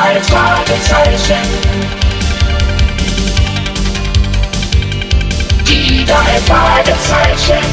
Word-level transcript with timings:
drei 0.00 0.22
Fragezeichen. 0.22 1.46
Die 5.68 6.06
drei 6.06 6.40
Fragezeichen. 6.46 7.66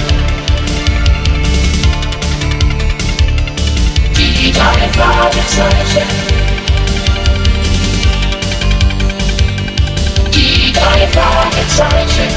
Die 4.18 4.52
drei 4.52 4.90
Fragezeichen. 4.92 6.08
Die 10.34 10.74
drei 10.74 11.08
Fragezeichen. 11.08 12.32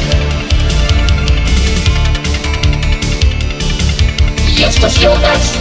Justus 4.56 5.00
Jonas, 5.02 5.54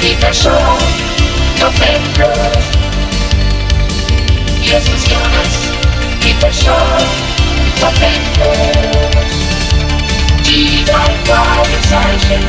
Peter 0.00 0.34
Shaw, 0.34 0.76
Top 1.58 1.72
Justus 4.70 5.04
Jonas, 5.10 5.52
Peter 6.20 6.52
Shaw, 6.52 6.98
Top 7.80 7.92
Endlos. 8.00 9.26
Die 10.46 10.84
drei 10.84 11.10
Fragezeichen. 11.24 12.44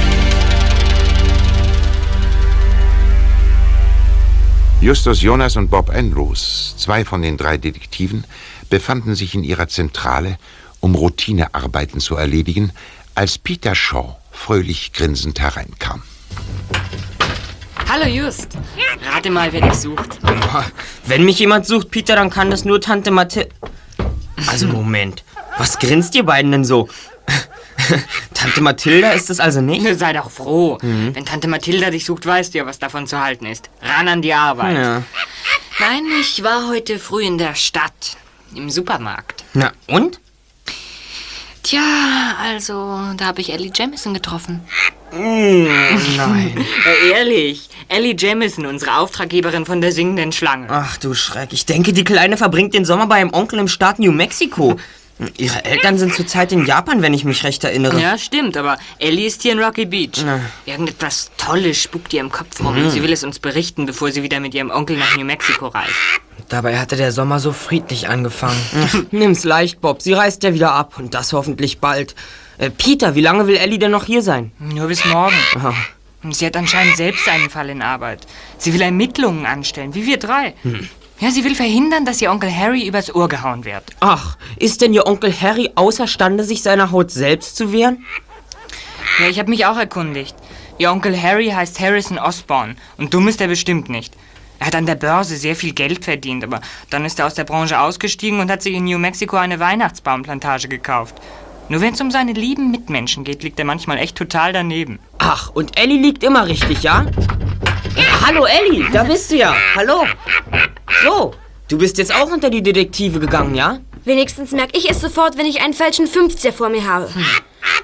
Justus 4.82 5.24
Jonas 5.24 5.56
und 5.56 5.72
Bob 5.72 5.90
Andrews, 5.90 6.76
zwei 6.78 7.06
von 7.06 7.24
den 7.24 7.38
drei 7.38 7.58
Detektiven, 7.58 8.26
befanden 8.70 9.16
sich 9.16 9.34
in 9.34 9.44
ihrer 9.44 9.68
Zentrale, 9.68 10.38
um 10.80 10.94
Routinearbeiten 10.94 12.00
zu 12.00 12.18
erledigen, 12.18 12.72
als 13.16 13.40
Peter 13.40 13.74
Shaw 13.74 14.18
fröhlich 14.32 14.94
grinsend 14.94 15.40
hereinkam. 15.40 16.04
Hallo 17.92 18.06
Just. 18.06 18.58
Rate 19.14 19.30
mal, 19.30 19.52
wer 19.52 19.60
dich 19.60 19.74
sucht. 19.74 20.18
Wenn 21.08 21.26
mich 21.26 21.40
jemand 21.40 21.66
sucht, 21.66 21.92
Peter, 21.92 22.16
dann 22.16 22.30
kann 22.30 22.50
das 22.50 22.64
nur 22.64 22.80
Tante 22.80 23.12
Mathilde. 23.12 23.50
Also 24.48 24.68
Moment, 24.68 25.26
was 25.58 25.78
grinst 25.78 26.16
ihr 26.16 26.24
beiden 26.24 26.54
denn 26.54 26.64
so? 26.64 26.88
Tante 28.34 28.62
Mathilda 28.62 29.12
ist 29.12 29.30
es 29.30 29.42
also 29.42 29.60
nicht? 29.60 29.86
Sei 30.00 30.14
doch 30.14 30.32
froh. 30.32 30.78
Wenn 30.82 31.26
Tante 31.26 31.50
Mathilda 31.50 31.90
dich 31.90 32.06
sucht, 32.06 32.26
weißt 32.26 32.54
du 32.54 32.60
ja, 32.60 32.66
was 32.66 32.80
davon 32.80 33.08
zu 33.08 33.20
halten 33.20 33.46
ist. 33.46 33.70
Ran 33.82 34.08
an 34.08 34.22
die 34.22 34.34
Arbeit. 34.34 34.78
Ja. 34.78 35.04
Nein, 35.82 36.06
ich 36.22 36.42
war 36.44 36.70
heute 36.70 36.98
früh 36.98 37.24
in 37.24 37.38
der 37.38 37.56
Stadt. 37.56 38.16
Im 38.56 38.70
Supermarkt. 38.70 39.44
Na 39.54 39.74
und? 39.88 40.22
Tja, 41.64 42.38
also, 42.42 43.00
da 43.18 43.26
habe 43.26 43.42
ich 43.42 43.52
Ellie 43.52 43.72
Jamison 43.74 44.14
getroffen. 44.14 44.62
Nein. 45.12 45.68
Ja, 46.86 47.18
ehrlich. 47.18 47.70
Ellie 47.88 48.16
Jamison, 48.18 48.66
unsere 48.66 48.98
Auftraggeberin 48.98 49.66
von 49.66 49.82
der 49.82 49.92
singenden 49.92 50.32
Schlange. 50.32 50.68
Ach 50.70 50.98
du 50.98 51.14
Schreck, 51.14 51.50
ich 51.52 51.66
denke, 51.66 51.94
die 51.94 52.04
Kleine 52.04 52.38
verbringt 52.38 52.74
den 52.74 52.86
Sommer 52.86 53.08
bei 53.08 53.20
ihrem 53.20 53.34
Onkel 53.34 53.60
im 53.60 53.68
Staat 53.68 54.00
New 54.00 54.12
Mexico. 54.12 54.78
Ihre 55.38 55.64
Eltern 55.66 55.98
sind 56.00 56.16
zurzeit 56.16 56.52
in 56.52 56.66
Japan, 56.66 57.02
wenn 57.04 57.14
ich 57.14 57.26
mich 57.26 57.44
recht 57.44 57.64
erinnere. 57.64 58.00
Ja, 58.02 58.18
stimmt, 58.18 58.58
aber 58.58 58.78
Ellie 58.98 59.28
ist 59.28 59.44
hier 59.44 59.52
in 59.52 59.60
Rocky 59.60 59.86
Beach. 59.86 60.24
Na. 60.26 60.40
Irgendetwas 60.66 61.30
Tolles 61.38 61.78
spukt 61.78 62.12
ihr 62.14 62.22
im 62.22 62.32
Kopf 62.32 62.60
rum 62.60 62.76
und 62.76 62.90
sie 62.90 63.04
will 63.04 63.14
es 63.14 63.24
uns 63.24 63.38
berichten, 63.38 63.86
bevor 63.86 64.12
sie 64.12 64.24
wieder 64.24 64.40
mit 64.40 64.56
ihrem 64.56 64.72
Onkel 64.72 64.98
nach 64.98 65.16
New 65.18 65.26
Mexico 65.26 65.68
reist. 65.68 65.92
Dabei 66.50 66.80
hatte 66.80 66.96
der 66.96 67.12
Sommer 67.12 67.40
so 67.40 67.52
friedlich 67.52 68.10
angefangen. 68.10 68.60
Nimm's 69.12 69.44
leicht, 69.44 69.80
Bob. 69.80 70.02
Sie 70.02 70.14
reist 70.14 70.42
ja 70.44 70.54
wieder 70.54 70.72
ab 70.72 70.96
und 70.98 71.14
das 71.14 71.34
hoffentlich 71.34 71.80
bald. 71.80 72.16
Äh, 72.62 72.70
Peter, 72.70 73.16
wie 73.16 73.22
lange 73.22 73.48
will 73.48 73.58
Ellie 73.58 73.80
denn 73.80 73.90
noch 73.90 74.06
hier 74.06 74.22
sein? 74.22 74.52
Nur 74.60 74.88
bis 74.88 75.04
morgen. 75.06 75.36
Aha. 75.56 75.74
Sie 76.30 76.46
hat 76.46 76.56
anscheinend 76.56 76.96
selbst 76.96 77.28
einen 77.28 77.50
Fall 77.50 77.72
in 77.72 77.82
Arbeit. 77.82 78.28
Sie 78.60 78.72
will 78.72 78.82
Ermittlungen 78.82 79.48
anstellen, 79.48 79.96
wie 79.96 80.06
wir 80.06 80.18
drei. 80.18 80.54
Ja, 81.20 81.32
sie 81.32 81.44
will 81.44 81.56
verhindern, 81.56 82.06
dass 82.06 82.22
ihr 82.22 82.32
Onkel 82.32 82.56
Harry 82.56 82.86
übers 82.88 83.14
Ohr 83.16 83.28
gehauen 83.28 83.66
wird. 83.66 83.84
Ach, 84.00 84.38
ist 84.58 84.82
denn 84.82 84.94
Ihr 84.94 85.08
Onkel 85.08 85.34
Harry 85.34 85.72
außerstande, 85.74 86.44
sich 86.44 86.62
seiner 86.62 86.92
Haut 86.92 87.10
selbst 87.10 87.56
zu 87.56 87.74
wehren? 87.74 88.06
Ja, 89.20 89.28
ich 89.28 89.40
habe 89.40 89.50
mich 89.50 89.66
auch 89.66 89.78
erkundigt. 89.78 90.36
Ihr 90.78 90.92
Onkel 90.92 91.20
Harry 91.20 91.50
heißt 91.50 91.80
Harrison 91.80 92.20
Osborne 92.20 92.76
und 92.98 93.12
dumm 93.12 93.28
ist 93.28 93.42
er 93.42 93.48
bestimmt 93.48 93.90
nicht. 93.90 94.14
Er 94.60 94.68
hat 94.68 94.76
an 94.76 94.86
der 94.86 94.96
Börse 94.96 95.36
sehr 95.38 95.56
viel 95.56 95.74
Geld 95.74 96.06
verdient, 96.06 96.44
aber 96.44 96.62
dann 96.92 97.06
ist 97.06 97.18
er 97.18 97.26
aus 97.26 97.34
der 97.34 97.46
Branche 97.46 97.80
ausgestiegen 97.80 98.40
und 98.40 98.52
hat 98.52 98.62
sich 98.62 98.76
in 98.76 98.84
New 98.84 99.00
Mexico 99.00 99.38
eine 99.38 99.60
Weihnachtsbaumplantage 99.60 100.68
gekauft. 100.68 101.16
Nur 101.72 101.80
wenn 101.80 101.94
es 101.94 102.02
um 102.02 102.12
seine 102.12 102.34
lieben 102.34 102.70
Mitmenschen 102.70 103.24
geht, 103.24 103.44
liegt 103.44 103.58
er 103.58 103.64
manchmal 103.64 103.98
echt 103.98 104.18
total 104.18 104.52
daneben. 104.52 105.00
Ach, 105.20 105.52
und 105.52 105.80
Ellie 105.80 106.02
liegt 106.02 106.22
immer 106.22 106.46
richtig, 106.46 106.84
ja? 106.84 107.06
Hallo 108.26 108.44
Ellie, 108.44 108.90
da 108.92 109.06
bist 109.06 109.32
du 109.32 109.38
ja. 109.38 109.56
Hallo. 109.74 110.06
So, 111.02 111.34
du 111.70 111.78
bist 111.78 111.98
jetzt 111.98 112.14
auch 112.14 112.30
unter 112.30 112.50
die 112.50 112.62
Detektive 112.62 113.22
gegangen, 113.22 113.56
ja? 113.56 113.80
Wenigstens 114.04 114.52
merke 114.52 114.78
ich 114.78 114.90
es 114.90 115.00
sofort, 115.00 115.38
wenn 115.38 115.46
ich 115.46 115.62
einen 115.62 115.74
falschen 115.74 116.08
50er 116.08 116.52
vor 116.52 116.68
mir 116.68 116.86
habe. 116.86 117.10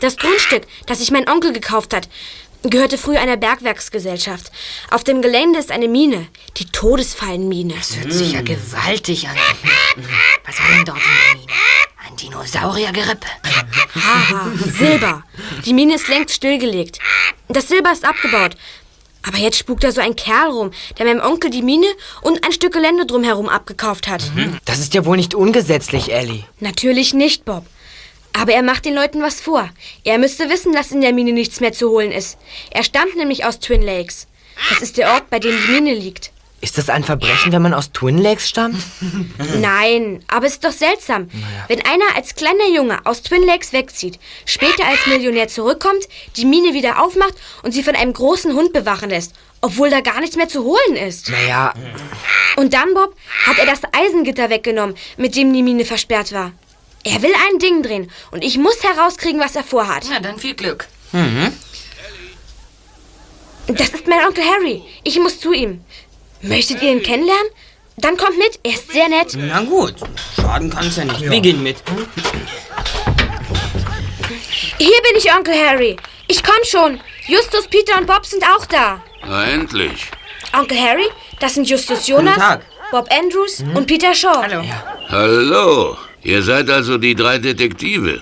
Das 0.01 0.17
Grundstück, 0.17 0.63
das 0.85 0.99
sich 0.99 1.11
mein 1.11 1.29
Onkel 1.29 1.53
gekauft 1.53 1.93
hat, 1.93 2.09
gehörte 2.63 2.97
früher 2.97 3.21
einer 3.21 3.37
Bergwerksgesellschaft. 3.37 4.51
Auf 4.91 5.05
dem 5.05 5.21
Gelände 5.21 5.59
ist 5.59 5.71
eine 5.71 5.87
Mine, 5.87 6.27
die 6.57 6.65
Todesfallenmine. 6.65 7.75
Das 7.75 7.95
hört 7.95 8.11
sich 8.11 8.33
ja 8.33 8.41
gewaltig 8.41 9.29
an. 9.29 9.37
Was 10.45 10.59
war 10.59 10.75
denn 10.75 10.83
dort 10.83 10.97
in 10.97 11.03
der 11.03 11.39
Mine? 11.39 11.53
Ein 12.07 12.15
Dinosauriergerippe. 12.15 13.27
Haha, 13.97 14.51
Silber. 14.77 15.23
Die 15.65 15.73
Mine 15.73 15.95
ist 15.95 16.07
längst 16.07 16.35
stillgelegt. 16.35 16.99
Das 17.47 17.67
Silber 17.67 17.91
ist 17.91 18.05
abgebaut. 18.05 18.55
Aber 19.23 19.37
jetzt 19.37 19.57
spukt 19.57 19.83
da 19.83 19.91
so 19.91 19.99
ein 19.99 20.15
Kerl 20.15 20.51
rum, 20.51 20.71
der 20.97 21.05
meinem 21.05 21.21
Onkel 21.21 21.49
die 21.49 21.61
Mine 21.61 21.87
und 22.21 22.45
ein 22.45 22.51
Stück 22.51 22.73
Gelände 22.73 23.05
drumherum 23.05 23.49
abgekauft 23.49 24.07
hat. 24.07 24.23
Das 24.65 24.79
ist 24.79 24.93
ja 24.93 25.05
wohl 25.05 25.17
nicht 25.17 25.35
ungesetzlich, 25.35 26.13
Ellie. 26.13 26.43
Natürlich 26.59 27.13
nicht, 27.13 27.43
Bob. 27.43 27.65
Aber 28.33 28.53
er 28.53 28.63
macht 28.63 28.85
den 28.85 28.93
Leuten 28.93 29.21
was 29.21 29.41
vor. 29.41 29.69
Er 30.03 30.17
müsste 30.17 30.49
wissen, 30.49 30.71
dass 30.71 30.91
in 30.91 31.01
der 31.01 31.11
Mine 31.13 31.33
nichts 31.33 31.59
mehr 31.59 31.73
zu 31.73 31.89
holen 31.89 32.11
ist. 32.11 32.37
Er 32.71 32.83
stammt 32.83 33.15
nämlich 33.17 33.45
aus 33.45 33.59
Twin 33.59 33.81
Lakes. 33.81 34.27
Das 34.69 34.81
ist 34.81 34.97
der 34.97 35.11
Ort, 35.13 35.29
bei 35.29 35.39
dem 35.39 35.55
die 35.65 35.71
Mine 35.73 35.93
liegt. 35.93 36.31
Ist 36.59 36.77
das 36.77 36.89
ein 36.89 37.03
Verbrechen, 37.03 37.51
wenn 37.51 37.61
man 37.61 37.73
aus 37.75 37.91
Twin 37.91 38.17
Lakes 38.17 38.49
stammt? 38.49 38.81
Nein, 39.61 40.23
aber 40.27 40.47
es 40.47 40.53
ist 40.53 40.63
doch 40.65 40.71
seltsam. 40.71 41.29
Wenn 41.67 41.85
einer 41.85 42.15
als 42.15 42.33
kleiner 42.33 42.67
Junge 42.73 42.99
aus 43.05 43.21
Twin 43.21 43.43
Lakes 43.45 43.73
wegzieht, 43.73 44.19
später 44.45 44.85
als 44.87 45.05
Millionär 45.05 45.47
zurückkommt, 45.47 46.03
die 46.35 46.45
Mine 46.45 46.73
wieder 46.73 47.03
aufmacht 47.03 47.35
und 47.61 47.73
sie 47.73 47.83
von 47.83 47.95
einem 47.95 48.11
großen 48.11 48.53
Hund 48.53 48.73
bewachen 48.73 49.09
lässt, 49.11 49.33
obwohl 49.61 49.91
da 49.91 50.01
gar 50.01 50.19
nichts 50.19 50.35
mehr 50.35 50.49
zu 50.49 50.63
holen 50.63 50.95
ist. 50.95 51.29
Naja, 51.29 51.73
Und 52.55 52.73
dann, 52.73 52.91
Bob, 52.95 53.15
hat 53.45 53.59
er 53.59 53.67
das 53.67 53.81
Eisengitter 53.91 54.49
weggenommen, 54.49 54.95
mit 55.17 55.35
dem 55.35 55.53
die 55.53 55.61
Mine 55.63 55.85
versperrt 55.85 56.31
war. 56.31 56.53
Er 57.03 57.21
will 57.21 57.33
ein 57.51 57.59
Ding 57.59 57.83
drehen 57.83 58.09
und 58.31 58.43
ich 58.43 58.57
muss 58.57 58.83
herauskriegen, 58.83 59.39
was 59.39 59.55
er 59.55 59.63
vorhat. 59.63 60.05
Na, 60.09 60.19
dann 60.19 60.39
viel 60.39 60.55
Glück. 60.55 60.87
Das 63.67 63.89
ist 63.89 64.07
mein 64.07 64.25
Onkel 64.25 64.43
Harry. 64.43 64.81
Ich 65.03 65.19
muss 65.19 65.39
zu 65.39 65.53
ihm. 65.53 65.81
Möchtet 66.41 66.81
ihr 66.81 66.91
ihn 66.91 67.01
kennenlernen? 67.01 67.51
Dann 67.97 68.15
kommt 68.15 68.37
mit, 68.37 68.59
er 68.63 68.73
ist 68.73 68.91
sehr 68.91 69.09
nett. 69.09 69.33
Na 69.35 69.61
gut, 69.61 69.95
schaden 70.35 70.69
kann's 70.69 70.97
ja 70.97 71.05
nicht. 71.05 71.21
Wir 71.21 71.41
gehen 71.41 71.63
mit. 71.63 71.77
Hier 74.77 75.01
bin 75.01 75.17
ich, 75.17 75.33
Onkel 75.33 75.55
Harry. 75.55 75.97
Ich 76.27 76.43
komm 76.43 76.63
schon. 76.63 76.99
Justus, 77.27 77.67
Peter 77.67 77.97
und 77.97 78.05
Bob 78.05 78.25
sind 78.25 78.43
auch 78.43 78.65
da. 78.67 79.01
Na 79.25 79.45
endlich. 79.45 80.11
Onkel 80.53 80.79
Harry, 80.79 81.07
das 81.39 81.55
sind 81.55 81.67
Justus 81.67 82.07
Jonas. 82.07 82.59
Bob 82.91 83.09
Andrews 83.11 83.63
und 83.73 83.87
Peter 83.87 84.13
Shaw. 84.13 84.43
Hallo. 84.43 84.63
Hallo. 85.09 85.97
Ihr 86.23 86.41
seid 86.43 86.69
also 86.69 86.97
die 86.97 87.15
drei 87.15 87.37
Detektive. 87.37 88.21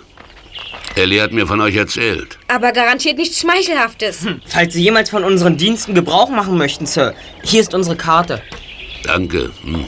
Ellie 0.96 1.22
hat 1.22 1.34
mir 1.34 1.46
von 1.46 1.60
euch 1.60 1.76
erzählt. 1.76 2.40
Aber 2.48 2.72
garantiert 2.72 3.18
nichts 3.18 3.40
Schmeichelhaftes. 3.42 4.26
Falls 4.48 4.74
Sie 4.74 4.84
jemals 4.84 5.10
von 5.10 5.24
unseren 5.24 5.58
Diensten 5.58 5.94
Gebrauch 5.94 6.30
machen 6.30 6.58
möchten, 6.58 6.86
Sir, 6.86 7.14
hier 7.44 7.62
ist 7.62 7.74
unsere 7.74 7.98
Karte. 7.98 8.42
Danke. 9.04 9.52
Hm. 9.64 9.86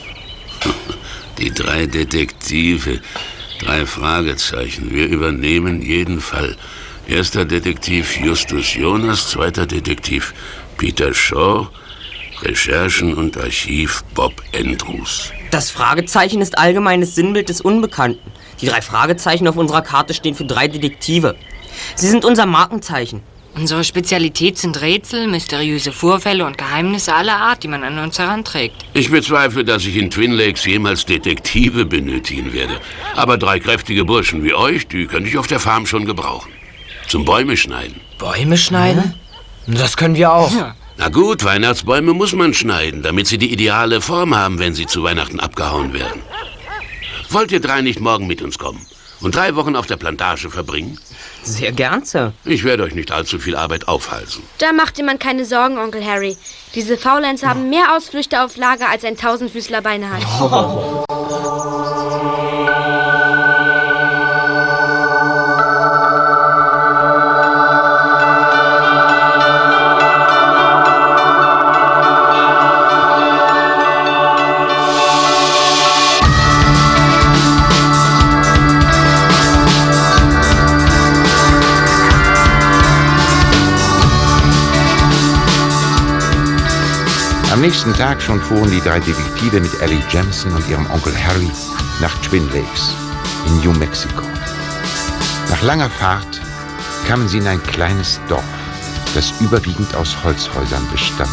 Die 1.38 1.51
drei 1.51 1.86
Detektive. 1.86 3.00
Drei 3.59 3.86
Fragezeichen. 3.86 4.94
Wir 4.94 5.07
übernehmen 5.07 5.81
jeden 5.81 6.19
Fall. 6.19 6.57
Erster 7.07 7.45
Detektiv 7.45 8.18
Justus 8.18 8.74
Jonas, 8.74 9.30
zweiter 9.30 9.65
Detektiv 9.65 10.33
Peter 10.77 11.13
Shaw, 11.13 11.68
Recherchen 12.42 13.13
und 13.13 13.38
Archiv 13.38 14.03
Bob 14.13 14.33
Andrews. 14.53 15.31
Das 15.51 15.71
Fragezeichen 15.71 16.42
ist 16.42 16.57
allgemeines 16.57 17.15
Sinnbild 17.15 17.48
des 17.48 17.62
Unbekannten. 17.62 18.19
Die 18.62 18.65
drei 18.65 18.81
Fragezeichen 18.81 19.48
auf 19.48 19.57
unserer 19.57 19.81
Karte 19.81 20.13
stehen 20.13 20.36
für 20.36 20.45
drei 20.45 20.68
Detektive. 20.68 21.36
Sie 21.95 22.07
sind 22.07 22.25
unser 22.25 22.45
Markenzeichen. 22.45 23.21
Unsere 23.56 23.83
Spezialität 23.83 24.57
sind 24.59 24.80
Rätsel, 24.81 25.27
mysteriöse 25.27 25.92
Vorfälle 25.92 26.45
und 26.45 26.59
Geheimnisse 26.59 27.15
aller 27.15 27.38
Art, 27.38 27.63
die 27.63 27.68
man 27.68 27.83
an 27.83 27.98
uns 27.98 28.19
heranträgt. 28.19 28.75
Ich 28.94 29.09
bezweifle, 29.09 29.65
dass 29.65 29.83
ich 29.83 29.95
in 29.98 30.12
Twin 30.12 30.31
Lakes 30.31 30.65
jemals 30.65 31.06
Detektive 31.06 31.86
benötigen 31.86 32.54
werde. 32.54 32.80
Aber 33.15 33.39
drei 33.39 33.59
kräftige 33.59 34.06
Burschen 34.06 34.44
wie 34.44 34.54
euch, 34.54 34.88
die 34.88 35.07
könnte 35.07 35.27
ich 35.30 35.39
auf 35.39 35.48
der 35.48 35.60
Farm 35.60 35.88
schon 35.88 36.06
gebrauchen. 36.06 36.51
Zum 37.07 37.25
Bäume 37.25 37.57
schneiden. 37.57 38.00
Bäume 38.19 38.57
schneiden? 38.57 39.15
Das 39.65 39.98
können 39.98 40.15
wir 40.15 40.31
auch. 40.31 40.53
Ja, 40.53 40.75
Na 40.98 41.10
gut, 41.10 41.44
Weihnachtsbäume 41.44 42.13
muss 42.13 42.33
man 42.33 42.53
schneiden, 42.53 43.01
damit 43.01 43.25
sie 43.25 43.39
die 43.39 43.51
ideale 43.51 44.01
Form 44.01 44.36
haben, 44.36 44.60
wenn 44.60 44.75
sie 44.75 44.86
zu 44.86 45.01
Weihnachten 45.01 45.39
abgehauen 45.39 45.94
werden. 45.94 46.21
Wollt 47.29 47.51
ihr 47.51 47.59
drei 47.59 47.81
nicht 47.81 48.00
morgen 48.00 48.25
mit 48.25 48.41
uns 48.41 48.57
kommen 48.57 48.85
und 49.19 49.35
drei 49.35 49.56
Wochen 49.56 49.75
auf 49.75 49.85
der 49.85 49.97
Plantage 49.97 50.50
verbringen? 50.50 50.97
Sehr 51.44 51.71
gern, 51.71 52.06
Sir. 52.06 52.31
Ich 52.45 52.63
werde 52.63 52.83
euch 52.83 52.95
nicht 52.95 53.12
allzu 53.12 53.38
viel 53.39 53.56
Arbeit 53.56 53.88
aufhalsen. 53.88 54.44
Da 54.59 54.71
macht 54.71 54.97
dir 54.97 55.03
man 55.03 55.19
keine 55.19 55.44
Sorgen, 55.45 55.77
Onkel 55.77 56.06
Harry. 56.06 56.38
Diese 56.75 56.97
Faulenz 56.97 57.44
haben 57.44 57.69
mehr 57.69 57.95
Ausflüchte 57.95 58.44
auf 58.44 58.56
Lager, 58.56 58.89
als 58.89 59.03
ein 59.03 59.18
Tausendfüßler 59.18 59.81
Beine 59.81 60.09
hat. 60.09 60.24
Am 61.09 62.46
nächsten 87.67 87.93
Tag 87.95 88.21
schon 88.21 88.39
fuhren 88.39 88.71
die 88.71 88.79
drei 88.79 88.97
Detektive 89.01 89.59
mit 89.59 89.81
Ellie 89.81 90.01
Jemison 90.09 90.53
und 90.53 90.69
ihrem 90.69 90.89
Onkel 90.89 91.13
Harry 91.21 91.51
nach 91.99 92.15
Twin 92.21 92.47
Lakes 92.53 92.95
in 93.45 93.59
New 93.59 93.77
Mexico. 93.77 94.21
Nach 95.49 95.61
langer 95.63 95.89
Fahrt 95.89 96.39
kamen 97.09 97.27
sie 97.27 97.39
in 97.39 97.47
ein 97.47 97.61
kleines 97.63 98.21
Dorf, 98.29 98.45
das 99.13 99.33
überwiegend 99.41 99.93
aus 99.95 100.15
Holzhäusern 100.23 100.87
bestand. 100.93 101.29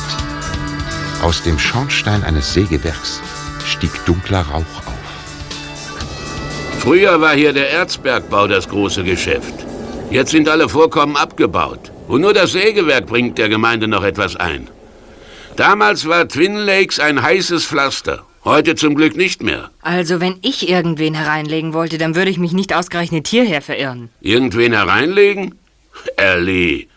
Aus 1.22 1.40
dem 1.40 1.56
Schornstein 1.56 2.24
eines 2.24 2.52
Sägewerks 2.52 3.20
stieg 3.64 3.92
dunkler 4.04 4.40
Rauch 4.40 4.78
auf. 4.86 5.04
Früher 6.80 7.20
war 7.20 7.36
hier 7.36 7.52
der 7.52 7.70
Erzbergbau 7.70 8.48
das 8.48 8.68
große 8.68 9.04
Geschäft. 9.04 9.54
Jetzt 10.10 10.32
sind 10.32 10.48
alle 10.48 10.68
Vorkommen 10.68 11.16
abgebaut. 11.16 11.92
Und 12.08 12.22
nur 12.22 12.34
das 12.34 12.50
Sägewerk 12.50 13.06
bringt 13.06 13.38
der 13.38 13.48
Gemeinde 13.48 13.86
noch 13.86 14.02
etwas 14.02 14.34
ein. 14.34 14.66
Damals 15.56 16.08
war 16.08 16.28
Twin 16.28 16.56
Lakes 16.56 16.98
ein 16.98 17.22
heißes 17.22 17.64
Pflaster. 17.64 18.24
Heute 18.44 18.74
zum 18.74 18.94
Glück 18.96 19.16
nicht 19.16 19.42
mehr. 19.42 19.70
Also, 19.82 20.20
wenn 20.20 20.38
ich 20.42 20.68
irgendwen 20.68 21.14
hereinlegen 21.14 21.72
wollte, 21.72 21.96
dann 21.96 22.16
würde 22.16 22.30
ich 22.30 22.38
mich 22.38 22.52
nicht 22.52 22.74
ausgerechnet 22.74 23.28
hierher 23.28 23.62
verirren. 23.62 24.10
Irgendwen 24.20 24.72
hereinlegen? 24.72 25.54
Ellie, 26.16 26.88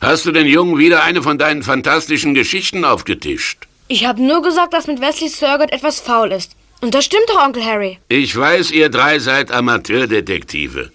hast 0.00 0.24
du 0.24 0.32
den 0.32 0.46
Jungen 0.46 0.78
wieder 0.78 1.04
eine 1.04 1.22
von 1.22 1.38
deinen 1.38 1.62
fantastischen 1.62 2.32
Geschichten 2.34 2.84
aufgetischt? 2.84 3.68
Ich 3.88 4.06
habe 4.06 4.22
nur 4.22 4.42
gesagt, 4.42 4.72
dass 4.72 4.86
mit 4.86 5.00
Wesley 5.00 5.30
Thurgood 5.30 5.70
etwas 5.70 6.00
faul 6.00 6.32
ist. 6.32 6.52
Und 6.80 6.94
das 6.94 7.04
stimmt 7.04 7.28
doch, 7.28 7.44
Onkel 7.44 7.64
Harry. 7.64 7.98
Ich 8.08 8.34
weiß, 8.34 8.70
ihr 8.70 8.88
drei 8.88 9.18
seid 9.18 9.52
Amateurdetektive. 9.52 10.90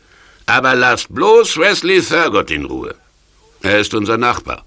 Aber 0.48 0.76
lasst 0.76 1.14
bloß 1.14 1.58
Wesley 1.58 2.02
Thurgood 2.02 2.50
in 2.52 2.66
Ruhe. 2.66 2.96
Er 3.62 3.80
ist 3.80 3.94
unser 3.94 4.18
Nachbar. 4.18 4.66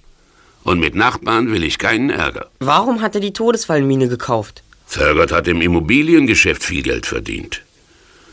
Und 0.67 0.81
mit 0.81 0.97
Nachbarn 0.97 1.53
will 1.53 1.63
ich 1.63 1.79
keinen 1.79 2.11
Ärger. 2.11 2.51
Warum 2.59 3.01
hat 3.01 3.15
er 3.15 3.21
die 3.21 3.33
Todesfallmine 3.33 4.09
gekauft? 4.09 4.65
Thurgood 4.93 5.31
hat 5.31 5.47
im 5.47 5.61
Immobiliengeschäft 5.61 6.65
viel 6.65 6.83
Geld 6.83 7.07
verdient. 7.07 7.63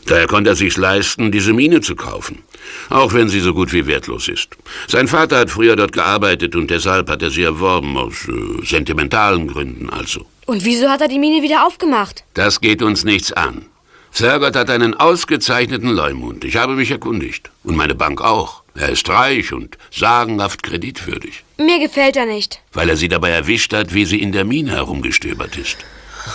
Daher 0.06 0.26
konnte 0.26 0.50
er 0.50 0.56
sich 0.56 0.76
leisten, 0.76 1.30
diese 1.30 1.52
Mine 1.52 1.80
zu 1.80 1.94
kaufen. 1.94 2.42
Auch 2.90 3.12
wenn 3.12 3.28
sie 3.28 3.38
so 3.38 3.54
gut 3.54 3.72
wie 3.72 3.86
wertlos 3.86 4.26
ist. 4.26 4.48
Sein 4.88 5.06
Vater 5.06 5.38
hat 5.38 5.50
früher 5.50 5.76
dort 5.76 5.92
gearbeitet 5.92 6.56
und 6.56 6.70
deshalb 6.70 7.08
hat 7.08 7.22
er 7.22 7.30
sie 7.30 7.44
erworben, 7.44 7.96
aus 7.96 8.26
äh, 8.26 8.66
sentimentalen 8.66 9.46
Gründen 9.46 9.88
also. 9.88 10.26
Und 10.46 10.64
wieso 10.64 10.88
hat 10.88 11.02
er 11.02 11.08
die 11.08 11.20
Mine 11.20 11.40
wieder 11.40 11.64
aufgemacht? 11.64 12.24
Das 12.34 12.60
geht 12.60 12.82
uns 12.82 13.04
nichts 13.04 13.32
an. 13.32 13.66
Thurgood 14.12 14.56
hat 14.56 14.70
einen 14.70 14.94
ausgezeichneten 14.94 15.90
Leumund. 15.90 16.44
Ich 16.44 16.56
habe 16.56 16.74
mich 16.74 16.90
erkundigt. 16.90 17.52
Und 17.62 17.76
meine 17.76 17.94
Bank 17.94 18.20
auch. 18.20 18.63
Er 18.76 18.88
ist 18.88 19.08
reich 19.08 19.52
und 19.52 19.78
sagenhaft 19.92 20.62
kreditwürdig. 20.62 21.44
Mir 21.58 21.78
gefällt 21.78 22.16
er 22.16 22.26
nicht. 22.26 22.60
Weil 22.72 22.88
er 22.88 22.96
sie 22.96 23.08
dabei 23.08 23.30
erwischt 23.30 23.72
hat, 23.72 23.94
wie 23.94 24.04
sie 24.04 24.20
in 24.20 24.32
der 24.32 24.44
Mine 24.44 24.72
herumgestöbert 24.72 25.56
ist. 25.56 25.76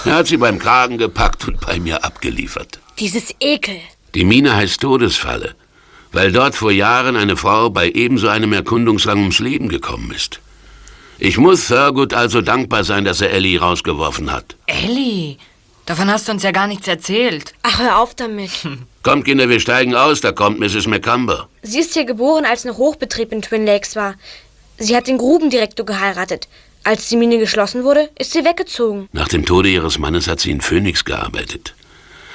Er 0.05 0.15
hat 0.15 0.27
sie 0.27 0.37
beim 0.37 0.59
Kragen 0.59 0.97
gepackt 0.97 1.47
und 1.47 1.59
bei 1.59 1.79
mir 1.79 2.03
abgeliefert. 2.03 2.79
Dieses 2.99 3.35
Ekel. 3.39 3.79
Die 4.15 4.23
Mine 4.23 4.55
heißt 4.55 4.81
Todesfalle, 4.81 5.55
weil 6.11 6.31
dort 6.31 6.55
vor 6.55 6.71
Jahren 6.71 7.17
eine 7.17 7.35
Frau 7.35 7.69
bei 7.69 7.89
ebenso 7.91 8.29
einem 8.29 8.53
Erkundungsgang 8.53 9.19
ums 9.19 9.39
Leben 9.39 9.67
gekommen 9.67 10.11
ist. 10.11 10.39
Ich 11.17 11.37
muss 11.37 11.67
Thurgood 11.67 12.13
also 12.13 12.41
dankbar 12.41 12.85
sein, 12.85 13.03
dass 13.03 13.19
er 13.19 13.31
Ellie 13.31 13.59
rausgeworfen 13.59 14.31
hat. 14.31 14.55
Ellie, 14.67 15.37
davon 15.85 16.09
hast 16.09 16.27
du 16.27 16.31
uns 16.31 16.43
ja 16.43 16.51
gar 16.51 16.67
nichts 16.67 16.87
erzählt. 16.87 17.53
Ach, 17.63 17.79
hör 17.79 17.99
auf 17.99 18.15
damit. 18.15 18.51
Kommt, 19.01 19.23
Kinder, 19.25 19.47
wir 19.47 19.61
steigen 19.61 19.95
aus, 19.95 20.19
da 20.19 20.33
kommt 20.33 20.59
Mrs. 20.59 20.87
McCumber. 20.87 21.47
Sie 21.61 21.79
ist 21.79 21.93
hier 21.93 22.03
geboren, 22.03 22.45
als 22.45 22.65
noch 22.65 22.77
Hochbetrieb 22.77 23.31
in 23.31 23.41
Twin 23.41 23.65
Lakes 23.65 23.95
war. 23.95 24.15
Sie 24.77 24.95
hat 24.95 25.07
den 25.07 25.17
Grubendirektor 25.17 25.85
geheiratet. 25.85 26.49
Als 26.83 27.07
die 27.07 27.15
Mine 27.15 27.37
geschlossen 27.37 27.83
wurde, 27.85 28.09
ist 28.17 28.31
sie 28.31 28.43
weggezogen. 28.43 29.07
Nach 29.13 29.27
dem 29.29 29.45
Tode 29.45 29.69
ihres 29.69 29.99
Mannes 29.99 30.27
hat 30.27 30.41
sie 30.41 30.51
in 30.51 30.59
Phoenix 30.59 31.05
gearbeitet. 31.05 31.75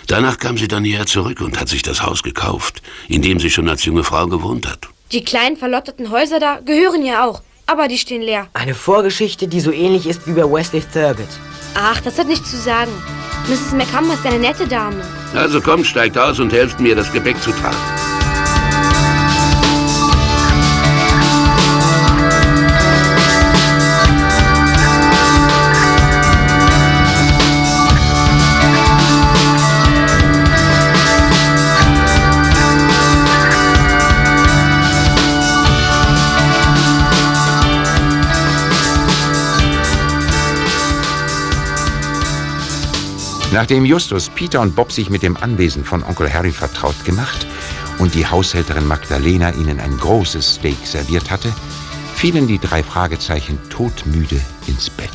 Danach 0.07 0.39
kam 0.39 0.57
sie 0.57 0.69
dann 0.69 0.85
hierher 0.85 1.07
zurück 1.07 1.41
und 1.41 1.59
hat 1.61 1.69
sich 1.69 1.83
das 1.83 2.03
Haus 2.03 2.23
gekauft, 2.23 2.83
in 3.09 3.23
dem 3.23 3.41
sie 3.41 3.51
schon 3.51 3.69
als 3.69 3.85
junge 3.85 4.05
Frau 4.05 4.27
gewohnt 4.27 4.67
hat. 4.67 4.89
Die 5.13 5.25
kleinen 5.25 5.57
verlotterten 5.57 6.11
Häuser 6.11 6.41
da 6.41 6.61
gehören 6.61 7.05
ihr 7.05 7.25
auch. 7.25 7.43
Aber 7.67 7.89
die 7.89 7.97
stehen 7.99 8.21
leer. 8.21 8.49
Eine 8.53 8.75
Vorgeschichte, 8.75 9.49
die 9.49 9.61
so 9.61 9.71
ähnlich 9.71 10.07
ist 10.07 10.27
wie 10.27 10.33
bei 10.33 10.45
Wesley 10.45 10.83
Thurgood. 10.93 11.29
Ach, 11.75 12.01
das 12.03 12.19
hat 12.19 12.27
nichts 12.27 12.51
zu 12.51 12.59
sagen. 12.59 12.93
Mrs. 13.49 13.73
McCumber 13.73 14.15
ist 14.15 14.27
eine 14.27 14.39
nette 14.39 14.67
Dame. 14.67 15.03
Also 15.35 15.61
kommt, 15.61 15.87
steigt 15.87 16.17
aus 16.17 16.39
und 16.39 16.53
helft 16.53 16.81
mir, 16.81 16.95
das 16.95 17.13
Gepäck 17.13 17.41
zu 17.43 17.51
tragen. 17.51 18.04
Nachdem 43.55 43.85
Justus, 43.85 44.31
Peter 44.31 44.61
und 44.61 44.75
Bob 44.75 44.91
sich 44.91 45.11
mit 45.11 45.23
dem 45.23 45.37
Anwesen 45.37 45.85
von 45.85 46.03
Onkel 46.03 46.33
Harry 46.35 46.51
vertraut 46.51 47.05
gemacht 47.05 47.47
und 48.01 48.17
die 48.17 48.27
Haushälterin 48.27 48.85
Magdalena 48.85 49.53
ihnen 49.53 49.79
ein 49.79 49.97
großes 49.97 50.57
Steak 50.57 50.85
serviert 50.85 51.31
hatte, 51.31 51.55
fielen 52.17 52.49
die 52.49 52.59
drei 52.59 52.83
Fragezeichen 52.83 53.61
todmüde 53.71 54.41
ins 54.67 54.91
Bett. 54.91 55.09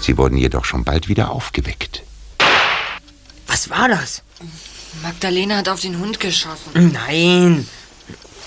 Sie 0.00 0.16
wurden 0.16 0.38
jedoch 0.38 0.64
schon 0.64 0.82
bald 0.82 1.08
wieder 1.08 1.30
aufgeweckt. 1.30 2.02
Was 3.46 3.68
war 3.68 3.88
das? 3.88 4.22
Magdalena 5.02 5.58
hat 5.58 5.68
auf 5.68 5.80
den 5.80 5.98
Hund 5.98 6.20
geschossen. 6.20 6.90
Nein. 6.94 7.68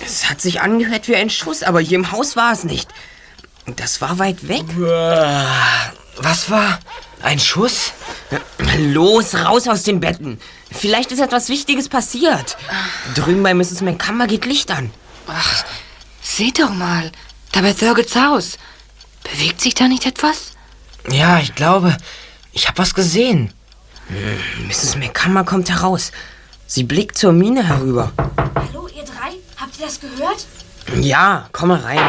Es 0.04 0.28
hat 0.32 0.42
sich 0.42 0.62
angehört 0.62 1.08
wie 1.08 1.16
ein 1.16 1.30
Schuss, 1.30 1.62
aber 1.62 1.80
hier 1.80 2.00
im 2.00 2.12
Haus 2.12 2.36
war 2.36 2.54
es 2.54 2.64
nicht. 2.64 2.90
Das 3.68 4.02
war 4.02 4.18
weit 4.18 4.48
weg. 4.48 4.66
Was 6.18 6.50
war? 6.50 6.80
Ein 7.22 7.40
Schuss? 7.40 7.94
Los, 8.78 9.36
raus 9.36 9.68
aus 9.68 9.84
den 9.84 10.00
Betten. 10.00 10.40
Vielleicht 10.72 11.12
ist 11.12 11.20
etwas 11.20 11.50
Wichtiges 11.50 11.90
passiert. 11.90 12.58
Drüben 13.16 13.44
bei 13.44 13.54
Mrs. 13.54 13.82
McCumber 13.82 14.28
geht 14.28 14.46
Licht 14.46 14.72
an. 14.72 14.92
Ach, 15.28 15.66
seht 16.22 16.60
doch 16.60 16.74
mal. 16.74 17.12
Da 17.52 17.62
bei 17.62 17.74
Thurgoods 17.74 18.16
Haus. 18.16 18.58
Bewegt 19.24 19.60
sich 19.62 19.74
da 19.74 19.88
nicht 19.88 20.06
etwas? 20.06 20.54
Ja, 21.10 21.40
ich 21.40 21.56
glaube, 21.56 21.98
ich 22.54 22.68
habe 22.68 22.78
was 22.78 22.94
gesehen. 22.94 23.54
Mrs. 24.68 24.96
McCumber 24.96 25.44
kommt 25.44 25.70
heraus. 25.70 26.12
Sie 26.68 26.84
blickt 26.84 27.18
zur 27.18 27.34
Mine 27.34 27.68
herüber. 27.68 28.12
Hallo, 28.56 28.88
ihr 28.88 29.04
drei? 29.04 29.34
Habt 29.58 29.80
ihr 29.80 29.86
das 29.86 30.00
gehört? 30.00 30.46
Ja, 31.00 31.50
komm 31.52 31.70
mal 31.70 31.80
rein. 31.80 32.00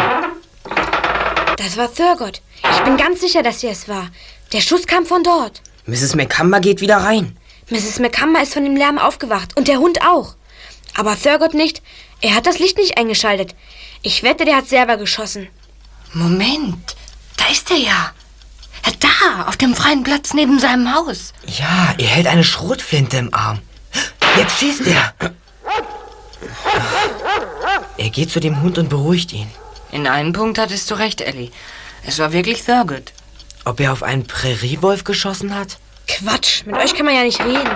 Das 1.57 1.77
war 1.77 1.93
Thurgood. 1.93 2.41
Ich 2.63 2.81
bin 2.85 2.97
ganz 2.97 3.21
sicher, 3.21 3.43
dass 3.43 3.61
sie 3.61 3.69
es 3.69 3.89
war. 3.89 4.09
Der 4.53 4.61
Schuss 4.61 4.87
kam 4.87 5.07
von 5.07 5.23
dort. 5.23 5.63
Mrs. 5.87 6.15
McCumber 6.15 6.61
geht 6.61 6.81
wieder 6.81 6.97
rein. 6.99 7.37
Mrs. 7.71 8.01
McCumber 8.01 8.43
ist 8.43 8.55
von 8.55 8.65
dem 8.65 8.77
Lärm 8.77 8.99
aufgewacht 8.99 9.57
und 9.57 9.69
der 9.69 9.79
Hund 9.79 10.03
auch. 10.03 10.35
Aber 10.97 11.17
Thurgood 11.21 11.55
nicht. 11.55 11.83
Er 12.21 12.35
hat 12.35 12.47
das 12.47 12.59
Licht 12.59 12.77
nicht 12.77 12.99
eingeschaltet. 12.99 13.55
Ich 14.03 14.23
wette, 14.23 14.45
der 14.45 14.57
hat 14.57 14.69
selber 14.69 14.97
geschossen. 14.97 15.49
Moment, 16.13 16.97
da 17.37 17.47
ist 17.51 17.71
er 17.71 17.77
ja. 17.77 18.13
Ja, 18.85 18.93
Da, 18.99 19.45
auf 19.47 19.57
dem 19.57 19.75
freien 19.75 20.03
Platz 20.03 20.35
neben 20.35 20.59
seinem 20.59 20.93
Haus. 20.95 21.33
Ja, 21.47 21.95
er 21.99 22.07
hält 22.09 22.27
eine 22.27 22.45
Schrotflinte 22.45 23.19
im 23.19 23.33
Arm. 23.33 23.61
Jetzt 24.37 24.59
schießt 24.59 24.87
er. 24.87 25.15
Er 27.99 28.11
geht 28.11 28.31
zu 28.31 28.41
dem 28.41 28.63
Hund 28.63 28.79
und 28.79 28.89
beruhigt 28.89 29.33
ihn. 29.33 29.51
In 29.93 30.07
einem 30.07 30.33
Punkt 30.33 30.59
hattest 30.59 30.91
du 30.91 30.95
recht, 30.95 31.21
Ellie. 31.21 31.51
Es 32.05 32.19
war 32.19 32.33
wirklich 32.33 32.65
Thurgood. 32.65 33.13
Ob 33.71 33.79
er 33.79 33.93
auf 33.93 34.03
einen 34.03 34.27
Präriewolf 34.27 35.05
geschossen 35.05 35.55
hat? 35.55 35.79
Quatsch, 36.09 36.67
mit 36.67 36.75
euch 36.75 36.93
kann 36.93 37.07
man 37.07 37.15
ja 37.15 37.23
nicht 37.23 37.39
reden. 37.39 37.71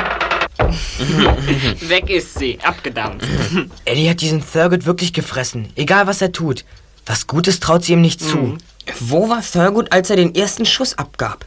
Weg 1.88 2.10
ist 2.10 2.36
sie, 2.36 2.58
abgedampft. 2.64 3.28
Ellie 3.84 4.10
hat 4.10 4.20
diesen 4.20 4.44
Thurgood 4.44 4.86
wirklich 4.86 5.12
gefressen, 5.12 5.68
egal 5.76 6.08
was 6.08 6.20
er 6.20 6.32
tut. 6.32 6.64
Was 7.06 7.28
Gutes 7.28 7.60
traut 7.60 7.84
sie 7.84 7.92
ihm 7.92 8.00
nicht 8.00 8.20
zu. 8.20 8.58
Wo 8.98 9.28
war 9.28 9.40
Thurgood, 9.40 9.92
als 9.92 10.10
er 10.10 10.16
den 10.16 10.34
ersten 10.34 10.66
Schuss 10.66 10.98
abgab? 10.98 11.46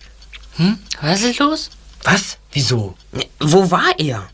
Hm? 0.56 0.80
Was 1.01 1.24
ist 1.24 1.39
los? 1.39 1.70
Was? 2.04 2.38
Wieso? 2.54 2.96
Wo 3.42 3.70
war 3.70 3.96
er? 3.98 4.30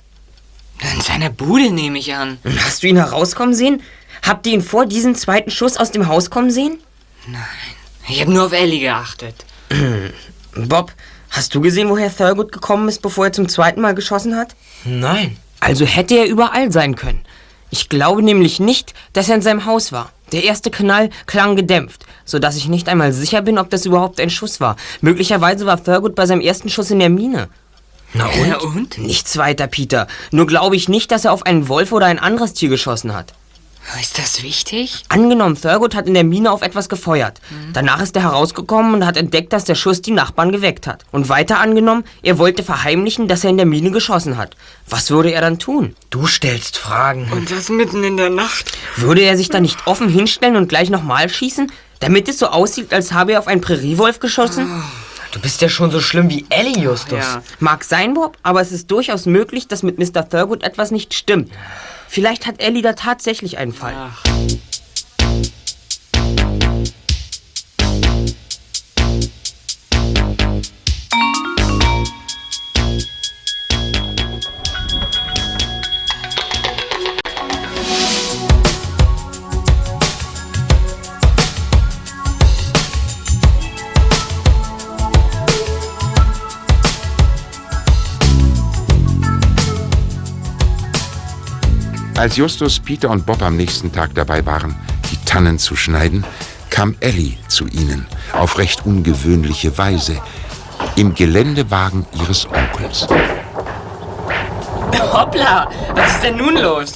In 0.93 1.01
seiner 1.01 1.32
Bude 1.32 1.72
nehme 1.72 1.98
ich 1.98 2.13
an. 2.13 2.38
Hast 2.60 2.84
du 2.84 2.88
ihn 2.88 2.98
herauskommen 2.98 3.55
sehen? 3.55 3.82
Habt 4.22 4.46
ihr 4.46 4.53
ihn 4.53 4.62
vor 4.62 4.86
diesem 4.86 5.15
zweiten 5.15 5.50
Schuss 5.50 5.75
aus 5.75 5.89
dem 5.89 6.08
Haus 6.08 6.29
kommen 6.29 6.51
sehen? 6.51 6.77
Ich 8.08 8.22
habe 8.22 8.32
nur 8.32 8.46
auf 8.46 8.51
Ellie 8.51 8.79
geachtet. 8.79 9.43
Bob, 10.56 10.92
hast 11.30 11.56
du 11.56 11.62
gesehen, 11.62 11.89
woher 11.89 12.15
Thurgood 12.15 12.51
gekommen 12.51 12.89
ist, 12.89 13.01
bevor 13.01 13.25
er 13.25 13.34
zum 13.34 13.50
zweiten 13.50 13.82
Mal 13.82 13.96
geschossen 13.96 14.36
hat? 14.36 14.56
Nein. 14.86 15.38
Also 15.60 15.86
hätte 15.86 16.15
er 16.15 16.27
überall 16.27 16.72
sein 16.72 16.96
können. 16.96 17.24
Ich 17.70 17.89
glaube 17.89 18.22
nämlich 18.22 18.60
nicht, 18.60 18.94
dass 19.13 19.30
er 19.30 19.36
in 19.36 19.42
seinem 19.42 19.65
Haus 19.65 19.92
war. 19.92 20.12
Der 20.32 20.44
erste 20.44 20.70
Knall 20.70 21.10
klang 21.25 21.56
gedämpft, 21.56 22.06
sodass 22.25 22.56
ich 22.56 22.68
nicht 22.68 22.88
einmal 22.88 23.13
sicher 23.13 23.42
bin, 23.42 23.58
ob 23.58 23.70
das 23.70 23.86
überhaupt 23.86 24.20
ein 24.20 24.30
Schuss 24.30 24.60
war. 24.60 24.75
Möglicherweise 25.01 25.65
war 25.65 25.84
Thurgood 25.84 26.15
bei 26.15 26.25
seinem 26.25 26.42
ersten 26.42 26.70
Schuss 26.70 26.92
in 26.92 27.00
der 27.00 27.10
Mine. 27.10 27.50
Na 28.13 28.27
und? 28.27 28.48
Ja, 28.48 28.60
und? 28.60 28.98
Nichts 29.00 29.38
weiter, 29.38 29.68
Peter. 29.68 30.08
Nur 30.32 30.46
glaube 30.46 30.75
ich 30.75 30.88
nicht, 30.88 31.12
dass 31.12 31.25
er 31.25 31.32
auf 31.32 31.46
einen 31.46 31.68
Wolf 31.68 31.92
oder 31.92 32.06
ein 32.06 32.20
anderes 32.20 32.53
Tier 32.53 32.70
geschossen 32.70 33.15
hat. 33.15 33.34
Ist 34.00 34.18
das 34.18 34.44
wichtig? 34.44 35.04
Angenommen, 35.10 35.60
Thurgood 35.60 35.94
hat 35.94 36.08
in 36.08 36.13
der 36.13 36.24
Mine 36.24 36.52
auf 36.52 36.62
etwas 36.62 36.90
gefeuert. 36.90 37.42
Danach 37.74 38.02
ist 38.02 38.16
er 38.16 38.24
herausgekommen 38.24 38.96
und 38.96 39.06
hat 39.06 39.18
entdeckt, 39.18 39.54
dass 39.54 39.66
der 39.66 39.75
Schuss 39.75 40.02
die 40.02 40.12
Nachbarn 40.12 40.52
geweckt 40.52 40.88
hat. 40.88 41.04
Und 41.12 41.30
weiter 41.30 41.60
angenommen, 41.60 42.04
er 42.22 42.38
wollte 42.38 42.63
verheimlichen, 42.63 43.28
dass 43.28 43.44
er 43.44 43.50
in 43.50 43.58
der 43.58 43.66
Mine 43.66 43.92
geschossen 43.92 44.38
hat. 44.38 44.56
Was 44.88 45.12
würde 45.12 45.32
er 45.32 45.42
dann 45.42 45.60
tun? 45.60 45.96
Du 46.10 46.28
stellst 46.28 46.78
Fragen. 46.78 47.30
Und 47.32 47.52
das 47.52 47.70
mitten 47.70 48.04
in 48.04 48.18
der 48.18 48.30
Nacht. 48.30 48.72
Würde 48.96 49.22
er 49.22 49.38
sich 49.38 49.50
dann 49.50 49.63
nicht 49.63 49.86
offen 49.86 50.10
hinstellen 50.10 50.56
und 50.56 50.70
gleich 50.70 50.90
nochmal 50.90 51.30
schießen, 51.30 51.72
damit 52.00 52.28
es 52.28 52.40
so 52.40 52.48
aussieht, 52.48 52.94
als 52.94 53.12
habe 53.12 53.34
er 53.34 53.40
auf 53.40 53.48
einen 53.48 53.62
Präriewolf 53.62 54.20
geschossen? 54.20 54.84
Du 55.34 55.40
bist 55.40 55.62
ja 55.62 55.70
schon 55.70 55.90
so 55.90 56.00
schlimm 56.00 56.30
wie 56.30 56.46
Ellie, 56.50 56.78
Justus. 56.78 57.20
Ja. 57.20 57.44
Mag 57.60 57.84
sein, 57.84 58.13
Bob, 58.13 58.38
aber 58.44 58.62
es 58.62 58.72
ist 58.72 58.92
durchaus 58.92 59.25
möglich, 59.25 59.68
dass 59.68 59.82
mit 59.82 59.98
Mr. 59.98 60.28
Thurgood 60.30 60.63
etwas 60.63 60.92
nicht 60.92 61.13
stimmt. 61.13 61.52
Vielleicht 62.13 62.46
hat 62.46 62.62
Ellie 62.62 62.84
da 62.84 62.93
tatsächlich 62.93 63.58
einen 63.58 63.74
Fall. 63.74 63.96
Als 92.24 92.38
Justus, 92.38 92.80
Peter 92.80 93.10
und 93.10 93.25
Bob 93.25 93.42
am 93.42 93.58
nächsten 93.58 93.92
Tag 93.92 94.15
dabei 94.15 94.46
waren, 94.46 94.77
die 95.12 95.18
Tannen 95.25 95.60
zu 95.60 95.75
schneiden, 95.75 96.24
kam 96.70 96.96
Ellie 97.01 97.36
zu 97.50 97.68
ihnen 97.68 98.08
auf 98.32 98.58
recht 98.58 98.86
ungewöhnliche 98.86 99.77
Weise 99.77 100.22
im 100.96 101.13
Geländewagen 101.13 102.06
ihres 102.22 102.48
Onkels. 102.48 103.10
Hoppla, 105.12 105.70
was 105.96 106.12
ist 106.13 106.24
denn 106.24 106.38
nun 106.38 106.56
los? 106.56 106.94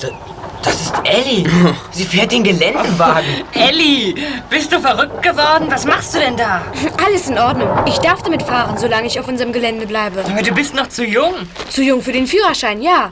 Das 0.63 0.79
ist 0.79 0.93
Ellie. 1.03 1.45
Sie 1.91 2.05
fährt 2.05 2.31
den 2.31 2.45
Geländewagen. 2.45 3.27
Ellie, 3.51 4.15
bist 4.49 4.71
du 4.71 4.79
verrückt 4.79 5.21
geworden? 5.21 5.65
Was 5.67 5.83
machst 5.83 6.15
du 6.15 6.19
denn 6.19 6.37
da? 6.37 6.61
Alles 7.05 7.27
in 7.27 7.37
Ordnung. 7.37 7.67
Ich 7.85 7.97
darf 7.97 8.23
damit 8.23 8.43
fahren, 8.43 8.77
solange 8.77 9.07
ich 9.07 9.19
auf 9.19 9.27
unserem 9.27 9.51
Gelände 9.51 9.87
bleibe. 9.87 10.23
Aber 10.23 10.41
du 10.41 10.53
bist 10.53 10.73
noch 10.73 10.87
zu 10.87 11.03
jung. 11.03 11.33
Zu 11.67 11.83
jung 11.83 12.01
für 12.01 12.13
den 12.13 12.27
Führerschein, 12.27 12.81
ja. 12.81 13.11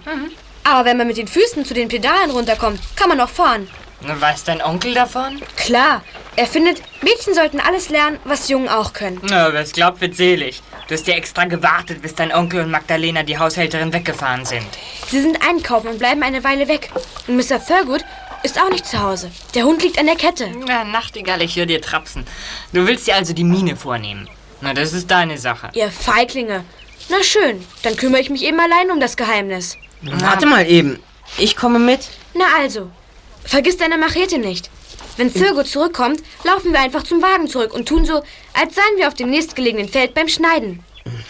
Aber 0.65 0.83
wenn 0.83 0.97
man 0.97 1.05
mit 1.07 1.17
den 1.17 1.27
Füßen 1.27 1.63
zu 1.63 1.75
den 1.75 1.87
Pedalen 1.87 2.31
runterkommt, 2.31 2.79
kann 2.95 3.09
man 3.09 3.21
auch 3.21 3.29
fahren. 3.29 3.69
Weiß 4.01 4.43
dein 4.43 4.63
Onkel 4.63 4.95
davon? 4.95 5.41
Klar, 5.55 6.03
er 6.35 6.47
findet, 6.47 6.81
Mädchen 7.01 7.33
sollten 7.35 7.59
alles 7.59 7.89
lernen, 7.89 8.19
was 8.23 8.49
Jungen 8.49 8.67
auch 8.67 8.91
können. 8.91 9.21
Na, 9.29 9.53
wer 9.53 9.61
es 9.61 9.71
glaubt, 9.71 10.01
wird 10.01 10.15
selig. 10.15 10.61
Du 10.87 10.95
hast 10.95 11.07
ja 11.07 11.13
extra 11.13 11.45
gewartet, 11.45 12.01
bis 12.01 12.15
dein 12.15 12.33
Onkel 12.33 12.61
und 12.61 12.71
Magdalena, 12.71 13.21
die 13.23 13.37
Haushälterin, 13.37 13.93
weggefahren 13.93 14.43
sind. 14.45 14.67
Sie 15.07 15.21
sind 15.21 15.39
einkaufen 15.47 15.87
und 15.87 15.99
bleiben 15.99 16.23
eine 16.23 16.43
Weile 16.43 16.67
weg. 16.67 16.89
Und 17.27 17.37
Mr. 17.37 17.63
Thurgood 17.63 18.03
ist 18.43 18.59
auch 18.59 18.69
nicht 18.69 18.87
zu 18.87 19.01
Hause. 19.01 19.31
Der 19.53 19.65
Hund 19.65 19.83
liegt 19.83 19.99
an 19.99 20.07
der 20.07 20.15
Kette. 20.15 20.49
Na, 20.67 20.83
Nachtigall, 20.83 21.43
ich 21.43 21.55
höre 21.55 21.67
dir 21.67 21.81
trapsen. 21.81 22.25
Du 22.73 22.87
willst 22.87 23.05
dir 23.05 23.15
also 23.15 23.33
die 23.33 23.43
Mine 23.43 23.75
vornehmen. 23.75 24.27
Na, 24.61 24.73
das 24.73 24.93
ist 24.93 25.11
deine 25.11 25.37
Sache. 25.37 25.69
Ihr 25.73 25.91
Feiglinge. 25.91 26.63
Na 27.09 27.23
schön, 27.23 27.63
dann 27.83 27.95
kümmere 27.97 28.21
ich 28.21 28.31
mich 28.31 28.43
eben 28.43 28.59
allein 28.59 28.89
um 28.89 28.99
das 28.99 29.15
Geheimnis. 29.15 29.77
Warte 30.05 30.45
mal 30.45 30.67
eben. 30.67 30.99
Ich 31.37 31.55
komme 31.55 31.79
mit. 31.79 32.09
Na 32.33 32.45
also, 32.59 32.89
vergiss 33.43 33.77
deine 33.77 33.97
Machete 33.97 34.37
nicht. 34.37 34.69
Wenn 35.17 35.33
Thurgood 35.33 35.67
zurückkommt, 35.67 36.21
laufen 36.43 36.73
wir 36.73 36.79
einfach 36.81 37.03
zum 37.03 37.21
Wagen 37.21 37.47
zurück 37.47 37.73
und 37.73 37.87
tun 37.87 38.05
so, 38.05 38.21
als 38.53 38.75
seien 38.75 38.97
wir 38.97 39.07
auf 39.07 39.13
dem 39.13 39.29
nächstgelegenen 39.29 39.87
Feld 39.87 40.13
beim 40.13 40.27
Schneiden. 40.27 40.83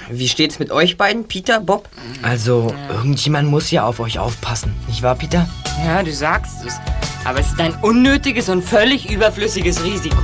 Wie 0.10 0.28
steht's 0.28 0.60
mit 0.60 0.72
euch 0.72 0.98
beiden, 0.98 1.28
Peter, 1.28 1.60
Bob? 1.60 1.90
Also, 2.22 2.74
irgendjemand 2.90 3.50
muss 3.50 3.72
ja 3.72 3.86
auf 3.86 4.00
euch 4.00 4.18
aufpassen. 4.20 4.74
Nicht 4.88 5.02
wahr, 5.02 5.16
Peter? 5.16 5.48
Ja, 5.84 6.02
du 6.02 6.12
sagst 6.14 6.66
es. 6.66 6.76
Aber 7.26 7.40
es 7.40 7.48
ist 7.48 7.60
ein 7.60 7.76
unnötiges 7.82 8.50
und 8.50 8.64
völlig 8.64 9.10
überflüssiges 9.10 9.84
Risiko. 9.84 10.18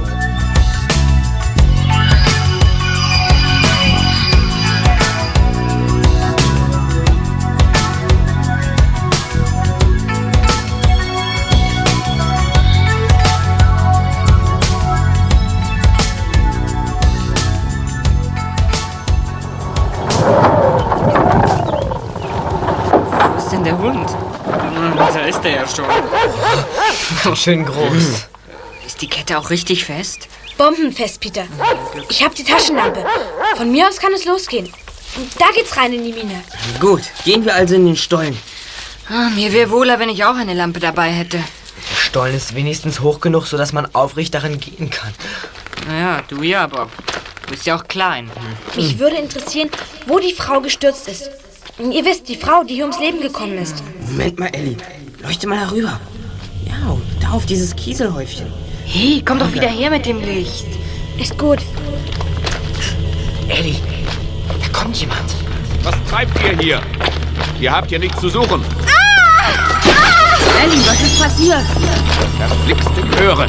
Da 25.22 25.28
ist 25.28 25.46
er 25.46 25.52
ja 25.52 25.68
schon. 25.68 25.86
Ganz 27.24 27.38
schön 27.44 27.64
groß. 27.64 28.26
Ist 28.88 29.02
die 29.04 29.08
Kette 29.08 29.38
auch 29.38 29.52
richtig 29.52 29.86
fest? 29.86 30.28
Bombenfest, 30.58 31.20
Peter. 31.20 31.44
Ich 32.10 32.24
habe 32.24 32.34
die 32.34 32.44
Taschenlampe. 32.44 33.06
Von 33.56 33.72
mir 33.72 33.88
aus 33.88 34.00
kann 34.00 34.12
es 34.14 34.26
losgehen. 34.26 34.68
Da 35.38 35.46
geht's 35.54 35.78
rein 35.78 35.94
in 35.94 36.06
die 36.06 36.14
Mine. 36.14 36.42
Gut, 36.80 37.04
gehen 37.24 37.46
wir 37.46 37.54
also 37.54 37.76
in 37.76 37.86
den 37.86 37.98
Stollen. 37.98 38.36
Ah, 39.10 39.30
mir 39.36 39.54
wäre 39.54 39.70
wohler, 39.70 40.00
wenn 40.00 40.10
ich 40.10 40.26
auch 40.26 40.36
eine 40.36 40.56
Lampe 40.56 40.80
dabei 40.80 41.12
hätte. 41.12 41.38
Der 41.38 41.96
Stollen 41.98 42.36
ist 42.36 42.56
wenigstens 42.56 43.02
hoch 43.02 43.20
genug, 43.20 43.46
sodass 43.46 43.74
man 43.74 43.94
aufrecht 43.94 44.34
darin 44.34 44.60
gehen 44.60 44.90
kann. 44.90 45.14
Naja, 45.88 46.24
du 46.30 46.42
ja, 46.42 46.66
Bob. 46.66 46.90
Du 47.44 47.52
bist 47.52 47.68
ja 47.68 47.76
auch 47.76 47.88
klein. 47.88 48.32
Mich 48.76 48.98
würde 48.98 49.18
interessieren, 49.18 49.70
wo 50.08 50.18
die 50.18 50.34
Frau 50.34 50.62
gestürzt 50.62 51.08
ist. 51.08 51.30
Ihr 51.78 52.06
wisst, 52.06 52.28
die 52.28 52.38
Frau, 52.38 52.64
die 52.64 52.74
hier 52.74 52.86
ums 52.86 53.00
Leben 53.00 53.22
gekommen 53.22 53.60
ist. 53.60 53.84
Moment 54.08 54.40
mal, 54.40 54.48
Ellie. 54.48 54.78
Leuchte 55.24 55.48
mal 55.48 55.60
herüber. 55.60 56.00
Ja, 56.66 56.92
und 56.92 57.04
da 57.20 57.32
auf 57.32 57.46
dieses 57.46 57.76
Kieselhäufchen. 57.76 58.48
Hey, 58.86 59.22
komm 59.26 59.40
doch 59.40 59.54
wieder 59.54 59.68
her 59.68 59.90
mit 59.90 60.06
dem 60.06 60.20
Licht. 60.20 60.66
Ist 61.18 61.38
gut. 61.38 61.60
Ellie, 63.48 63.76
da 64.48 64.78
kommt 64.78 64.96
jemand. 64.98 65.36
Was 65.84 65.96
treibt 66.10 66.38
ihr 66.44 66.58
hier? 66.58 66.82
Ihr 67.60 67.72
habt 67.72 67.90
hier 67.90 68.00
nichts 68.00 68.20
zu 68.20 68.30
suchen. 68.30 68.64
Ellie, 70.64 70.86
was 70.88 71.02
ist 71.02 71.22
passiert? 71.22 71.64
Verflixte 72.38 73.18
Chöre. 73.18 73.48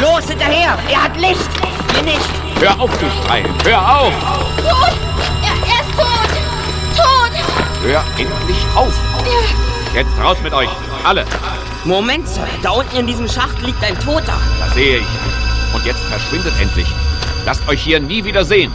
Los, 0.00 0.28
hinterher! 0.28 0.78
Er 0.90 1.04
hat 1.04 1.16
Licht! 1.16 1.48
Wir 1.94 2.02
nicht! 2.02 2.30
Hör 2.60 2.78
auf 2.80 2.90
zu 2.98 3.06
schreien. 3.10 3.46
Hör 3.64 4.00
auf. 4.00 4.12
Er, 5.42 5.56
er 5.66 5.80
ist 5.82 5.96
tot! 5.96 6.30
Tot! 6.96 7.30
Hör 7.82 8.04
endlich 8.18 8.66
auf. 8.74 8.92
Jetzt 9.96 10.22
raus 10.22 10.36
mit 10.42 10.52
euch. 10.52 10.68
Alle. 11.04 11.24
Moment, 11.84 12.28
Sir. 12.28 12.46
Da 12.62 12.72
unten 12.72 12.96
in 12.96 13.06
diesem 13.06 13.26
Schacht 13.26 13.62
liegt 13.62 13.82
ein 13.82 13.98
Toter. 13.98 14.38
Das 14.60 14.74
sehe 14.74 14.98
ich. 14.98 15.74
Und 15.74 15.86
jetzt 15.86 16.02
verschwindet 16.02 16.52
endlich. 16.60 16.86
Lasst 17.46 17.66
euch 17.66 17.82
hier 17.82 17.98
nie 17.98 18.22
wieder 18.22 18.44
sehen. 18.44 18.70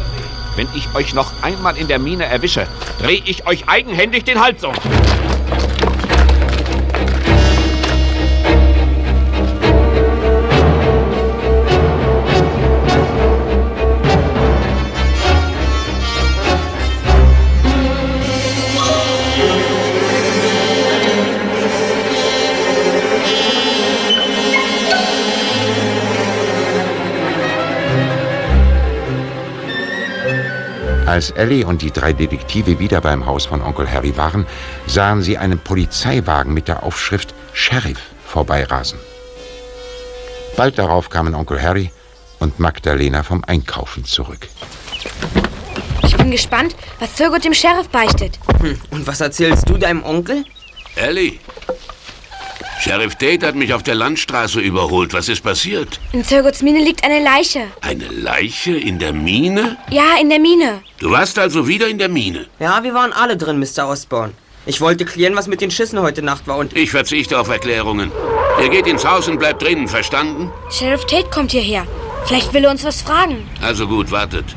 Wenn 0.56 0.68
ich 0.74 0.88
euch 0.96 1.14
noch 1.14 1.32
einmal 1.44 1.78
in 1.78 1.88
der 1.88 2.00
Mine 2.00 2.26
erwische, 2.26 2.66
drehe 3.00 3.22
ich 3.24 3.46
euch 3.46 3.70
eigenhändig 3.70 4.24
den 4.24 4.42
Hals 4.42 4.64
um. 4.64 4.74
Als 31.12 31.30
Ellie 31.32 31.66
und 31.66 31.82
die 31.82 31.92
drei 31.92 32.14
Detektive 32.14 32.80
wieder 32.80 33.02
beim 33.02 33.26
Haus 33.26 33.46
von 33.46 33.62
Onkel 33.62 33.92
Harry 33.92 34.16
waren, 34.16 34.46
sahen 34.88 35.22
sie 35.22 35.38
einen 35.38 35.60
Polizeiwagen 35.60 36.54
mit 36.54 36.70
der 36.70 36.84
Aufschrift 36.84 37.34
Sheriff 37.52 38.00
vorbeirasen. 38.26 38.98
Bald 40.56 40.80
darauf 40.80 41.10
kamen 41.10 41.36
Onkel 41.36 41.62
Harry 41.62 41.92
und 42.40 42.62
Magdalena 42.62 43.24
vom 43.24 43.44
Einkaufen 43.44 44.06
zurück. 44.06 44.48
Ich 46.04 46.16
bin 46.16 46.32
gespannt, 46.32 46.78
was 47.00 47.14
Thurgood 47.16 47.44
dem 47.44 47.54
Sheriff 47.54 47.90
beichtet. 47.90 48.40
Hm, 48.62 48.80
und 48.92 49.06
was 49.06 49.20
erzählst 49.20 49.68
du 49.68 49.78
deinem 49.78 50.06
Onkel? 50.06 50.46
Ellie, 50.96 51.40
Sheriff 52.82 53.14
Tate 53.14 53.46
hat 53.46 53.54
mich 53.54 53.76
auf 53.76 53.84
der 53.84 53.94
Landstraße 53.94 54.60
überholt. 54.60 55.14
Was 55.14 55.30
ist 55.30 55.42
passiert? 55.44 56.00
In 56.14 56.26
Thurgoods 56.26 56.64
Mine 56.64 56.80
liegt 56.80 57.04
eine 57.04 57.24
Leiche. 57.24 57.68
Eine 57.82 58.08
Leiche 58.08 58.76
in 58.76 58.98
der 58.98 59.14
Mine? 59.14 59.78
Ja, 59.92 60.16
in 60.20 60.30
der 60.30 60.40
Mine. 60.40 60.82
Du 60.98 61.12
warst 61.12 61.38
also 61.38 61.68
wieder 61.68 61.88
in 61.88 62.00
der 62.00 62.10
Mine. 62.10 62.48
Ja, 62.60 62.84
wir 62.84 62.96
waren 62.96 63.14
alle 63.14 63.38
drin, 63.38 63.60
Mr. 63.60 63.88
Osborne. 63.88 64.34
Ich 64.66 64.82
wollte 64.82 65.06
klären, 65.06 65.36
was 65.36 65.46
mit 65.48 65.62
den 65.62 65.70
Schüssen 65.70 66.02
heute 66.02 66.24
Nacht 66.24 66.48
war 66.48 66.58
und... 66.58 66.76
Ich 66.76 66.90
verzichte 66.90 67.40
auf 67.40 67.50
Erklärungen. 67.50 68.12
Ihr 68.60 68.70
geht 68.70 68.88
ins 68.88 69.06
Haus 69.06 69.28
und 69.28 69.38
bleibt 69.38 69.62
drinnen, 69.62 69.88
verstanden? 69.88 70.52
Sheriff 70.72 71.06
Tate 71.06 71.30
kommt 71.30 71.52
hierher. 71.52 71.86
Vielleicht 72.26 72.52
will 72.52 72.66
er 72.66 72.72
uns 72.72 72.84
was 72.84 73.04
fragen. 73.04 73.48
Also 73.62 73.88
gut, 73.88 74.10
wartet. 74.10 74.56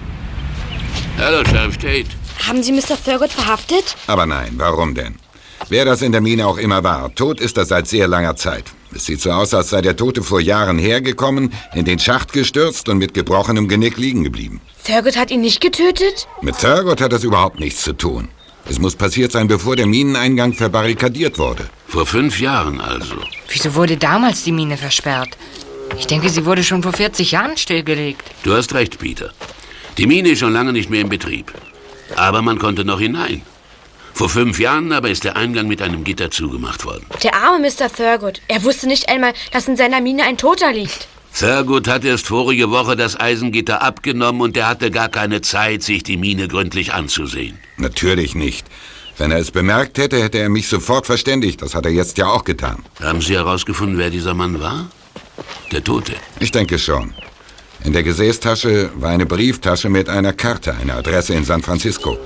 Hallo, 1.19 1.45
Sheriff 1.45 1.77
Tate. 1.77 2.07
Haben 2.49 2.63
Sie 2.63 2.73
Mr. 2.73 2.97
Thurgood 3.05 3.33
verhaftet? 3.33 3.97
Aber 4.07 4.25
nein, 4.25 4.55
warum 4.57 4.95
denn? 4.95 5.17
Wer 5.69 5.85
das 5.85 6.03
in 6.03 6.13
der 6.13 6.21
Mine 6.21 6.47
auch 6.47 6.59
immer 6.59 6.85
war, 6.85 7.15
tot 7.15 7.41
ist 7.41 7.57
er 7.57 7.65
seit 7.65 7.87
sehr 7.87 8.07
langer 8.07 8.37
Zeit. 8.37 8.65
Es 8.95 9.07
sieht 9.07 9.21
so 9.21 9.31
aus, 9.31 9.55
als 9.55 9.71
sei 9.71 9.81
der 9.81 9.97
Tote 9.97 10.23
vor 10.23 10.41
Jahren 10.41 10.79
hergekommen, 10.79 11.53
in 11.75 11.85
den 11.85 11.99
Schacht 11.99 12.33
gestürzt 12.33 12.89
und 12.89 12.99
mit 12.99 13.15
gebrochenem 13.15 13.67
Genick 13.67 13.97
liegen 13.97 14.25
geblieben. 14.25 14.61
Thurgood 14.87 15.17
hat 15.17 15.31
ihn 15.31 15.41
nicht 15.41 15.61
getötet? 15.61 16.29
Mit 16.43 16.59
Thurgood 16.59 17.01
hat 17.01 17.13
das 17.13 17.25
überhaupt 17.25 17.59
nichts 17.59 17.83
zu 17.83 17.95
tun. 17.95 18.29
Es 18.69 18.79
muss 18.79 18.95
passiert 18.97 19.33
sein, 19.33 19.49
bevor 19.49 19.77
der 19.77 19.87
Mineneingang 19.87 20.53
verbarrikadiert 20.53 21.39
wurde. 21.39 21.69
Vor 21.87 22.07
fünf 22.07 22.41
Jahren 22.41 22.81
also. 22.81 23.17
Wieso 23.49 23.75
wurde 23.75 23.97
damals 23.97 24.45
die 24.45 24.53
Mine 24.53 24.77
versperrt? 24.77 25.37
Ich 25.99 26.07
denke, 26.07 26.29
sie 26.29 26.45
wurde 26.45 26.63
schon 26.65 26.83
vor 26.83 26.93
40 26.93 27.33
Jahren 27.33 27.57
stillgelegt. 27.57 28.23
Du 28.43 28.55
hast 28.55 28.75
recht, 28.75 28.99
Peter. 28.99 29.33
Die 29.99 30.07
Mine 30.07 30.31
ist 30.31 30.41
schon 30.41 30.53
lange 30.53 30.73
nicht 30.73 30.91
mehr 30.91 31.03
in 31.03 31.09
Betrieb. 31.09 31.53
Aber 32.17 32.43
man 32.43 32.59
konnte 32.59 32.85
noch 32.85 33.01
hinein. 33.01 33.43
Vor 34.15 34.29
fünf 34.29 34.61
Jahren 34.61 34.93
aber 34.93 35.11
ist 35.11 35.25
der 35.25 35.37
Eingang 35.37 35.67
mit 35.67 35.83
einem 35.83 36.05
Gitter 36.05 36.31
zugemacht 36.31 36.85
worden. 36.85 37.05
Der 37.25 37.35
arme 37.35 37.69
Mr. 37.69 37.93
Thurgood. 37.93 38.41
Er 38.47 38.63
wusste 38.63 38.87
nicht 38.87 39.09
einmal, 39.09 39.35
dass 39.51 39.67
in 39.67 39.77
seiner 39.77 40.01
Mine 40.01 40.23
ein 40.23 40.39
Toter 40.39 40.73
liegt. 40.73 41.09
Thurgood 41.37 41.89
hat 41.89 42.05
erst 42.05 42.29
vorige 42.29 42.71
Woche 42.71 42.95
das 42.95 43.19
Eisengitter 43.19 43.83
abgenommen 43.83 44.41
und 44.41 44.57
er 44.57 44.69
hatte 44.69 44.93
gar 44.93 45.09
keine 45.09 45.41
Zeit, 45.41 45.83
sich 45.83 46.05
die 46.05 46.17
Mine 46.17 46.47
gründlich 46.47 46.95
anzusehen. 46.95 47.59
Natürlich 47.77 48.37
nicht. 48.37 48.69
Wenn 49.19 49.33
er 49.33 49.39
es 49.39 49.51
bemerkt 49.51 49.99
hätte, 49.99 50.23
hätte 50.23 50.39
er 50.39 50.49
mich 50.49 50.69
sofort 50.69 51.07
verständigt. 51.07 51.61
Das 51.61 51.75
hat 51.75 51.85
er 51.85 51.91
jetzt 51.91 52.17
ja 52.17 52.29
auch 52.29 52.45
getan. 52.45 52.85
Haben 53.01 53.21
Sie 53.21 53.35
herausgefunden, 53.35 53.99
wer 53.99 54.11
dieser 54.11 54.35
Mann 54.35 54.61
war? 54.61 54.91
Der 55.73 55.83
Tote. 55.83 56.13
Ich 56.39 56.53
denke 56.53 56.79
schon. 56.79 57.15
In 57.83 57.93
der 57.93 58.05
Gesäßtasche 58.05 58.93
war 58.95 59.11
eine 59.11 59.27
Brieftasche 59.27 59.89
mit 59.89 60.09
einer 60.09 60.33
Karte, 60.33 60.75
einer 60.75 60.95
Adresse 60.95 61.35
in 61.35 61.45
San 61.45 61.63
Francisco. 61.63 62.17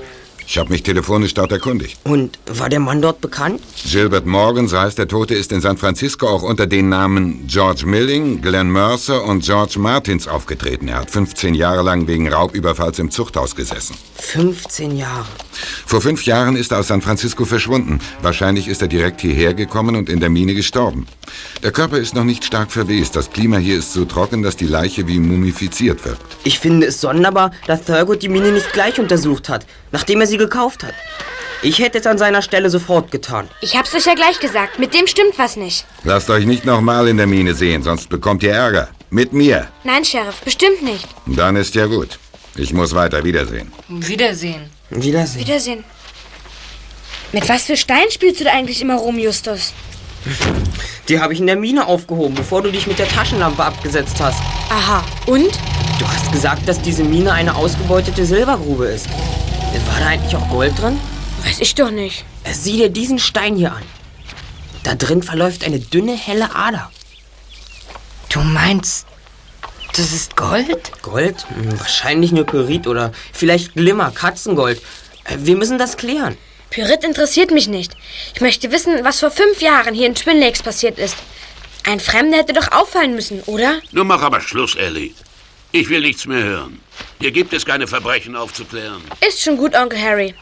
Ich 0.51 0.57
habe 0.57 0.71
mich 0.71 0.81
telefonisch 0.81 1.35
dort 1.35 1.51
erkundigt. 1.51 1.99
Und 2.05 2.39
war 2.47 2.69
der 2.69 2.79
Mann 2.79 3.03
dort 3.03 3.21
bekannt? 3.21 3.61
Gilbert 3.85 4.25
Morgan, 4.25 4.67
so 4.67 4.79
heißt 4.79 4.97
der 4.97 5.07
Tote, 5.07 5.35
ist 5.35 5.51
in 5.51 5.61
San 5.61 5.77
Francisco 5.77 6.27
auch 6.27 6.41
unter 6.41 6.65
den 6.65 6.89
Namen 6.89 7.45
George 7.45 7.85
Milling, 7.85 8.41
Glenn 8.41 8.71
Mercer 8.71 9.23
und 9.23 9.43
George 9.43 9.77
Martins 9.77 10.27
aufgetreten. 10.27 10.87
Er 10.87 11.01
hat 11.01 11.11
15 11.11 11.53
Jahre 11.53 11.83
lang 11.83 12.07
wegen 12.07 12.33
Raubüberfalls 12.33 12.97
im 12.97 13.11
Zuchthaus 13.11 13.55
gesessen. 13.55 13.95
15 14.15 14.97
Jahre. 14.97 15.27
Vor 15.85 16.01
fünf 16.01 16.25
Jahren 16.25 16.55
ist 16.55 16.71
er 16.71 16.79
aus 16.79 16.87
San 16.87 17.03
Francisco 17.03 17.45
verschwunden. 17.45 17.99
Wahrscheinlich 18.23 18.67
ist 18.67 18.81
er 18.81 18.87
direkt 18.87 19.21
hierher 19.21 19.53
gekommen 19.53 19.95
und 19.95 20.09
in 20.09 20.19
der 20.19 20.31
Mine 20.31 20.55
gestorben. 20.55 21.05
Der 21.63 21.71
Körper 21.71 21.97
ist 21.97 22.15
noch 22.15 22.23
nicht 22.23 22.43
stark 22.43 22.71
verwest. 22.71 23.15
Das 23.15 23.31
Klima 23.31 23.57
hier 23.57 23.77
ist 23.77 23.93
so 23.93 24.05
trocken, 24.05 24.43
dass 24.43 24.55
die 24.55 24.67
Leiche 24.67 25.07
wie 25.07 25.19
mumifiziert 25.19 26.03
wirkt. 26.05 26.37
Ich 26.43 26.59
finde 26.59 26.87
es 26.87 27.01
sonderbar, 27.01 27.51
dass 27.67 27.83
Thurgood 27.83 28.21
die 28.21 28.29
Mine 28.29 28.51
nicht 28.51 28.73
gleich 28.73 28.99
untersucht 28.99 29.49
hat, 29.49 29.65
nachdem 29.91 30.21
er 30.21 30.27
sie 30.27 30.37
gekauft 30.37 30.83
hat. 30.83 30.93
Ich 31.61 31.79
hätte 31.79 31.97
es 31.97 32.07
an 32.07 32.17
seiner 32.17 32.41
Stelle 32.41 32.69
sofort 32.69 33.11
getan. 33.11 33.49
Ich 33.61 33.75
hab's 33.75 33.93
euch 33.93 34.05
ja 34.05 34.13
gleich 34.13 34.39
gesagt. 34.39 34.79
Mit 34.79 34.93
dem 34.93 35.07
stimmt 35.07 35.37
was 35.37 35.57
nicht. 35.57 35.85
Lasst 36.05 36.29
euch 36.29 36.45
nicht 36.45 36.65
nochmal 36.65 37.07
in 37.09 37.17
der 37.17 37.27
Mine 37.27 37.53
sehen, 37.53 37.83
sonst 37.83 38.07
bekommt 38.07 38.43
ihr 38.43 38.53
Ärger. 38.53 38.87
Mit 39.09 39.33
mir. 39.33 39.67
Nein, 39.83 40.05
Sheriff, 40.05 40.39
bestimmt 40.41 40.83
nicht. 40.83 41.07
Dann 41.25 41.55
ist 41.55 41.75
ja 41.75 41.87
gut. 41.87 42.17
Ich 42.55 42.73
muss 42.73 42.93
weiter. 42.95 43.23
Wiedersehen. 43.23 43.71
Wiedersehen. 43.89 44.69
Wiedersehen. 44.89 45.39
Wiedersehen. 45.41 45.83
Mit 47.31 47.47
was 47.47 47.63
für 47.63 47.77
Stein 47.77 48.09
spielst 48.09 48.39
du 48.39 48.45
da 48.45 48.51
eigentlich 48.51 48.81
immer 48.81 48.95
rum, 48.95 49.19
Justus? 49.19 49.73
Die 51.09 51.19
habe 51.19 51.33
ich 51.33 51.39
in 51.39 51.47
der 51.47 51.55
Mine 51.55 51.87
aufgehoben, 51.87 52.35
bevor 52.35 52.61
du 52.61 52.71
dich 52.71 52.85
mit 52.85 52.99
der 52.99 53.07
Taschenlampe 53.07 53.63
abgesetzt 53.63 54.21
hast. 54.21 54.39
Aha. 54.69 55.03
Und? 55.25 55.49
Du 55.97 56.07
hast 56.07 56.31
gesagt, 56.31 56.69
dass 56.69 56.79
diese 56.81 57.03
Mine 57.03 57.33
eine 57.33 57.55
ausgebeutete 57.55 58.25
Silbergrube 58.25 58.85
ist. 58.85 59.09
War 59.09 59.99
da 59.99 60.07
eigentlich 60.07 60.35
auch 60.35 60.47
Gold 60.49 60.79
drin? 60.79 60.99
Weiß 61.43 61.59
ich 61.61 61.73
doch 61.73 61.89
nicht. 61.89 62.25
Sieh 62.51 62.77
dir 62.77 62.89
diesen 62.89 63.17
Stein 63.17 63.55
hier 63.55 63.71
an. 63.73 63.81
Da 64.83 64.93
drin 64.93 65.23
verläuft 65.23 65.63
eine 65.65 65.79
dünne, 65.79 66.15
helle 66.15 66.55
Ader. 66.55 66.91
Du 68.31 68.41
meinst, 68.41 69.07
das 69.95 70.13
ist 70.13 70.37
Gold? 70.37 70.91
Gold? 71.01 71.47
Hm, 71.49 71.79
wahrscheinlich 71.79 72.31
nur 72.31 72.45
Pyrit 72.45 72.85
oder 72.85 73.11
vielleicht 73.33 73.73
Glimmer, 73.73 74.11
Katzengold. 74.11 74.79
Äh, 75.25 75.37
Wir 75.39 75.55
müssen 75.57 75.79
das 75.79 75.97
klären. 75.97 76.37
Pyrit 76.69 77.03
interessiert 77.03 77.51
mich 77.51 77.67
nicht. 77.67 77.95
Ich 78.35 78.41
möchte 78.41 78.71
wissen, 78.71 79.03
was 79.03 79.19
vor 79.19 79.31
fünf 79.31 79.61
Jahren 79.61 79.93
hier 79.95 80.07
in 80.07 80.15
Twin 80.15 80.39
Lakes 80.39 80.61
passiert 80.61 80.99
ist. 80.99 81.15
Ein 81.85 81.99
Fremder 81.99 82.37
hätte 82.37 82.53
doch 82.53 82.71
auffallen 82.71 83.15
müssen, 83.15 83.41
oder? 83.47 83.79
Nun 83.91 84.07
mach 84.07 84.21
aber 84.21 84.41
Schluss, 84.41 84.75
Ellie. 84.75 85.13
Ich 85.71 85.89
will 85.89 86.01
nichts 86.01 86.25
mehr 86.25 86.43
hören. 86.43 86.79
Hier 87.19 87.31
gibt 87.31 87.53
es 87.53 87.65
keine 87.65 87.87
Verbrechen 87.87 88.35
aufzuklären. 88.35 89.01
Ist 89.27 89.41
schon 89.41 89.57
gut, 89.57 89.75
Onkel 89.75 90.01
Harry. 90.01 90.35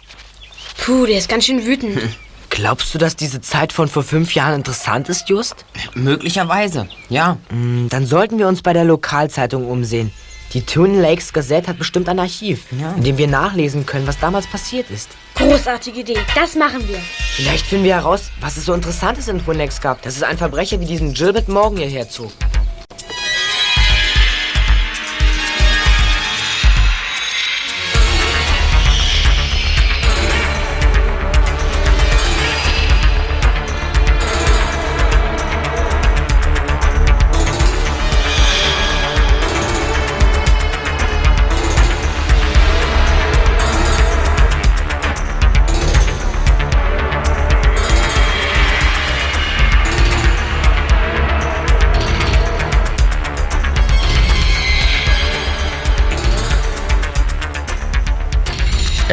Puh, 0.83 1.05
der 1.05 1.17
ist 1.17 1.29
ganz 1.29 1.45
schön 1.45 1.65
wütend. 1.65 1.99
Glaubst 2.49 2.93
du, 2.93 2.97
dass 2.97 3.15
diese 3.15 3.41
Zeit 3.41 3.73
von 3.73 3.87
vor 3.87 4.03
fünf 4.03 4.33
Jahren 4.33 4.55
interessant 4.55 5.09
ist, 5.09 5.29
Just? 5.29 5.55
Möglicherweise, 5.93 6.87
ja. 7.09 7.37
Hm, 7.49 7.87
Dann 7.89 8.05
sollten 8.05 8.39
wir 8.39 8.47
uns 8.47 8.61
bei 8.61 8.73
der 8.73 8.85
Lokalzeitung 8.85 9.67
umsehen. 9.69 10.11
Die 10.53 10.61
Twin 10.61 11.01
Lakes 11.01 11.33
Gazette 11.33 11.67
hat 11.67 11.77
bestimmt 11.77 12.07
ein 12.07 12.19
Archiv, 12.19 12.63
Ja. 12.79 12.93
in 12.93 13.03
dem 13.03 13.17
wir 13.17 13.27
nachlesen 13.27 13.85
können, 13.85 14.07
was 14.07 14.17
damals 14.19 14.47
passiert 14.47 14.89
ist. 14.89 15.09
Großartige 15.35 15.99
Idee. 15.99 16.17
Das 16.35 16.55
machen 16.55 16.87
wir. 16.87 16.99
Vielleicht 17.35 17.65
finden 17.65 17.83
wir 17.83 17.95
heraus, 17.95 18.31
was 18.39 18.55
es 18.57 18.65
so 18.65 18.73
Interessantes 18.73 19.27
in 19.27 19.43
Twin 19.43 19.57
Lakes 19.57 19.81
gab, 19.81 20.01
dass 20.03 20.15
es 20.15 20.23
ein 20.23 20.37
Verbrecher 20.37 20.79
wie 20.79 20.85
diesen 20.85 21.13
Gilbert 21.13 21.49
Morgan 21.49 21.77
hierher 21.77 22.09
zog. 22.09 22.31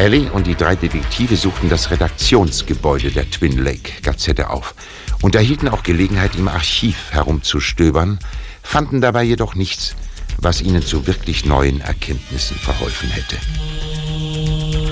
Ellie 0.05 0.31
und 0.31 0.45
die 0.45 0.53
drei 0.53 0.75
Detektive 0.75 1.35
suchten 1.35 1.67
das 1.67 1.89
Redaktionsgebäude 1.89 3.09
der 3.09 3.27
Twin 3.27 3.57
Lake 3.57 3.91
Gazette 4.03 4.51
auf 4.51 4.75
und 5.23 5.33
erhielten 5.33 5.67
auch 5.67 5.81
Gelegenheit, 5.81 6.35
im 6.35 6.47
Archiv 6.47 6.95
herumzustöbern, 7.09 8.19
fanden 8.61 9.01
dabei 9.01 9.23
jedoch 9.23 9.55
nichts, 9.55 9.95
was 10.37 10.61
ihnen 10.61 10.83
zu 10.83 11.07
wirklich 11.07 11.45
neuen 11.45 11.81
Erkenntnissen 11.81 12.55
verholfen 12.55 13.09
hätte. 13.09 13.37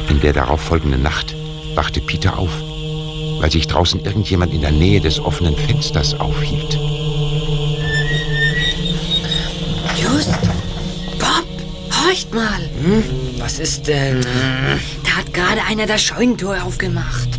In 0.09 0.19
der 0.19 0.33
darauffolgenden 0.33 1.03
Nacht 1.03 1.35
wachte 1.75 2.01
Peter 2.01 2.39
auf, 2.39 2.49
weil 3.39 3.51
sich 3.51 3.67
draußen 3.67 3.99
irgendjemand 3.99 4.51
in 4.51 4.61
der 4.61 4.71
Nähe 4.71 4.99
des 4.99 5.19
offenen 5.19 5.55
Fensters 5.55 6.19
aufhielt. 6.19 6.73
Just, 9.95 10.41
Bob, 11.19 11.45
horcht 12.01 12.33
mal. 12.33 12.67
Was 13.37 13.59
ist 13.59 13.87
denn? 13.87 14.25
Da 15.13 15.19
hat 15.19 15.31
gerade 15.31 15.61
einer 15.69 15.85
das 15.85 16.01
Scheunentor 16.01 16.63
aufgemacht. 16.63 17.29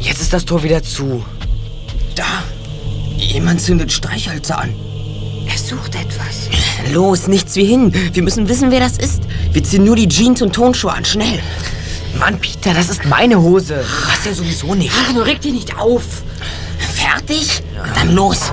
Jetzt 0.00 0.20
ist 0.20 0.32
das 0.32 0.44
Tor 0.44 0.62
wieder 0.62 0.84
zu. 0.84 1.24
Da. 2.14 2.44
Jemand 3.16 3.60
zündet 3.60 3.90
Streichhölzer 3.90 4.56
an. 4.56 4.72
Er 5.44 5.58
sucht 5.58 5.96
etwas. 5.96 6.48
Los, 6.92 7.26
nichts 7.26 7.56
wie 7.56 7.64
hin. 7.64 7.92
Wir 8.12 8.22
müssen 8.22 8.48
wissen, 8.48 8.70
wer 8.70 8.78
das 8.78 8.98
ist. 8.98 9.22
Wir 9.50 9.64
ziehen 9.64 9.82
nur 9.82 9.96
die 9.96 10.08
Jeans 10.08 10.42
und 10.42 10.52
Tonschuhe 10.52 10.92
an. 10.92 11.04
Schnell. 11.04 11.40
Mann, 12.20 12.38
Peter, 12.38 12.72
das 12.72 12.88
ist 12.88 13.04
meine 13.04 13.40
Hose. 13.40 13.84
Was 14.06 14.24
ja 14.24 14.32
sowieso 14.32 14.76
nicht. 14.76 14.92
Ach, 14.96 15.12
nur 15.12 15.26
reg 15.26 15.40
dich 15.40 15.52
nicht 15.52 15.76
auf. 15.76 16.04
Fertig? 16.78 17.64
Dann 17.96 18.14
los. 18.14 18.52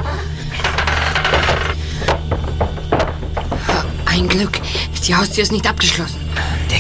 Ein 4.06 4.28
Glück. 4.28 4.60
Die 5.08 5.16
Haustür 5.16 5.44
ist 5.44 5.52
nicht 5.52 5.68
abgeschlossen. 5.68 6.21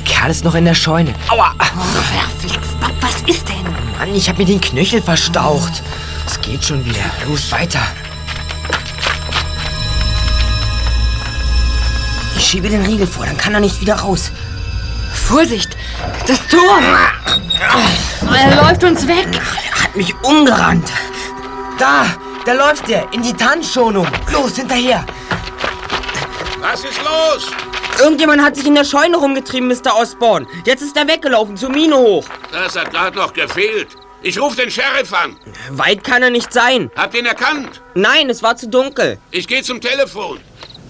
Der 0.01 0.13
Kerl 0.13 0.31
ist 0.31 0.43
noch 0.43 0.55
in 0.55 0.65
der 0.65 0.73
Scheune. 0.73 1.13
Aua! 1.29 1.53
Oh, 1.59 1.81
verflixt. 2.39 2.79
Bob, 2.79 2.91
was 3.01 3.21
ist 3.27 3.47
denn? 3.47 3.63
Mann, 3.99 4.15
ich 4.15 4.27
hab 4.29 4.37
mir 4.39 4.45
den 4.45 4.59
Knöchel 4.59 5.01
verstaucht. 5.01 5.83
Es 6.25 6.41
geht 6.41 6.63
schon 6.63 6.83
wieder. 6.85 7.03
Los, 7.27 7.51
weiter. 7.51 7.81
Ich 12.35 12.47
schiebe 12.47 12.67
den 12.67 12.83
Riegel 12.83 13.05
vor, 13.05 13.25
dann 13.25 13.37
kann 13.37 13.53
er 13.53 13.59
nicht 13.59 13.79
wieder 13.79 13.95
raus. 13.95 14.31
Vorsicht! 15.13 15.77
Das 16.25 16.39
Tor! 16.47 16.79
Er 18.33 18.55
läuft 18.55 18.83
uns 18.83 19.07
weg. 19.07 19.27
Er 19.31 19.83
hat 19.83 19.95
mich 19.95 20.15
umgerannt. 20.23 20.91
Da, 21.77 22.05
da 22.45 22.53
läuft 22.53 22.89
er. 22.89 23.11
In 23.13 23.21
die 23.21 23.33
Tannenschonung. 23.33 24.07
Los, 24.31 24.55
hinterher. 24.55 25.05
Was 26.59 26.83
ist 26.83 26.99
los? 27.03 27.51
Irgendjemand 28.01 28.41
hat 28.41 28.55
sich 28.55 28.65
in 28.65 28.73
der 28.73 28.83
Scheune 28.83 29.15
rumgetrieben, 29.17 29.67
Mr. 29.67 29.95
Osborne. 29.95 30.47
Jetzt 30.65 30.81
ist 30.81 30.97
er 30.97 31.07
weggelaufen, 31.07 31.55
zur 31.55 31.69
Mine 31.69 31.95
hoch. 31.95 32.25
Das 32.51 32.75
hat 32.75 32.89
gerade 32.89 33.15
noch 33.15 33.31
gefehlt. 33.31 33.89
Ich 34.23 34.39
rufe 34.41 34.55
den 34.55 34.71
Sheriff 34.71 35.13
an. 35.13 35.35
Weit 35.69 36.03
kann 36.03 36.23
er 36.23 36.31
nicht 36.31 36.51
sein. 36.51 36.89
Habt 36.95 37.13
ihr 37.13 37.19
ihn 37.19 37.27
erkannt? 37.27 37.81
Nein, 37.93 38.29
es 38.31 38.41
war 38.41 38.55
zu 38.55 38.67
dunkel. 38.67 39.19
Ich 39.29 39.47
gehe 39.47 39.61
zum 39.61 39.79
Telefon. 39.81 40.39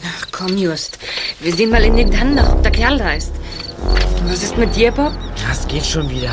Ach 0.06 0.28
komm, 0.32 0.58
Just. 0.58 1.00
Wir 1.42 1.54
sehen 1.54 1.70
mal 1.70 1.84
in 1.84 1.98
den 1.98 2.12
Tannen 2.12 2.36
nach, 2.36 2.54
ob 2.54 2.64
der 2.64 2.72
Kerl 2.72 2.98
da 2.98 3.14
ist. 3.14 3.34
Was 4.30 4.44
ist 4.44 4.58
mit 4.58 4.74
dir, 4.76 4.92
Bob? 4.92 5.12
Das 5.50 5.68
geht 5.68 5.86
schon 5.86 6.10
wieder. 6.10 6.32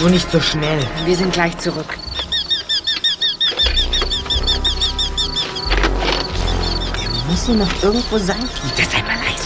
Nur 0.00 0.10
nicht 0.10 0.30
so 0.32 0.40
schnell. 0.40 0.80
Wir 1.04 1.16
sind 1.16 1.32
gleich 1.32 1.56
zurück. 1.58 1.86
Er 7.04 7.30
muss 7.30 7.46
hier 7.46 7.54
noch 7.54 7.82
irgendwo 7.82 8.18
sein, 8.18 8.48
Peter. 8.76 8.90
Sei 8.90 9.02
mal 9.02 9.16
leise. 9.24 9.45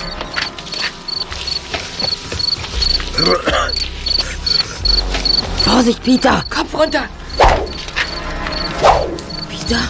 Vorsicht, 5.65 6.03
Peter. 6.03 6.43
Kopf 6.49 6.75
runter! 6.75 7.05
Peter, 9.49 9.81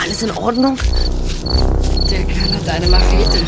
alles 0.00 0.22
in 0.22 0.30
Ordnung? 0.32 0.78
Der 2.10 2.24
Kerl 2.24 2.54
hat 2.54 2.68
eine 2.68 2.86
Machete. 2.86 3.38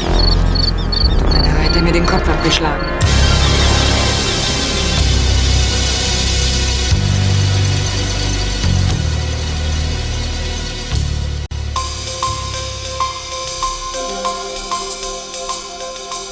Einer 1.32 1.58
hätte 1.58 1.80
mir 1.80 1.92
den 1.92 2.06
Kopf 2.06 2.28
abgeschlagen. 2.28 3.07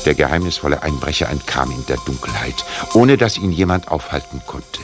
Der 0.07 0.14
geheimnisvolle 0.14 0.85
Einbrecher 0.85 1.29
entkam 1.29 1.73
in 1.73 1.85
der 1.87 1.97
Dunkelheit, 1.97 2.55
ohne 2.95 3.16
dass 3.16 3.37
ihn 3.37 3.51
jemand 3.51 3.88
aufhalten 3.88 4.40
konnte. 4.47 4.81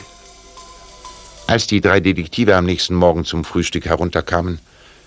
Als 1.47 1.65
die 1.65 1.79
drei 1.79 2.01
Detektive 2.01 2.57
am 2.57 2.65
nächsten 2.65 2.93
Morgen 2.93 3.23
zum 3.23 3.45
Frühstück 3.45 3.85
herunterkamen, 3.85 4.59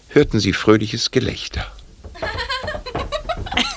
hörten 0.08 0.40
sie 0.40 0.54
fröhliches 0.54 1.10
Gelächter. 1.10 1.66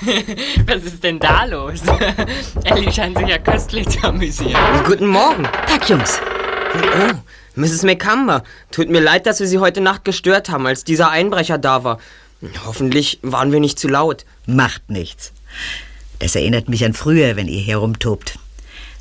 Was 0.66 0.82
ist 0.84 1.04
denn 1.04 1.18
da 1.18 1.44
los? 1.44 1.82
Ellie 2.64 2.90
scheint 2.90 3.18
sich 3.18 3.28
ja 3.28 3.36
köstlich 3.36 3.86
zu 3.88 4.02
amüsieren. 4.02 4.56
Guten 4.86 5.08
Morgen. 5.08 5.44
Tag, 5.44 5.86
Jungs. 5.90 6.20
Oh, 6.74 7.12
Mrs. 7.54 7.82
McCumber. 7.82 8.44
Tut 8.70 8.88
mir 8.88 9.00
leid, 9.00 9.26
dass 9.26 9.40
wir 9.40 9.46
Sie 9.46 9.58
heute 9.58 9.82
Nacht 9.82 10.06
gestört 10.06 10.48
haben, 10.48 10.66
als 10.66 10.84
dieser 10.84 11.10
Einbrecher 11.10 11.58
da 11.58 11.84
war. 11.84 11.98
Hoffentlich 12.64 13.18
waren 13.20 13.52
wir 13.52 13.60
nicht 13.60 13.78
zu 13.78 13.88
laut. 13.88 14.24
Macht 14.46 14.88
nichts. 14.88 15.32
Das 16.20 16.36
erinnert 16.36 16.68
mich 16.68 16.84
an 16.84 16.94
früher, 16.94 17.34
wenn 17.34 17.48
ihr 17.48 17.60
herumtobt. 17.60 18.38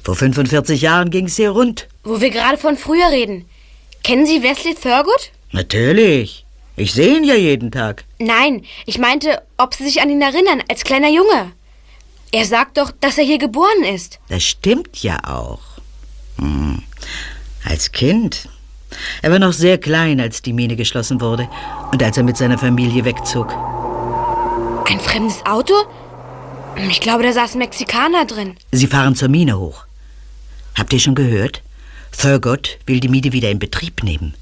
Vor 0.04 0.16
45 0.16 0.82
Jahren 0.82 1.12
ging's 1.12 1.36
hier 1.36 1.52
rund. 1.52 1.88
Wo 2.04 2.20
wir 2.22 2.32
gerade 2.32 2.58
von 2.58 2.78
früher 2.78 3.12
reden. 3.12 3.46
Kennen 4.04 4.26
Sie 4.26 4.42
Wesley 4.42 4.74
Thurgood? 4.74 5.32
Natürlich. 5.52 6.46
Ich 6.78 6.94
sehe 6.94 7.18
ihn 7.18 7.26
ja 7.26 7.36
jeden 7.36 7.72
Tag. 7.72 8.06
Nein, 8.20 8.64
ich 8.86 8.98
meinte, 8.98 9.42
ob 9.58 9.74
Sie 9.74 9.84
sich 9.84 10.02
an 10.02 10.10
ihn 10.10 10.22
erinnern, 10.22 10.64
als 10.70 10.86
kleiner 10.86 11.10
Junge. 11.10 11.52
Er 12.32 12.46
sagt 12.46 12.78
doch, 12.78 12.92
dass 13.02 13.18
er 13.18 13.26
hier 13.26 13.38
geboren 13.38 13.84
ist. 13.84 14.20
Das 14.30 14.44
stimmt 14.44 15.04
ja 15.04 15.20
auch. 15.26 15.60
Hm. 16.38 16.82
Als 17.66 17.92
Kind. 17.92 18.48
Er 19.22 19.32
war 19.32 19.40
noch 19.40 19.54
sehr 19.54 19.78
klein, 19.78 20.22
als 20.22 20.42
die 20.42 20.54
Mine 20.54 20.78
geschlossen 20.78 21.20
wurde 21.20 21.50
und 21.92 22.02
als 22.02 22.16
er 22.16 22.24
mit 22.24 22.38
seiner 22.38 22.58
Familie 22.58 23.04
wegzog. 23.04 23.52
Ein 24.90 25.00
fremdes 25.00 25.46
Auto? 25.46 25.74
Ich 26.90 27.02
glaube, 27.02 27.24
da 27.24 27.34
saß 27.34 27.56
ein 27.56 27.60
Mexikaner 27.60 28.26
drin. 28.26 28.56
Sie 28.72 28.88
fahren 28.88 29.16
zur 29.16 29.30
Mine 29.30 29.60
hoch. 29.60 29.86
Habt 30.78 30.94
ihr 30.94 31.00
schon 31.00 31.16
gehört? 31.16 31.62
Thurgood 32.18 32.80
will 32.86 33.00
die 33.00 33.10
Mine 33.10 33.32
wieder 33.34 33.50
in 33.50 33.60
Betrieb 33.60 34.04
nehmen. 34.04 34.34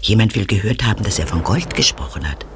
Jemand 0.00 0.34
will 0.36 0.46
gehört 0.46 0.84
haben, 0.84 1.02
dass 1.02 1.18
er 1.18 1.26
von 1.26 1.42
Gold 1.42 1.74
gesprochen 1.74 2.30
hat. 2.30 2.46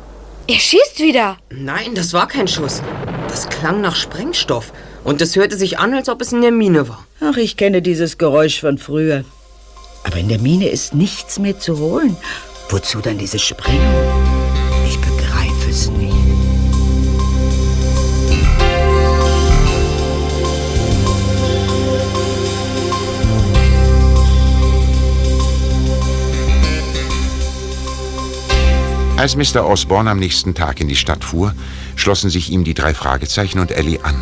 Er 0.49 0.59
schießt 0.59 0.99
wieder. 0.99 1.39
Nein, 1.51 1.95
das 1.95 2.13
war 2.13 2.29
kein 2.29 2.49
Schuss. 2.49 2.83
Das 3.29 3.49
klang 3.49 3.81
nach 3.81 3.97
Sprengstoff. 3.97 4.73
Und 5.05 5.21
es 5.21 5.37
hörte 5.37 5.57
sich 5.57 5.79
an, 5.79 5.95
als 5.95 6.09
ob 6.09 6.21
es 6.21 6.33
in 6.33 6.43
der 6.43 6.53
Mine 6.53 6.89
war. 6.89 7.07
Ach, 7.21 7.37
ich 7.37 7.57
kenne 7.57 7.83
dieses 7.83 8.19
Geräusch 8.19 8.61
von 8.61 8.79
früher. 8.79 9.25
Aber 10.05 10.17
in 10.17 10.29
der 10.29 10.39
Mine 10.39 10.69
ist 10.69 10.95
nichts 10.95 11.39
mehr 11.39 11.59
zu 11.59 11.79
holen. 11.79 12.17
Wozu 12.71 13.01
dann 13.01 13.19
diese 13.19 13.39
Sprengung? 13.39 14.22
Als 29.23 29.37
Mr. 29.37 29.65
Osborne 29.65 30.11
am 30.11 30.19
nächsten 30.19 30.53
Tag 30.53 30.81
in 30.81 30.89
die 30.89 30.97
Stadt 30.97 31.23
fuhr, 31.23 31.55
schlossen 31.95 32.29
sich 32.29 32.51
ihm 32.51 32.65
die 32.65 32.75
drei 32.75 32.93
Fragezeichen 32.93 33.61
und 33.61 33.71
Ellie 33.71 34.05
an, 34.05 34.17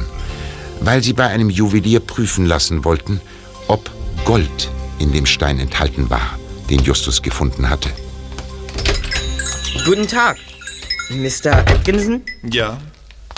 weil 0.81 1.03
sie 1.03 1.15
bei 1.15 1.27
einem 1.27 1.49
Juwelier 1.49 2.01
prüfen 2.01 2.45
lassen 2.45 2.85
wollten, 2.85 3.19
ob 3.67 3.91
Gold 4.27 4.71
in 4.99 5.11
dem 5.11 5.25
Stein 5.25 5.59
enthalten 5.59 6.11
war, 6.11 6.39
den 6.69 6.81
Justus 6.81 7.23
gefunden 7.23 7.71
hatte. 7.71 7.89
Guten 9.87 10.07
Tag. 10.07 10.37
Mr. 11.09 11.61
Atkinson? 11.61 12.21
Ja, 12.43 12.77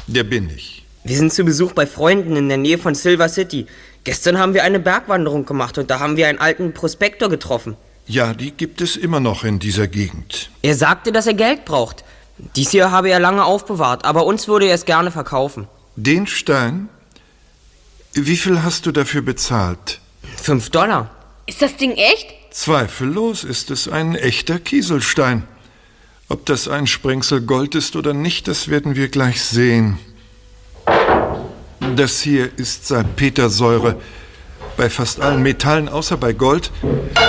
der 0.09 0.25
bin 0.25 0.51
ich. 0.51 0.85
Wir 1.05 1.17
sind 1.17 1.33
zu 1.33 1.45
Besuch 1.45 1.75
bei 1.75 1.87
Freunden 1.87 2.35
in 2.35 2.49
der 2.49 2.59
Nähe 2.59 2.79
von 2.79 2.97
Silver 2.97 3.29
City. 3.29 3.67
Gestern 4.03 4.37
haben 4.37 4.55
wir 4.55 4.65
eine 4.65 4.81
Bergwanderung 4.81 5.47
gemacht 5.47 5.79
und 5.79 5.89
da 5.93 6.01
haben 6.01 6.17
wir 6.17 6.27
einen 6.27 6.41
alten 6.41 6.75
Prospektor 6.75 7.29
getroffen. 7.29 7.77
Ja, 8.07 8.35
die 8.35 8.51
gibt 8.51 8.81
es 8.81 8.97
immer 8.97 9.21
noch 9.21 9.45
in 9.45 9.59
dieser 9.59 9.87
Gegend. 9.87 10.51
Er 10.63 10.75
sagte, 10.75 11.13
dass 11.13 11.27
er 11.27 11.35
Geld 11.35 11.65
braucht. 11.65 12.05
Dies 12.57 12.71
hier 12.71 12.91
habe 12.91 13.11
er 13.11 13.21
lange 13.21 13.45
aufbewahrt, 13.45 14.05
aber 14.05 14.27
uns 14.27 14.49
würde 14.49 14.67
er 14.67 14.75
es 14.75 14.85
gerne 14.85 15.11
verkaufen. 15.11 15.69
Den 15.97 16.27
Stein? 16.27 16.89
Wie 18.15 18.37
viel 18.37 18.63
hast 18.63 18.87
du 18.87 18.93
dafür 18.93 19.23
bezahlt? 19.23 20.01
Fünf 20.37 20.71
Dollar. 20.71 21.11
Ist 21.47 21.63
das 21.63 21.77
Ding 21.77 21.93
echt? 21.93 22.27
Zweifellos 22.51 23.45
ist 23.45 23.71
es 23.71 23.89
ein 23.89 24.15
echter 24.15 24.59
Kieselstein. 24.59 25.45
Ob 26.29 26.47
das 26.47 26.69
ein 26.69 26.87
Sprengsel 26.87 27.43
Gold 27.43 27.75
ist 27.75 27.97
oder 27.97 28.15
nicht, 28.15 28.49
das 28.49 28.69
werden 28.69 28.97
wir 28.97 29.09
gleich 29.09 29.43
sehen. 29.43 29.99
Das 31.97 32.21
hier 32.21 32.51
ist 32.59 32.87
Salpetersäure. 32.89 34.01
Bei 34.77 34.89
fast 34.91 35.21
allen 35.21 35.43
Metallen 35.43 35.89
außer 35.89 36.17
bei 36.17 36.33
Gold 36.33 36.71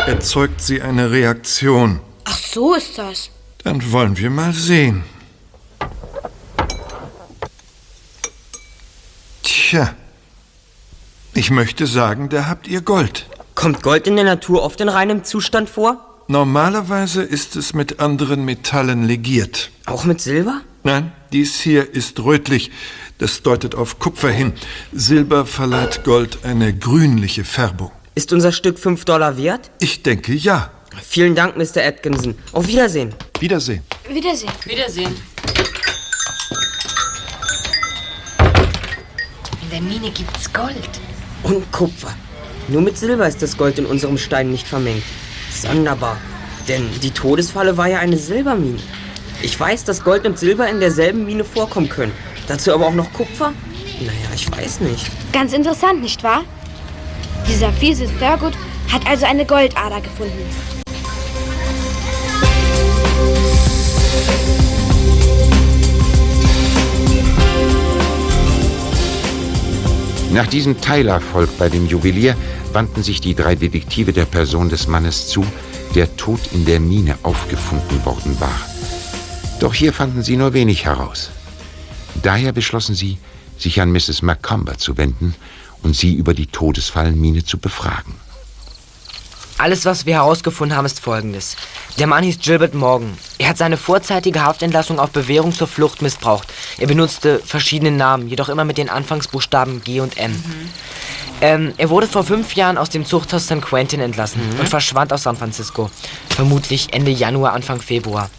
erzeugt 0.07 0.61
sie 0.61 0.81
eine 0.81 1.11
Reaktion. 1.11 1.99
Ach, 2.25 2.37
so 2.37 2.73
ist 2.73 2.97
das. 2.97 3.29
Dann 3.63 3.91
wollen 3.91 4.17
wir 4.17 4.29
mal 4.29 4.53
sehen. 4.53 5.03
Tja, 9.43 9.93
ich 11.33 11.51
möchte 11.51 11.87
sagen, 11.87 12.29
da 12.29 12.47
habt 12.47 12.67
ihr 12.67 12.81
Gold. 12.81 13.27
Kommt 13.55 13.83
Gold 13.83 14.07
in 14.07 14.15
der 14.15 14.25
Natur 14.25 14.63
oft 14.63 14.81
in 14.81 14.89
reinem 14.89 15.23
Zustand 15.23 15.69
vor? 15.69 15.97
Normalerweise 16.27 17.21
ist 17.21 17.55
es 17.55 17.73
mit 17.73 17.99
anderen 17.99 18.45
Metallen 18.45 19.03
legiert. 19.05 19.71
Auch 19.85 20.05
mit 20.05 20.21
Silber? 20.21 20.61
Nein, 20.83 21.13
dies 21.31 21.61
hier 21.61 21.93
ist 21.93 22.19
rötlich. 22.19 22.69
Das 23.17 23.41
deutet 23.41 23.73
auf 23.73 23.99
Kupfer 23.99 24.29
hin. 24.29 24.51
Silber 24.91 25.45
verleiht 25.45 26.03
Gold 26.03 26.39
eine 26.43 26.73
grünliche 26.73 27.45
Färbung. 27.45 27.91
Ist 28.15 28.33
unser 28.33 28.51
Stück 28.51 28.77
fünf 28.77 29.05
Dollar 29.05 29.37
wert? 29.37 29.71
Ich 29.79 30.03
denke 30.03 30.33
ja. 30.33 30.71
Vielen 31.01 31.35
Dank, 31.35 31.55
Mr. 31.57 31.83
Atkinson. 31.85 32.35
Auf 32.51 32.67
Wiedersehen. 32.67 33.15
Wiedersehen. 33.39 33.81
Wiedersehen. 34.09 34.51
Wiedersehen. 34.65 35.15
In 39.61 39.69
der 39.71 39.81
Mine 39.81 40.11
gibt's 40.11 40.51
Gold. 40.51 40.89
Und 41.43 41.71
Kupfer. 41.71 42.13
Nur 42.67 42.81
mit 42.81 42.97
Silber 42.97 43.27
ist 43.27 43.41
das 43.41 43.55
Gold 43.55 43.79
in 43.79 43.85
unserem 43.85 44.17
Stein 44.17 44.51
nicht 44.51 44.67
vermengt. 44.67 45.03
Sonderbar. 45.49 46.17
Denn 46.67 46.87
die 47.01 47.11
Todesfalle 47.11 47.77
war 47.77 47.87
ja 47.87 47.99
eine 47.99 48.17
Silbermine. 48.17 48.79
Ich 49.43 49.59
weiß, 49.59 49.83
dass 49.83 50.05
Gold 50.05 50.25
und 50.25 50.39
Silber 50.39 50.69
in 50.69 50.79
derselben 50.79 51.25
Mine 51.25 51.43
vorkommen 51.43 51.89
können. 51.89 52.13
Dazu 52.47 52.73
aber 52.73 52.87
auch 52.87 52.93
noch 52.93 53.11
Kupfer? 53.11 53.51
Naja, 53.99 54.29
ich 54.33 54.49
weiß 54.49 54.79
nicht. 54.79 55.11
Ganz 55.33 55.51
interessant, 55.51 56.01
nicht 56.01 56.23
wahr? 56.23 56.45
Dieser 57.49 57.73
fiese 57.73 58.05
Thurgood 58.19 58.53
hat 58.89 59.05
also 59.05 59.25
eine 59.25 59.45
Goldader 59.45 59.99
gefunden. 59.99 60.31
Nach 70.31 70.47
diesem 70.47 70.79
Teilerfolg 70.79 71.49
bei 71.59 71.67
dem 71.67 71.85
Juwelier 71.87 72.37
wandten 72.71 73.03
sich 73.03 73.19
die 73.19 73.35
drei 73.35 73.55
Detektive 73.55 74.13
der 74.13 74.25
Person 74.25 74.69
des 74.69 74.87
Mannes 74.87 75.27
zu, 75.27 75.45
der 75.95 76.15
tot 76.15 76.39
in 76.53 76.65
der 76.65 76.79
Mine 76.79 77.17
aufgefunden 77.23 78.03
worden 78.05 78.39
war. 78.39 78.72
Doch 79.63 79.73
hier 79.73 79.93
fanden 79.93 80.23
sie 80.23 80.35
nur 80.35 80.51
wenig 80.51 80.83
heraus. 80.83 81.29
Daher 82.21 82.51
beschlossen 82.51 82.95
sie, 82.95 83.17
sich 83.57 83.79
an 83.79 83.93
Mrs. 83.93 84.21
Macomber 84.21 84.77
zu 84.77 84.97
wenden 84.97 85.35
und 85.83 85.95
sie 85.95 86.15
über 86.15 86.33
die 86.33 86.47
Todesfallenmine 86.47 87.45
zu 87.45 87.57
befragen. 87.57 88.15
Alles, 89.57 89.85
was 89.85 90.05
wir 90.05 90.15
herausgefunden 90.15 90.75
haben, 90.75 90.85
ist 90.85 90.99
folgendes. 90.99 91.55
Der 91.97 92.07
Mann 92.07 92.25
hieß 92.25 92.39
Gilbert 92.39 92.73
Morgan. 92.73 93.17
Er 93.37 93.47
hat 93.47 93.57
seine 93.57 93.77
vorzeitige 93.77 94.43
Haftentlassung 94.43 94.99
auf 94.99 95.11
Bewährung 95.11 95.53
zur 95.53 95.67
Flucht 95.67 96.01
missbraucht. 96.01 96.51
Er 96.77 96.87
benutzte 96.87 97.39
verschiedene 97.39 97.91
Namen, 97.91 98.27
jedoch 98.27 98.49
immer 98.49 98.65
mit 98.65 98.77
den 98.77 98.89
Anfangsbuchstaben 98.89 99.81
G 99.81 100.01
und 100.01 100.17
M. 100.17 100.43
Ähm, 101.41 101.73
er 101.77 101.89
wurde 101.89 102.07
vor 102.07 102.23
fünf 102.23 102.53
Jahren 102.55 102.77
aus 102.77 102.89
dem 102.89 103.05
Zuchthaus 103.05 103.45
St. 103.45 103.61
Quentin 103.61 103.99
entlassen 103.99 104.41
und 104.59 104.69
verschwand 104.69 105.11
aus 105.11 105.23
San 105.23 105.35
Francisco. 105.35 105.89
Vermutlich 106.29 106.93
Ende 106.93 107.11
Januar, 107.11 107.53
Anfang 107.53 107.81
Februar. 107.81 108.29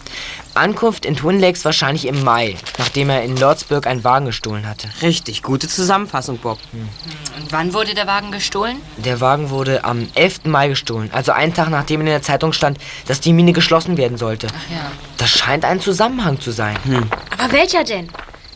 Ankunft 0.54 1.04
in 1.04 1.16
Twin 1.16 1.40
Lakes 1.40 1.64
wahrscheinlich 1.64 2.06
im 2.06 2.22
Mai, 2.22 2.56
nachdem 2.78 3.10
er 3.10 3.24
in 3.24 3.36
Lordsburg 3.36 3.86
einen 3.86 4.04
Wagen 4.04 4.26
gestohlen 4.26 4.68
hatte. 4.68 4.88
Richtig, 5.02 5.42
gute 5.42 5.68
Zusammenfassung, 5.68 6.38
Bob. 6.38 6.58
Und 6.72 7.50
wann 7.50 7.74
wurde 7.74 7.94
der 7.94 8.06
Wagen 8.06 8.30
gestohlen? 8.30 8.76
Der 8.96 9.20
Wagen 9.20 9.50
wurde 9.50 9.84
am 9.84 10.08
11. 10.14 10.44
Mai 10.44 10.68
gestohlen, 10.68 11.10
also 11.12 11.32
einen 11.32 11.54
Tag 11.54 11.70
nachdem 11.70 12.00
in 12.00 12.06
der 12.06 12.22
Zeitung 12.22 12.52
stand, 12.52 12.78
dass 13.08 13.20
die 13.20 13.32
Mine 13.32 13.52
geschlossen 13.52 13.96
werden 13.96 14.16
sollte. 14.16 14.46
Ach 14.48 14.70
ja. 14.72 14.90
Das 15.16 15.30
scheint 15.30 15.64
ein 15.64 15.80
Zusammenhang 15.80 16.40
zu 16.40 16.52
sein. 16.52 16.76
Aber 17.36 17.52
welcher 17.52 17.82
denn? 17.82 18.08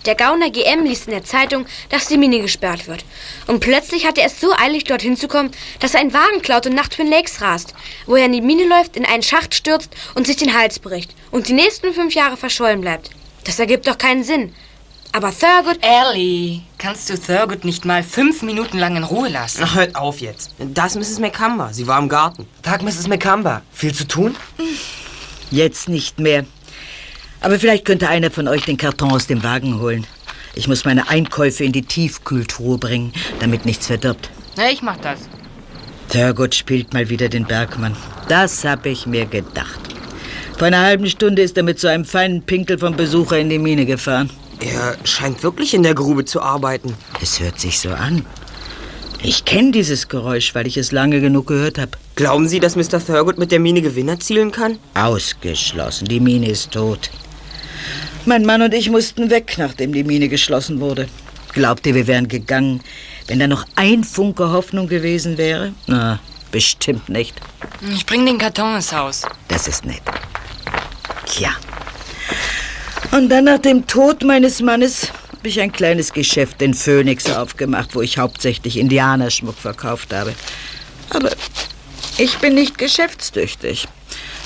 Der 0.07 0.15
Gauner 0.15 0.51
GM 0.51 0.85
liest 0.85 1.07
in 1.07 1.13
der 1.13 1.25
Zeitung, 1.25 1.67
dass 1.91 2.07
die 2.07 2.19
Mine 2.19 2.41
gesperrt 2.41 2.87
wird. 2.89 3.05
Und 3.47 3.61
plötzlich 3.61 4.07
hat 4.07 4.19
er 4.19 4.27
es 4.27 4.41
so 4.41 4.53
eilig, 4.53 4.85
dorthin 4.85 5.17
zu 5.17 5.29
kommen, 5.29 5.51
dass 5.81 5.95
er 5.95 6.01
einen 6.01 6.13
Wagen 6.13 6.43
klaut 6.43 6.67
und 6.67 6.75
nach 6.75 6.89
Twin 6.89 7.11
Lakes 7.11 7.41
rast, 7.41 7.75
wo 8.07 8.17
er 8.17 8.27
in 8.27 8.33
die 8.33 8.41
Mine 8.41 8.67
läuft, 8.67 8.97
in 8.97 9.05
einen 9.05 9.23
Schacht 9.23 9.55
stürzt 9.55 9.95
und 10.15 10.27
sich 10.27 10.37
den 10.37 10.57
Hals 10.57 10.79
bricht 10.79 11.15
und 11.31 11.49
die 11.49 11.53
nächsten 11.53 11.93
fünf 11.93 12.15
Jahre 12.15 12.37
verschollen 12.37 12.81
bleibt. 12.81 13.11
Das 13.45 13.59
ergibt 13.59 13.87
doch 13.87 13.99
keinen 13.99 14.25
Sinn. 14.25 14.55
Aber 15.13 15.33
Thurgood... 15.33 15.79
Ellie, 15.81 16.61
kannst 16.77 17.09
du 17.09 17.19
Thurgood 17.19 17.65
nicht 17.65 17.85
mal 17.85 18.03
fünf 18.03 18.43
Minuten 18.43 18.79
lang 18.79 18.97
in 18.97 19.05
Ruhe 19.05 19.29
lassen? 19.29 19.61
Na, 19.63 19.75
hört 19.75 19.97
auf 19.97 20.21
jetzt. 20.21 20.51
Das 20.59 20.95
ist 20.95 21.11
Mrs. 21.11 21.19
McCumber. 21.19 21.71
Sie 21.73 21.87
war 21.87 21.99
im 21.99 22.09
Garten. 22.09 22.47
Tag, 22.63 22.83
Mrs. 22.83 23.09
McCumber. 23.09 23.63
Viel 23.73 23.95
zu 23.95 24.07
tun? 24.07 24.37
Jetzt 25.51 25.89
nicht 25.89 26.19
mehr. 26.19 26.45
Aber 27.41 27.59
vielleicht 27.59 27.85
könnte 27.85 28.09
einer 28.09 28.31
von 28.31 28.49
euch 28.49 28.65
den 28.65 28.77
Karton 28.77 29.13
aus 29.13 29.27
dem 29.27 29.43
Wagen 29.43 29.81
holen. 29.81 30.07
Ich 30.55 30.67
muss 30.67 30.85
meine 30.85 31.09
Einkäufe 31.09 31.65
in 31.65 31.73
die 31.73 31.83
Tiefkühltruhe 31.83 32.79
bringen, 32.79 33.13
damit 33.41 33.65
nichts 33.65 33.87
verdirbt. 33.87 34.31
Na, 34.57 34.71
ich 34.71 34.83
mach 34.83 34.97
das. 34.97 35.21
Thurgood 36.13 36.55
spielt 36.55 36.95
mal 36.95 37.09
wieder 37.09 37.29
den 37.29 37.45
Bergmann. 37.45 37.95
Das 38.29 38.65
habe 38.65 38.89
ich 38.89 39.07
mir 39.07 39.27
gedacht. 39.27 39.79
Vor 40.57 40.67
einer 40.67 40.83
halben 40.83 41.07
Stunde 41.07 41.43
ist 41.43 41.57
er 41.57 41.63
mit 41.63 41.79
so 41.79 41.87
einem 41.87 42.05
feinen 42.05 42.43
Pinkel 42.43 42.79
vom 42.79 42.97
Besucher 42.97 43.39
in 43.39 43.51
die 43.51 43.59
Mine 43.59 43.87
gefahren. 43.87 44.31
Er 44.59 44.97
scheint 45.05 45.43
wirklich 45.45 45.75
in 45.75 45.85
der 45.85 45.95
Grube 45.95 46.25
zu 46.25 46.43
arbeiten. 46.43 46.95
Es 47.23 47.39
hört 47.39 47.61
sich 47.61 47.79
so 47.79 47.91
an. 47.91 48.25
Ich 49.23 49.45
kenne 49.45 49.71
dieses 49.71 50.09
Geräusch, 50.09 50.55
weil 50.55 50.67
ich 50.67 50.77
es 50.77 50.91
lange 50.91 51.21
genug 51.21 51.47
gehört 51.47 51.79
habe. 51.79 51.93
Glauben 52.17 52.49
Sie, 52.49 52.59
dass 52.59 52.75
Mr. 52.75 53.05
Thurgood 53.05 53.39
mit 53.39 53.53
der 53.53 53.61
Mine 53.61 53.83
Gewinn 53.83 54.09
erzielen 54.09 54.51
kann? 54.51 54.79
Ausgeschlossen. 54.95 56.09
Die 56.09 56.21
Mine 56.21 56.49
ist 56.49 56.73
tot. 56.73 57.11
Mein 58.29 58.45
Mann 58.45 58.61
und 58.61 58.75
ich 58.75 58.91
mussten 58.91 59.31
weg, 59.31 59.55
nachdem 59.57 59.95
die 59.95 60.05
Mine 60.05 60.29
geschlossen 60.29 60.81
wurde. 60.81 61.09
Glaubt 61.55 61.87
ihr, 61.87 61.95
wir 61.95 62.07
wären 62.07 62.29
gegangen, 62.29 62.83
wenn 63.27 63.39
da 63.39 63.47
noch 63.47 63.65
ein 63.75 64.05
Funke 64.05 64.51
Hoffnung 64.51 64.87
gewesen 64.87 65.39
wäre? 65.39 65.73
Na, 65.87 66.21
bestimmt 66.53 67.09
nicht. 67.09 67.41
Ich 67.91 68.05
bring 68.05 68.27
den 68.27 68.37
Karton 68.37 68.77
ins 68.77 68.93
Haus. 68.93 69.23
Das 69.49 69.67
ist 69.67 69.87
nett. 69.87 70.03
Tja. 71.25 71.53
Und 73.11 73.31
dann 73.31 73.45
nach 73.45 73.61
dem 73.61 73.87
Tod 73.87 74.23
meines 74.23 74.61
Mannes 74.61 75.11
habe 75.39 75.49
ich 75.49 75.59
ein 75.63 75.73
kleines 75.73 76.13
Geschäft 76.13 76.61
in 76.61 76.75
Phoenix 76.75 77.31
aufgemacht, 77.31 77.95
wo 77.95 78.03
ich 78.03 78.19
hauptsächlich 78.19 78.77
Indianerschmuck 78.77 79.57
verkauft 79.57 80.13
habe. 80.13 80.35
Aber 81.09 81.31
ich 82.19 82.37
bin 82.37 82.57
nicht 82.57 82.77
geschäftstüchtig. 82.77 83.89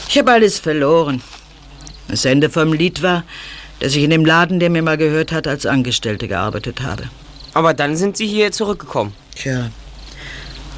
Ich 0.08 0.18
habe 0.18 0.30
alles 0.30 0.60
verloren. 0.60 1.20
Das 2.06 2.24
Ende 2.24 2.48
vom 2.48 2.72
Lied 2.72 3.02
war, 3.02 3.24
dass 3.82 3.96
ich 3.96 4.04
in 4.04 4.10
dem 4.10 4.24
Laden, 4.24 4.60
der 4.60 4.70
mir 4.70 4.82
mal 4.82 4.96
gehört 4.96 5.32
hat, 5.32 5.48
als 5.48 5.66
Angestellte 5.66 6.28
gearbeitet 6.28 6.82
habe. 6.82 7.04
Aber 7.52 7.74
dann 7.74 7.96
sind 7.96 8.16
Sie 8.16 8.28
hier 8.28 8.52
zurückgekommen. 8.52 9.12
Tja, 9.34 9.70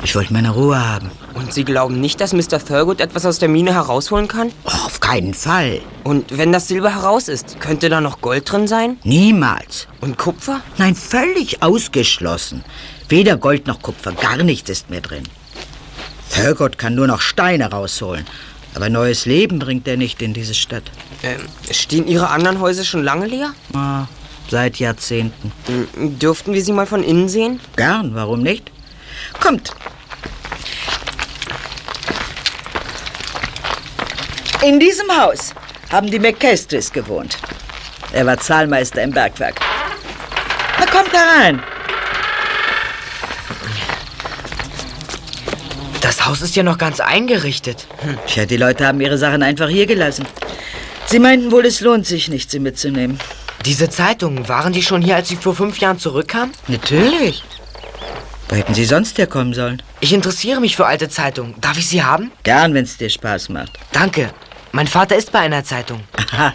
ich 0.02 0.16
wollte 0.16 0.32
meine 0.32 0.50
Ruhe 0.50 0.82
haben. 0.82 1.10
Und 1.34 1.52
Sie 1.52 1.64
glauben 1.64 2.00
nicht, 2.00 2.20
dass 2.20 2.32
Mr. 2.32 2.64
Thurgood 2.64 3.00
etwas 3.00 3.26
aus 3.26 3.38
der 3.38 3.50
Mine 3.50 3.74
herausholen 3.74 4.26
kann? 4.26 4.52
Oh, 4.64 4.86
auf 4.86 5.00
keinen 5.00 5.34
Fall. 5.34 5.82
Und 6.02 6.36
wenn 6.38 6.50
das 6.50 6.68
Silber 6.68 6.94
heraus 6.94 7.28
ist, 7.28 7.60
könnte 7.60 7.90
da 7.90 8.00
noch 8.00 8.22
Gold 8.22 8.50
drin 8.50 8.66
sein? 8.66 8.96
Niemals. 9.04 9.86
Und 10.00 10.16
Kupfer? 10.16 10.62
Nein, 10.78 10.94
völlig 10.94 11.62
ausgeschlossen. 11.62 12.64
Weder 13.10 13.36
Gold 13.36 13.66
noch 13.66 13.82
Kupfer, 13.82 14.12
gar 14.12 14.38
nichts 14.38 14.70
ist 14.70 14.88
mehr 14.88 15.02
drin. 15.02 15.24
Thurgood 16.34 16.78
kann 16.78 16.94
nur 16.94 17.06
noch 17.06 17.20
Steine 17.20 17.70
rausholen. 17.70 18.26
Aber 18.74 18.88
neues 18.88 19.24
Leben 19.24 19.58
bringt 19.58 19.86
er 19.86 19.96
nicht 19.96 20.20
in 20.20 20.34
diese 20.34 20.54
Stadt. 20.54 20.84
Ähm, 21.22 21.40
stehen 21.70 22.08
Ihre 22.08 22.28
anderen 22.30 22.60
Häuser 22.60 22.84
schon 22.84 23.04
lange 23.04 23.26
leer? 23.26 23.54
Ah, 23.72 24.06
seit 24.50 24.76
Jahrzehnten. 24.78 25.52
Ähm, 25.68 26.18
dürften 26.18 26.52
wir 26.52 26.62
sie 26.62 26.72
mal 26.72 26.86
von 26.86 27.02
innen 27.02 27.28
sehen? 27.28 27.60
Gern, 27.76 28.14
warum 28.14 28.42
nicht? 28.42 28.70
Kommt. 29.40 29.72
In 34.62 34.80
diesem 34.80 35.06
Haus 35.16 35.54
haben 35.90 36.10
die 36.10 36.18
McCastries 36.18 36.90
gewohnt. 36.90 37.36
Er 38.12 38.26
war 38.26 38.38
Zahlmeister 38.38 39.02
im 39.02 39.10
Bergwerk. 39.10 39.60
Na, 40.78 40.86
kommt 40.86 41.12
herein. 41.12 41.62
Das 46.24 46.30
Haus 46.30 46.40
ist 46.40 46.56
ja 46.56 46.62
noch 46.62 46.78
ganz 46.78 47.00
eingerichtet. 47.00 47.86
Hm. 48.00 48.16
Tja, 48.26 48.46
die 48.46 48.56
Leute 48.56 48.86
haben 48.86 48.98
ihre 48.98 49.18
Sachen 49.18 49.42
einfach 49.42 49.68
hier 49.68 49.84
gelassen. 49.84 50.24
Sie 51.04 51.18
meinten 51.18 51.52
wohl, 51.52 51.66
es 51.66 51.82
lohnt 51.82 52.06
sich 52.06 52.28
nicht, 52.28 52.50
sie 52.50 52.60
mitzunehmen. 52.60 53.18
Diese 53.66 53.90
Zeitungen, 53.90 54.48
waren 54.48 54.72
die 54.72 54.82
schon 54.82 55.02
hier, 55.02 55.16
als 55.16 55.28
Sie 55.28 55.36
vor 55.36 55.54
fünf 55.54 55.80
Jahren 55.80 55.98
zurückkamen? 55.98 56.54
Natürlich. 56.66 57.44
Wo 58.48 58.56
hätten 58.56 58.72
sie 58.72 58.86
sonst 58.86 59.18
herkommen 59.18 59.52
sollen? 59.52 59.82
Ich 60.00 60.14
interessiere 60.14 60.62
mich 60.62 60.76
für 60.76 60.86
alte 60.86 61.10
Zeitungen. 61.10 61.56
Darf 61.60 61.76
ich 61.76 61.88
sie 61.88 62.02
haben? 62.02 62.32
Gern, 62.42 62.72
wenn 62.72 62.84
es 62.84 62.96
dir 62.96 63.10
Spaß 63.10 63.50
macht. 63.50 63.78
Danke. 63.92 64.30
Mein 64.72 64.86
Vater 64.86 65.16
ist 65.16 65.30
bei 65.30 65.40
einer 65.40 65.62
Zeitung. 65.62 66.04
Aha, 66.16 66.54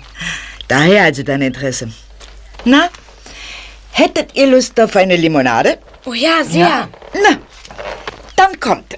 daher 0.67 1.03
also 1.03 1.21
dein 1.21 1.43
Interesse. 1.43 1.91
Na, 2.65 2.89
hättet 3.91 4.35
ihr 4.35 4.47
Lust 4.47 4.79
auf 4.81 4.95
eine 4.95 5.15
Limonade? 5.15 5.77
Oh 6.05 6.13
ja, 6.13 6.43
sehr. 6.43 6.61
Ja. 6.61 6.89
Na, 7.13 7.37
dann 8.35 8.59
kommt. 8.59 8.97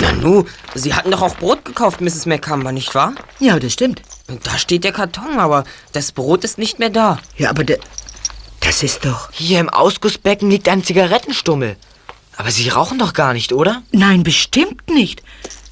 Nanu, 0.00 0.44
Sie 0.74 0.94
hatten 0.94 1.10
doch 1.10 1.22
auch 1.22 1.36
Brot 1.36 1.64
gekauft, 1.64 2.00
Mrs. 2.00 2.26
McCumber, 2.26 2.72
nicht 2.72 2.94
wahr? 2.94 3.14
Ja, 3.38 3.58
das 3.58 3.72
stimmt. 3.72 4.02
Da 4.42 4.58
steht 4.58 4.84
der 4.84 4.92
Karton, 4.92 5.38
aber 5.38 5.64
das 5.92 6.12
Brot 6.12 6.44
ist 6.44 6.58
nicht 6.58 6.78
mehr 6.78 6.90
da. 6.90 7.18
Ja, 7.36 7.50
aber 7.50 7.64
der, 7.64 7.78
das 8.60 8.82
ist 8.82 9.04
doch... 9.04 9.30
Hier 9.32 9.60
im 9.60 9.68
Ausgussbecken 9.68 10.50
liegt 10.50 10.68
ein 10.68 10.84
Zigarettenstummel. 10.84 11.76
Aber 12.36 12.50
Sie 12.50 12.68
rauchen 12.68 12.98
doch 12.98 13.12
gar 13.12 13.32
nicht, 13.32 13.52
oder? 13.52 13.82
Nein, 13.92 14.22
bestimmt 14.22 14.88
nicht. 14.88 15.22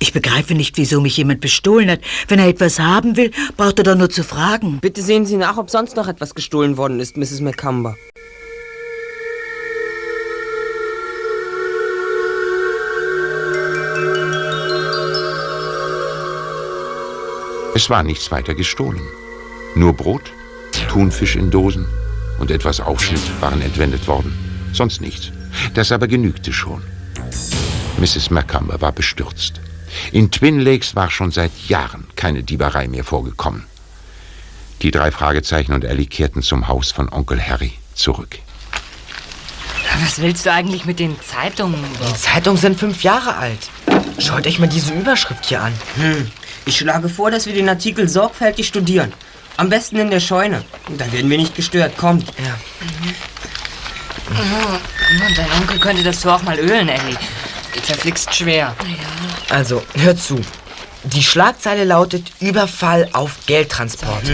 Ich 0.00 0.12
begreife 0.12 0.54
nicht, 0.54 0.76
wieso 0.76 1.00
mich 1.00 1.16
jemand 1.16 1.40
bestohlen 1.40 1.90
hat. 1.90 2.00
Wenn 2.28 2.38
er 2.38 2.48
etwas 2.48 2.78
haben 2.78 3.16
will, 3.16 3.32
braucht 3.56 3.78
er 3.78 3.84
doch 3.84 3.96
nur 3.96 4.10
zu 4.10 4.22
fragen. 4.22 4.78
Bitte 4.80 5.02
sehen 5.02 5.26
Sie 5.26 5.36
nach, 5.36 5.56
ob 5.56 5.70
sonst 5.70 5.96
noch 5.96 6.08
etwas 6.08 6.34
gestohlen 6.34 6.76
worden 6.76 7.00
ist, 7.00 7.16
Mrs. 7.16 7.40
McCumber. 7.40 7.96
Es 17.78 17.88
war 17.88 18.02
nichts 18.02 18.32
weiter 18.32 18.56
gestohlen. 18.56 19.00
Nur 19.76 19.92
Brot, 19.92 20.32
Thunfisch 20.88 21.36
in 21.36 21.48
Dosen 21.48 21.86
und 22.40 22.50
etwas 22.50 22.80
Aufschnitt 22.80 23.40
waren 23.40 23.62
entwendet 23.62 24.08
worden. 24.08 24.36
sonst 24.72 25.00
nichts. 25.00 25.30
Das 25.74 25.92
aber 25.92 26.08
genügte 26.08 26.52
schon. 26.52 26.82
Mrs. 27.98 28.30
Macomber 28.30 28.80
war 28.80 28.90
bestürzt. 28.90 29.60
In 30.10 30.32
Twin 30.32 30.58
Lakes 30.58 30.96
war 30.96 31.08
schon 31.08 31.30
seit 31.30 31.52
Jahren 31.68 32.08
keine 32.16 32.42
Dieberei 32.42 32.88
mehr 32.88 33.04
vorgekommen. 33.04 33.62
Die 34.82 34.90
drei 34.90 35.12
Fragezeichen 35.12 35.72
und 35.72 35.84
Ellie 35.84 36.06
kehrten 36.06 36.42
zum 36.42 36.66
Haus 36.66 36.90
von 36.90 37.08
Onkel 37.08 37.40
Harry 37.40 37.74
zurück. 37.94 38.40
Was 40.02 40.20
willst 40.20 40.46
du 40.46 40.52
eigentlich 40.52 40.84
mit 40.84 40.98
den 40.98 41.14
Zeitungen? 41.20 41.84
Die 42.10 42.14
Zeitungen 42.14 42.58
sind 42.58 42.76
fünf 42.76 43.04
Jahre 43.04 43.36
alt. 43.36 43.70
Schaut 44.18 44.48
euch 44.48 44.58
mal 44.58 44.66
diese 44.66 44.92
Überschrift 44.94 45.46
hier 45.46 45.62
an. 45.62 45.72
Hm. 45.94 46.28
Ich 46.68 46.76
schlage 46.76 47.08
vor, 47.08 47.30
dass 47.30 47.46
wir 47.46 47.54
den 47.54 47.66
Artikel 47.66 48.06
sorgfältig 48.10 48.66
studieren. 48.66 49.10
Am 49.56 49.70
besten 49.70 49.96
in 49.96 50.10
der 50.10 50.20
Scheune. 50.20 50.62
Da 50.98 51.10
werden 51.10 51.30
wir 51.30 51.38
nicht 51.38 51.54
gestört. 51.54 51.96
Kommt. 51.96 52.26
Ja. 52.44 52.58
Und 54.28 55.38
dein 55.38 55.50
Onkel 55.58 55.78
könnte 55.78 56.02
das 56.02 56.20
Tor 56.20 56.34
auch 56.34 56.42
mal 56.42 56.58
ölen, 56.58 56.90
Ellie. 56.90 57.16
Geht 57.72 57.86
verflixt 57.86 58.34
schwer. 58.34 58.76
Also, 59.48 59.82
hört 59.94 60.20
zu. 60.20 60.38
Die 61.04 61.22
Schlagzeile 61.22 61.84
lautet 61.84 62.32
Überfall 62.38 63.08
auf 63.14 63.46
Geldtransport. 63.46 64.24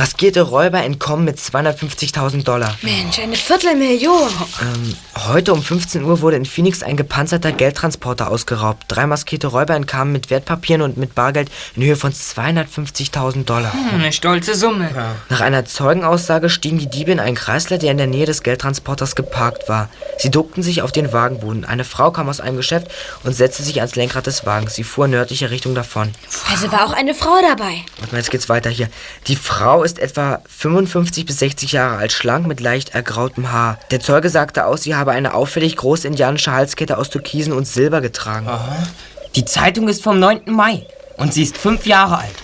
Maskierte 0.00 0.40
Räuber 0.40 0.82
entkommen 0.82 1.26
mit 1.26 1.36
250.000 1.36 2.42
Dollar. 2.42 2.74
Mensch, 2.80 3.18
eine 3.18 3.36
Viertelmillion. 3.36 4.30
Ähm, 4.62 4.96
heute 5.28 5.52
um 5.52 5.62
15 5.62 6.04
Uhr 6.04 6.22
wurde 6.22 6.38
in 6.38 6.46
Phoenix 6.46 6.82
ein 6.82 6.96
gepanzerter 6.96 7.52
Geldtransporter 7.52 8.30
ausgeraubt. 8.30 8.84
Drei 8.88 9.06
maskierte 9.06 9.48
Räuber 9.48 9.74
entkamen 9.74 10.10
mit 10.10 10.30
Wertpapieren 10.30 10.80
und 10.80 10.96
mit 10.96 11.14
Bargeld 11.14 11.50
in 11.76 11.82
Höhe 11.82 11.96
von 11.96 12.14
250.000 12.14 13.44
Dollar. 13.44 13.74
Hm, 13.74 14.00
eine 14.00 14.10
stolze 14.14 14.54
Summe. 14.54 14.88
Nach 15.28 15.42
einer 15.42 15.66
Zeugenaussage 15.66 16.48
stiegen 16.48 16.78
die 16.78 16.88
Diebe 16.88 17.12
in 17.12 17.20
einen 17.20 17.36
Kreisler, 17.36 17.76
der 17.76 17.90
in 17.90 17.98
der 17.98 18.06
Nähe 18.06 18.24
des 18.24 18.42
Geldtransporters 18.42 19.14
geparkt 19.14 19.68
war. 19.68 19.90
Sie 20.16 20.30
duckten 20.30 20.62
sich 20.62 20.80
auf 20.80 20.92
den 20.92 21.12
Wagenboden. 21.12 21.66
Eine 21.66 21.84
Frau 21.84 22.10
kam 22.10 22.30
aus 22.30 22.40
einem 22.40 22.56
Geschäft 22.56 22.90
und 23.22 23.36
setzte 23.36 23.62
sich 23.62 23.82
ans 23.82 23.96
Lenkrad 23.96 24.26
des 24.26 24.46
Wagens. 24.46 24.76
Sie 24.76 24.84
fuhr 24.84 25.08
nördlicher 25.08 25.50
Richtung 25.50 25.74
davon. 25.74 26.10
Also 26.50 26.72
war 26.72 26.86
auch 26.86 26.94
eine 26.94 27.14
Frau 27.14 27.36
dabei. 27.42 27.82
Warte 27.98 28.12
mal, 28.14 28.18
jetzt 28.18 28.30
geht's 28.30 28.48
weiter 28.48 28.70
hier. 28.70 28.88
Die 29.26 29.36
Frau 29.36 29.82
ist 29.82 29.89
etwa 29.98 30.40
55 30.46 31.26
bis 31.26 31.38
60 31.38 31.72
Jahre 31.72 31.96
alt, 31.96 32.12
schlank 32.12 32.46
mit 32.46 32.60
leicht 32.60 32.94
ergrautem 32.94 33.50
Haar. 33.52 33.78
Der 33.90 34.00
Zeuge 34.00 34.30
sagte 34.30 34.66
aus, 34.66 34.82
sie 34.82 34.94
habe 34.94 35.12
eine 35.12 35.34
auffällig 35.34 35.76
große 35.76 36.06
indianische 36.06 36.52
Halskette 36.52 36.98
aus 36.98 37.10
Türkisen 37.10 37.52
und 37.52 37.66
Silber 37.66 38.00
getragen. 38.00 38.48
Die 39.34 39.44
Zeitung 39.44 39.88
ist 39.88 40.02
vom 40.02 40.18
9. 40.18 40.42
Mai 40.46 40.86
und 41.16 41.34
sie 41.34 41.42
ist 41.42 41.56
fünf 41.56 41.86
Jahre 41.86 42.18
alt. 42.18 42.34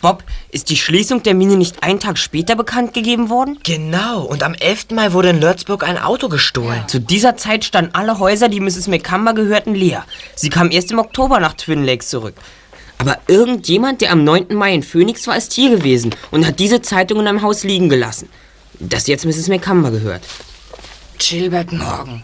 Bob, 0.00 0.22
ist 0.50 0.70
die 0.70 0.76
Schließung 0.76 1.22
der 1.22 1.34
Mine 1.34 1.56
nicht 1.56 1.82
einen 1.82 2.00
Tag 2.00 2.18
später 2.18 2.56
bekannt 2.56 2.94
gegeben 2.94 3.30
worden? 3.30 3.58
Genau, 3.62 4.22
und 4.22 4.42
am 4.42 4.54
11. 4.54 4.90
Mai 4.92 5.12
wurde 5.12 5.30
in 5.30 5.40
Lörtzburg 5.40 5.84
ein 5.84 5.98
Auto 5.98 6.28
gestohlen. 6.28 6.84
Zu 6.86 7.00
dieser 7.00 7.36
Zeit 7.36 7.64
standen 7.64 7.94
alle 7.94 8.18
Häuser, 8.18 8.48
die 8.48 8.60
Mrs. 8.60 8.88
McCumber 8.88 9.34
gehörten, 9.34 9.74
leer. 9.74 10.04
Sie 10.34 10.50
kam 10.50 10.70
erst 10.70 10.90
im 10.90 10.98
Oktober 10.98 11.40
nach 11.40 11.54
Twin 11.54 11.84
Lakes 11.84 12.08
zurück. 12.08 12.34
Aber 12.98 13.18
irgendjemand, 13.28 14.00
der 14.00 14.12
am 14.12 14.24
9. 14.24 14.46
Mai 14.54 14.74
in 14.74 14.82
Phoenix 14.82 15.26
war, 15.26 15.36
ist 15.36 15.52
hier 15.52 15.70
gewesen 15.70 16.14
und 16.30 16.46
hat 16.46 16.58
diese 16.58 16.80
Zeitung 16.82 17.20
in 17.20 17.26
einem 17.26 17.42
Haus 17.42 17.62
liegen 17.64 17.88
gelassen. 17.88 18.28
Das 18.78 19.06
jetzt 19.06 19.24
Mrs. 19.24 19.48
McCumber 19.48 19.90
gehört. 19.90 20.22
Gilbert 21.18 21.72
Morgan. 21.72 22.22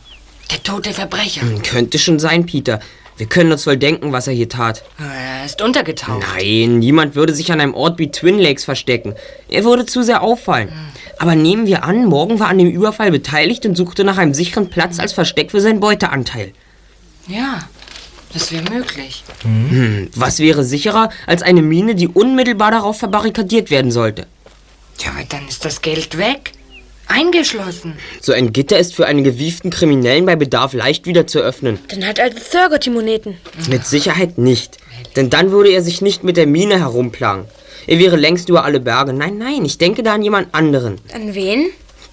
Der 0.50 0.62
tote 0.62 0.92
Verbrecher. 0.92 1.42
Hm, 1.42 1.62
Könnte 1.62 1.98
schon 1.98 2.18
sein, 2.18 2.46
Peter. 2.46 2.80
Wir 3.16 3.26
können 3.26 3.52
uns 3.52 3.66
wohl 3.66 3.76
denken, 3.76 4.12
was 4.12 4.26
er 4.26 4.32
hier 4.32 4.48
tat. 4.48 4.82
Er 4.98 5.44
ist 5.44 5.60
untergetaucht. 5.62 6.24
Nein, 6.34 6.78
niemand 6.78 7.14
würde 7.14 7.34
sich 7.34 7.52
an 7.52 7.60
einem 7.60 7.74
Ort 7.74 7.98
wie 7.98 8.10
Twin 8.10 8.38
Lakes 8.38 8.64
verstecken. 8.64 9.14
Er 9.48 9.64
würde 9.64 9.86
zu 9.86 10.02
sehr 10.02 10.22
auffallen. 10.22 10.70
Aber 11.18 11.34
nehmen 11.34 11.66
wir 11.66 11.84
an, 11.84 12.06
Morgan 12.06 12.40
war 12.40 12.48
an 12.48 12.58
dem 12.58 12.70
Überfall 12.70 13.10
beteiligt 13.10 13.64
und 13.66 13.76
suchte 13.76 14.02
nach 14.02 14.18
einem 14.18 14.34
sicheren 14.34 14.70
Platz 14.70 14.98
als 14.98 15.12
Versteck 15.12 15.50
für 15.50 15.60
seinen 15.60 15.80
Beuteanteil. 15.80 16.52
Ja, 17.28 17.60
das 18.32 18.52
wäre 18.52 18.64
möglich. 18.70 19.24
Hm, 19.42 20.08
was 20.14 20.38
wäre 20.38 20.64
sicherer 20.64 21.10
als 21.26 21.42
eine 21.42 21.62
Mine, 21.62 21.94
die 21.94 22.08
unmittelbar 22.08 22.70
darauf 22.70 22.98
verbarrikadiert 22.98 23.70
werden 23.70 23.90
sollte? 23.90 24.26
Ja, 24.98 25.10
aber 25.10 25.24
dann 25.28 25.48
ist 25.48 25.64
das 25.64 25.82
Geld 25.82 26.18
weg. 26.18 26.52
Eingeschlossen. 27.08 27.94
So 28.20 28.32
ein 28.32 28.52
Gitter 28.52 28.78
ist 28.78 28.94
für 28.94 29.06
einen 29.06 29.24
gewieften 29.24 29.70
Kriminellen 29.70 30.24
bei 30.24 30.36
Bedarf 30.36 30.72
leicht 30.72 31.06
wieder 31.06 31.26
zu 31.26 31.40
öffnen. 31.40 31.78
Dann 31.88 32.06
hat 32.06 32.20
also 32.20 32.38
Thurgood 32.38 32.86
die 32.86 32.90
Moneten. 32.90 33.36
Mit 33.68 33.86
Sicherheit 33.86 34.38
nicht. 34.38 34.78
Denn 35.16 35.28
dann 35.28 35.50
würde 35.50 35.70
er 35.70 35.82
sich 35.82 36.00
nicht 36.00 36.24
mit 36.24 36.36
der 36.36 36.46
Mine 36.46 36.78
herumplagen. 36.78 37.44
Er 37.86 37.98
wäre 37.98 38.16
längst 38.16 38.48
über 38.48 38.64
alle 38.64 38.80
Berge. 38.80 39.12
Nein, 39.12 39.38
nein, 39.38 39.64
ich 39.64 39.76
denke 39.78 40.02
da 40.02 40.14
an 40.14 40.22
jemand 40.22 40.54
anderen. 40.54 40.98
An 41.12 41.34
wen? 41.34 41.70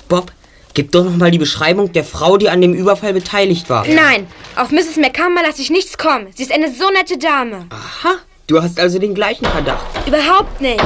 Bob, 0.09 0.31
gib 0.73 0.91
doch 0.91 1.03
noch 1.03 1.15
mal 1.15 1.31
die 1.31 1.37
Beschreibung 1.37 1.91
der 1.91 2.03
Frau, 2.03 2.37
die 2.37 2.49
an 2.49 2.61
dem 2.61 2.73
Überfall 2.73 3.13
beteiligt 3.13 3.69
war. 3.69 3.85
Nein, 3.87 4.27
auf 4.55 4.71
Mrs. 4.71 4.97
McCumber 4.97 5.41
lasse 5.43 5.61
ich 5.61 5.69
nichts 5.69 5.97
kommen. 5.97 6.27
Sie 6.35 6.43
ist 6.43 6.51
eine 6.51 6.71
so 6.71 6.89
nette 6.89 7.17
Dame. 7.17 7.65
Aha, 7.69 8.15
du 8.47 8.61
hast 8.61 8.79
also 8.79 8.99
den 8.99 9.13
gleichen 9.13 9.45
Verdacht. 9.45 9.85
Überhaupt 10.07 10.61
nicht. 10.61 10.81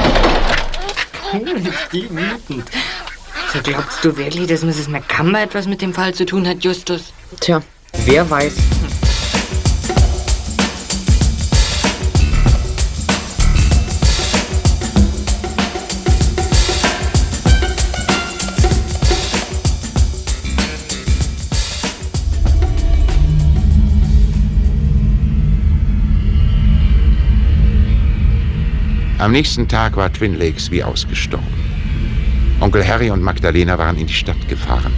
Die 1.92 2.08
wütend. 2.10 2.64
So 3.52 3.60
glaubst 3.62 4.04
du 4.04 4.16
wirklich, 4.16 4.46
dass 4.46 4.62
Mrs. 4.62 4.88
McCumber 4.88 5.42
etwas 5.42 5.66
mit 5.66 5.80
dem 5.80 5.94
Fall 5.94 6.14
zu 6.14 6.26
tun 6.26 6.46
hat, 6.46 6.62
Justus? 6.64 7.12
Tja, 7.40 7.62
wer 8.04 8.28
weiß. 8.28 8.54
Am 29.24 29.32
nächsten 29.32 29.66
Tag 29.66 29.96
war 29.96 30.12
Twin 30.12 30.38
Lakes 30.38 30.70
wie 30.70 30.84
ausgestorben. 30.84 31.46
Onkel 32.60 32.86
Harry 32.86 33.10
und 33.10 33.22
Magdalena 33.22 33.78
waren 33.78 33.96
in 33.96 34.06
die 34.06 34.12
Stadt 34.12 34.48
gefahren. 34.48 34.92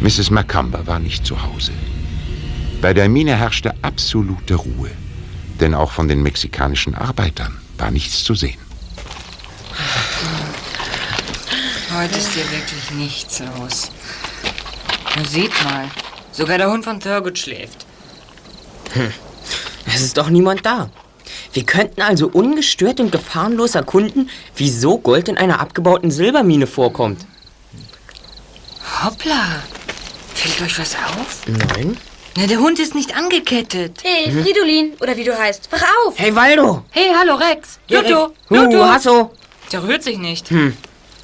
Mrs. 0.00 0.30
Macumber 0.30 0.86
war 0.86 1.00
nicht 1.00 1.26
zu 1.26 1.42
Hause. 1.42 1.72
Bei 2.80 2.94
der 2.94 3.08
Mine 3.08 3.34
herrschte 3.34 3.74
absolute 3.82 4.54
Ruhe, 4.54 4.92
denn 5.60 5.74
auch 5.74 5.90
von 5.90 6.06
den 6.06 6.22
mexikanischen 6.22 6.94
Arbeitern 6.94 7.60
war 7.78 7.90
nichts 7.90 8.22
zu 8.22 8.36
sehen. 8.36 8.60
Heute 11.98 12.18
ist 12.18 12.32
hier 12.32 12.48
wirklich 12.52 12.92
nichts 12.92 13.42
los. 13.58 13.90
Na, 15.16 15.24
seht 15.24 15.64
mal. 15.64 15.90
Sogar 16.30 16.58
der 16.58 16.70
Hund 16.70 16.84
von 16.84 17.00
Thurgood 17.00 17.36
schläft. 17.36 17.86
Hm. 18.92 19.10
Es 19.86 20.00
ist 20.00 20.16
doch 20.16 20.30
niemand 20.30 20.64
da. 20.64 20.90
Wir 21.52 21.64
könnten 21.64 22.02
also 22.02 22.28
ungestört 22.28 23.00
und 23.00 23.12
gefahrenlos 23.12 23.74
erkunden, 23.74 24.30
wieso 24.54 24.98
Gold 24.98 25.28
in 25.28 25.36
einer 25.36 25.60
abgebauten 25.60 26.10
Silbermine 26.10 26.66
vorkommt. 26.66 27.26
Hoppla. 29.04 29.62
Fällt 30.34 30.62
euch 30.62 30.78
was 30.78 30.94
auf? 30.94 31.42
Nein. 31.46 31.96
Na, 32.36 32.46
der 32.46 32.58
Hund 32.58 32.78
ist 32.78 32.94
nicht 32.94 33.16
angekettet. 33.16 34.00
Hey, 34.02 34.30
Fridolin, 34.30 34.92
oder 35.00 35.16
wie 35.16 35.24
du 35.24 35.36
heißt, 35.36 35.72
wach 35.72 35.82
auf. 36.04 36.18
Hey, 36.18 36.34
Waldo. 36.34 36.84
Hey, 36.90 37.10
hallo, 37.18 37.34
Rex. 37.34 37.78
Pluto. 37.86 38.34
Rex. 38.50 38.74
Huh, 38.74 38.84
Hasso. 38.84 39.30
Der 39.72 39.82
rührt 39.82 40.02
sich 40.02 40.18
nicht. 40.18 40.50
Hm. 40.50 40.76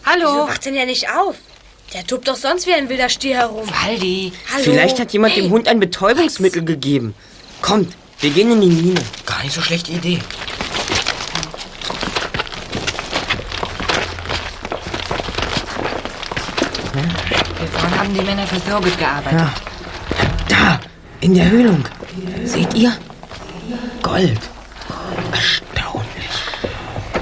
Hallo. 0.07 0.25
Wieso 0.25 0.49
wacht 0.49 0.65
denn 0.65 0.75
ja 0.75 0.87
nicht 0.87 1.11
auf? 1.11 1.37
Der 1.93 2.07
tobt 2.07 2.27
doch 2.29 2.37
sonst 2.37 2.67
wie 2.67 2.73
ein 2.73 2.89
wilder 2.89 3.11
Stier 3.11 3.37
herum. 3.37 3.69
Waldi. 3.85 4.33
Hallo. 4.53 4.65
Vielleicht 4.65 4.99
hat 4.99 5.13
jemand 5.13 5.35
hey. 5.35 5.43
dem 5.43 5.51
Hund 5.51 5.69
ein 5.69 5.79
Betäubungsmittel 5.79 6.65
gegeben. 6.65 7.15
Kommt, 7.61 7.93
wir 8.23 8.31
gehen 8.31 8.53
in 8.53 8.61
die 8.61 8.69
Mine. 8.69 9.01
Gar 9.27 9.43
nicht 9.43 9.53
so 9.53 9.61
schlechte 9.61 9.91
Idee. 9.91 10.21
Hier 17.59 17.69
vorne 17.69 17.99
haben 17.99 18.15
die 18.15 18.21
Männer 18.21 18.47
für 18.47 18.65
Thurgood 18.65 18.97
gearbeitet. 18.97 19.41
Ja. 19.41 19.53
Da, 20.49 20.81
in 21.21 21.35
der 21.35 21.51
Höhlung. 21.51 21.85
Seht 22.45 22.73
ihr? 22.75 22.93
Gold. 24.03 24.41
Erstaunlich. 25.33 26.31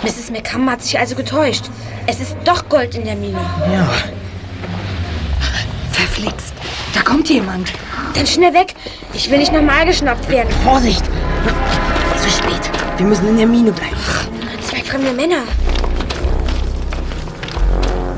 Mrs. 0.02 0.30
McCumber 0.30 0.72
hat 0.72 0.82
sich 0.82 0.98
also 0.98 1.14
getäuscht. 1.14 1.64
Es 2.06 2.20
ist 2.20 2.36
doch 2.44 2.68
Gold 2.68 2.94
in 2.94 3.04
der 3.04 3.16
Mine. 3.16 3.40
Ja. 3.72 3.90
Verflixt. 5.92 6.52
Da 6.92 7.00
kommt 7.00 7.30
jemand. 7.30 7.72
Dann 8.14 8.26
schnell 8.26 8.52
weg. 8.52 8.74
Ich 9.14 9.30
will 9.30 9.38
nicht 9.38 9.52
nochmal 9.52 9.86
geschnappt 9.86 10.28
werden. 10.28 10.50
Vorsicht! 10.62 11.04
Zu 12.22 12.30
spät. 12.30 12.70
Wir 12.96 13.06
müssen 13.06 13.28
in 13.28 13.36
der 13.38 13.46
Mine 13.46 13.72
bleiben. 13.72 13.96
Zwei 14.68 14.82
fremde 14.84 15.12
Männer. 15.12 15.42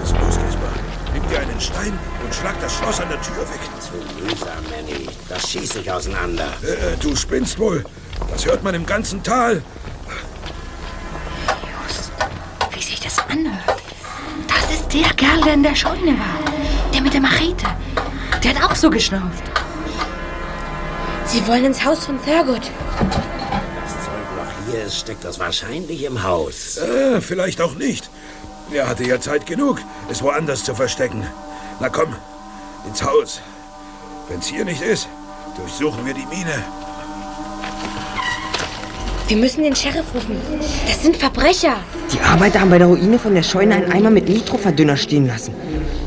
Was 0.00 0.10
ist 0.10 0.18
los, 0.18 0.36
Gaspar? 0.36 0.72
Nimm 1.14 1.28
dir 1.28 1.40
einen 1.40 1.60
Stein 1.60 1.98
und 2.24 2.34
schlag 2.34 2.60
das 2.60 2.74
Schloss 2.76 3.00
an 3.00 3.08
der 3.10 3.20
Tür 3.20 3.36
weg. 3.36 3.60
Zu 3.78 3.92
mühsam, 4.20 4.48
Manny. 4.70 5.08
Das 5.28 5.48
schießt 5.50 5.74
sich 5.74 5.90
auseinander. 5.90 6.48
Äh, 6.62 6.96
du 7.00 7.14
spinnst 7.14 7.58
wohl. 7.58 7.84
Das 8.32 8.44
hört 8.44 8.62
man 8.64 8.74
im 8.74 8.86
ganzen 8.86 9.22
Tal. 9.22 9.62
Wie 12.74 12.82
sich 12.82 13.00
das 13.00 13.18
anhört. 13.28 13.82
Das 14.48 14.76
ist 14.76 14.92
der 14.92 15.14
Kerl, 15.14 15.40
der 15.42 15.54
in 15.54 15.62
der 15.62 15.76
Scheune 15.76 16.18
war. 16.18 16.52
Der 16.92 17.02
mit 17.02 17.14
der 17.14 17.20
Machete. 17.20 17.66
Der 18.42 18.54
hat 18.54 18.70
auch 18.70 18.74
so 18.74 18.90
geschnauft. 18.90 19.51
Sie 21.32 21.46
wollen 21.46 21.64
ins 21.64 21.82
Haus 21.82 22.04
von 22.04 22.22
Thurgood. 22.22 22.60
Das 22.60 24.04
Zeug 24.04 24.26
noch 24.36 24.70
hier 24.70 24.84
ist, 24.84 24.98
steckt 24.98 25.24
das 25.24 25.38
wahrscheinlich 25.38 26.04
im 26.04 26.22
Haus. 26.22 26.76
Äh, 26.76 27.22
vielleicht 27.22 27.62
auch 27.62 27.74
nicht. 27.74 28.10
Er 28.70 28.86
hatte 28.86 29.04
ja 29.04 29.18
Zeit 29.18 29.46
genug, 29.46 29.78
es 30.10 30.22
woanders 30.22 30.62
zu 30.62 30.74
verstecken. 30.74 31.26
Na 31.80 31.88
komm, 31.88 32.14
ins 32.86 33.02
Haus. 33.02 33.40
Wenn's 34.28 34.46
hier 34.46 34.66
nicht 34.66 34.82
ist, 34.82 35.08
durchsuchen 35.56 36.04
wir 36.04 36.12
die 36.12 36.26
Mine. 36.26 36.62
Wir 39.28 39.36
müssen 39.38 39.62
den 39.62 39.74
Sheriff 39.74 40.04
rufen. 40.14 40.36
Das 40.86 41.02
sind 41.02 41.16
Verbrecher. 41.16 41.76
Die 42.12 42.20
Arbeiter 42.20 42.60
haben 42.60 42.68
bei 42.68 42.76
der 42.76 42.88
Ruine 42.88 43.18
von 43.18 43.34
der 43.34 43.42
Scheune 43.42 43.76
einen 43.76 43.90
Eimer 43.90 44.10
mit 44.10 44.28
Nitroverdünner 44.28 44.98
stehen 44.98 45.26
lassen. 45.26 45.54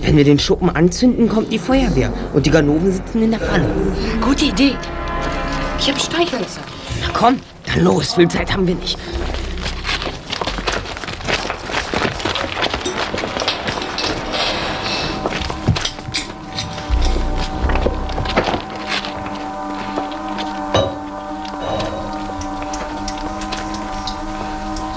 Wenn 0.03 0.17
wir 0.17 0.23
den 0.23 0.37
Schuppen 0.37 0.69
anzünden, 0.69 1.27
kommt 1.27 1.51
die 1.51 1.57
Feuerwehr. 1.57 2.13
Und 2.35 2.45
die 2.45 2.51
Ganoven 2.51 2.93
sitzen 2.93 3.23
in 3.23 3.31
der 3.31 3.39
Falle. 3.39 3.65
Gute 4.21 4.45
Idee. 4.45 4.75
Ich 5.79 5.89
habe 5.89 5.99
Streichhölzer. 5.99 6.61
Na 7.01 7.09
komm, 7.13 7.39
dann 7.65 7.83
los. 7.83 8.13
Viel 8.15 8.27
Zeit 8.27 8.51
haben 8.51 8.65
wir 8.65 8.75
nicht. 8.75 8.97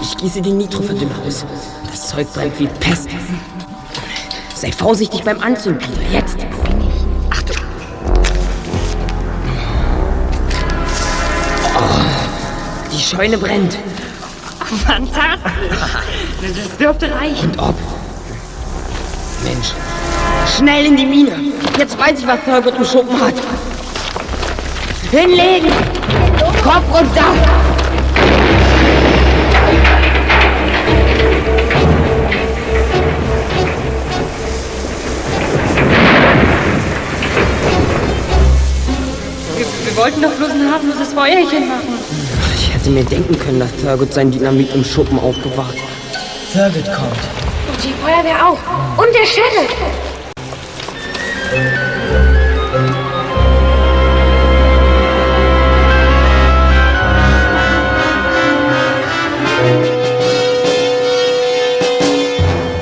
Ich 0.00 0.16
gieße 0.16 0.40
den 0.40 0.58
Nitroverdünner 0.58 1.14
aus. 1.26 1.44
Das 1.90 2.08
Zeug 2.08 2.32
brennt 2.32 2.58
wie 2.58 2.66
Pest. 2.66 3.10
Sei 4.54 4.72
vorsichtig 4.72 5.22
beim 5.22 5.40
Anzünden. 5.40 5.86
Jetzt. 6.12 6.47
Scheune 13.08 13.38
brennt. 13.38 13.78
Fantastisch. 14.86 15.78
Das 16.42 16.76
dürfte 16.76 17.10
reichen. 17.10 17.50
Und 17.52 17.58
ob. 17.58 17.74
Mensch. 19.44 19.68
Schnell 20.54 20.86
in 20.86 20.96
die 20.96 21.06
Mine. 21.06 21.32
Jetzt 21.78 21.98
weiß 21.98 22.18
ich, 22.18 22.26
was 22.26 22.38
Thurgood 22.44 22.76
im 22.76 22.84
Schuppen 22.84 23.18
hat. 23.18 23.32
Hinlegen. 25.10 25.70
Kopf 26.62 26.84
runter. 26.92 27.24
Wir, 39.56 39.66
wir 39.66 39.96
wollten 39.96 40.20
doch 40.20 40.32
bloß 40.32 40.50
ein 40.50 40.70
harmloses 40.70 41.14
Feuerchen 41.14 41.68
machen. 41.68 41.97
Hätte 42.88 43.00
mir 43.00 43.04
denken 43.04 43.38
können, 43.38 43.60
dass 43.60 43.76
Thurgood 43.76 44.14
sein 44.14 44.30
Dynamit 44.30 44.74
im 44.74 44.82
Schuppen 44.82 45.18
aufbewahrt. 45.18 45.76
Thurgood 46.50 46.86
kommt. 46.86 47.18
Und 47.68 47.84
die 47.84 47.92
Feuerwehr 48.02 48.48
auch. 48.48 48.58
Und 48.96 49.14
der 49.14 49.26
Sheriff. 49.26 49.76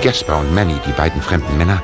Gaspar 0.03 0.39
und 0.39 0.55
Manny, 0.55 0.77
die 0.87 0.93
beiden 0.93 1.21
fremden 1.21 1.59
Männer, 1.59 1.83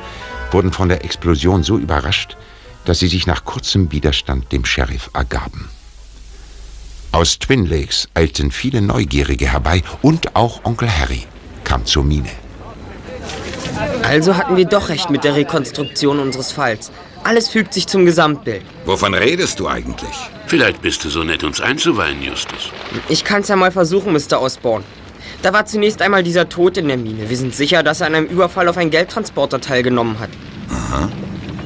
wurden 0.51 0.71
von 0.71 0.87
der 0.87 1.03
Explosion 1.03 1.63
so 1.63 1.77
überrascht, 1.77 2.37
dass 2.85 2.99
sie 2.99 3.09
sich 3.09 3.27
nach 3.27 3.43
kurzem 3.43 3.91
Widerstand 3.91 4.49
dem 4.53 4.63
Sheriff 4.63 5.09
ergaben. 5.13 5.67
Aus 7.13 7.37
Twin 7.37 7.67
Lakes 7.67 8.09
eilten 8.15 8.49
viele 8.49 8.81
Neugierige 8.81 9.45
herbei 9.47 9.83
und 10.01 10.35
auch 10.35 10.65
Onkel 10.65 10.89
Harry 10.89 11.25
kam 11.63 11.85
zur 11.85 12.03
Mine. 12.03 12.31
Also 14.01 14.35
hatten 14.35 14.57
wir 14.57 14.65
doch 14.65 14.89
recht 14.89 15.11
mit 15.11 15.23
der 15.23 15.35
Rekonstruktion 15.35 16.17
unseres 16.17 16.51
Falls. 16.51 16.91
Alles 17.23 17.49
fügt 17.49 17.75
sich 17.75 17.85
zum 17.85 18.07
Gesamtbild. 18.07 18.63
Wovon 18.85 19.13
redest 19.13 19.59
du 19.59 19.67
eigentlich? 19.67 20.09
Vielleicht 20.47 20.81
bist 20.81 21.05
du 21.05 21.09
so 21.09 21.23
nett, 21.23 21.43
uns 21.43 21.61
einzuweihen, 21.61 22.23
Justus. 22.23 22.71
Ich 23.07 23.23
kann's 23.23 23.47
ja 23.47 23.57
mal 23.57 23.71
versuchen, 23.71 24.11
Mr. 24.11 24.41
Osborne. 24.41 24.83
Da 25.43 25.53
war 25.53 25.67
zunächst 25.67 26.01
einmal 26.01 26.23
dieser 26.23 26.49
Tod 26.49 26.77
in 26.77 26.87
der 26.87 26.97
Mine. 26.97 27.29
Wir 27.29 27.37
sind 27.37 27.53
sicher, 27.53 27.83
dass 27.83 28.01
er 28.01 28.07
an 28.07 28.15
einem 28.15 28.25
Überfall 28.25 28.67
auf 28.67 28.77
einen 28.77 28.89
Geldtransporter 28.89 29.61
teilgenommen 29.61 30.17
hat. 30.17 30.31
Aha. 30.71 31.09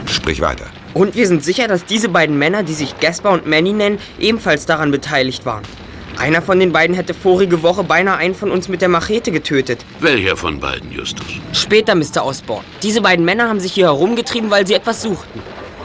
Sprich 0.07 0.41
weiter. 0.41 0.65
Und 0.97 1.13
wir 1.13 1.27
sind 1.27 1.43
sicher, 1.43 1.67
dass 1.67 1.85
diese 1.85 2.09
beiden 2.09 2.39
Männer, 2.39 2.63
die 2.63 2.73
sich 2.73 2.99
Gaspar 2.99 3.33
und 3.33 3.45
Manny 3.45 3.71
nennen, 3.71 3.99
ebenfalls 4.17 4.65
daran 4.65 4.89
beteiligt 4.89 5.45
waren. 5.45 5.61
Einer 6.17 6.41
von 6.41 6.59
den 6.59 6.71
beiden 6.71 6.95
hätte 6.95 7.13
vorige 7.13 7.61
Woche 7.61 7.83
beinahe 7.83 8.17
einen 8.17 8.33
von 8.33 8.49
uns 8.49 8.67
mit 8.67 8.81
der 8.81 8.89
Machete 8.89 9.31
getötet. 9.31 9.85
Welcher 9.99 10.35
von 10.35 10.59
beiden, 10.59 10.91
Justus? 10.91 11.27
Später, 11.53 11.93
Mr. 11.93 12.25
Osborne. 12.25 12.65
Diese 12.81 13.01
beiden 13.01 13.25
Männer 13.25 13.47
haben 13.47 13.59
sich 13.59 13.73
hier 13.73 13.85
herumgetrieben, 13.85 14.49
weil 14.49 14.65
sie 14.65 14.73
etwas 14.73 15.03
suchten. 15.03 15.39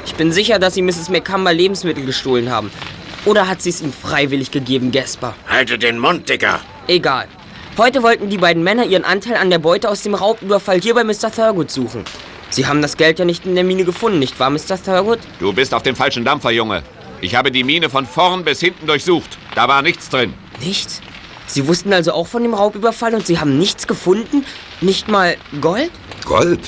Ich 0.07 0.15
bin 0.15 0.33
sicher, 0.33 0.59
dass 0.59 0.73
sie 0.73 0.81
Mrs. 0.81 1.11
McCumber 1.11 1.53
Lebensmittel 1.53 2.07
gestohlen 2.07 2.51
haben. 2.51 2.71
Oder 3.27 3.49
hat 3.49 3.61
sie 3.61 3.69
es 3.69 3.83
ihm 3.83 3.93
freiwillig 3.93 4.51
gegeben, 4.51 4.93
Gaspar? 4.93 5.35
Halte 5.47 5.77
den 5.77 5.99
Mund, 5.99 6.31
Dicker. 6.31 6.61
Egal. 6.87 7.29
Heute 7.77 8.03
wollten 8.03 8.31
die 8.31 8.39
beiden 8.39 8.63
Männer 8.63 8.87
ihren 8.87 9.05
Anteil 9.05 9.37
an 9.37 9.51
der 9.51 9.59
Beute 9.59 9.91
aus 9.91 10.01
dem 10.01 10.15
Raubüberfall 10.15 10.81
hier 10.81 10.95
bei 10.95 11.05
Mr. 11.05 11.31
Thurgood 11.31 11.71
suchen. 11.71 12.07
Sie 12.53 12.67
haben 12.67 12.83
das 12.83 12.99
Geld 12.99 13.19
ja 13.19 13.25
nicht 13.25 13.47
in 13.47 13.55
der 13.55 13.65
Mine 13.65 13.85
gefunden, 13.85 14.19
nicht 14.19 14.39
wahr, 14.39 14.51
Mr. 14.51 14.83
Thurgood? 14.85 15.21
Du 15.41 15.55
bist 15.55 15.73
auf 15.73 15.83
dem 15.83 15.97
falschen 15.97 16.23
Dampfer, 16.23 16.51
Junge. 16.51 16.83
Ich 17.23 17.35
habe 17.35 17.51
die 17.51 17.65
Mine 17.65 17.89
von 17.89 18.05
vorn 18.05 18.45
bis 18.45 18.61
hinten 18.61 18.87
durchsucht. 18.87 19.39
Da 19.55 19.69
war 19.69 19.81
nichts 19.81 20.11
drin. 20.11 20.35
Nichts? 20.61 21.01
Sie 21.47 21.67
wussten 21.67 21.95
also 21.95 22.13
auch 22.13 22.27
von 22.27 22.43
dem 22.43 22.53
Raubüberfall 22.53 23.15
und 23.15 23.27
Sie 23.27 23.41
haben 23.41 23.57
nichts 23.59 23.87
gefunden? 23.87 24.45
Nicht 24.83 25.09
mal 25.09 25.37
Gold? 25.63 25.91
Gold? 26.27 26.61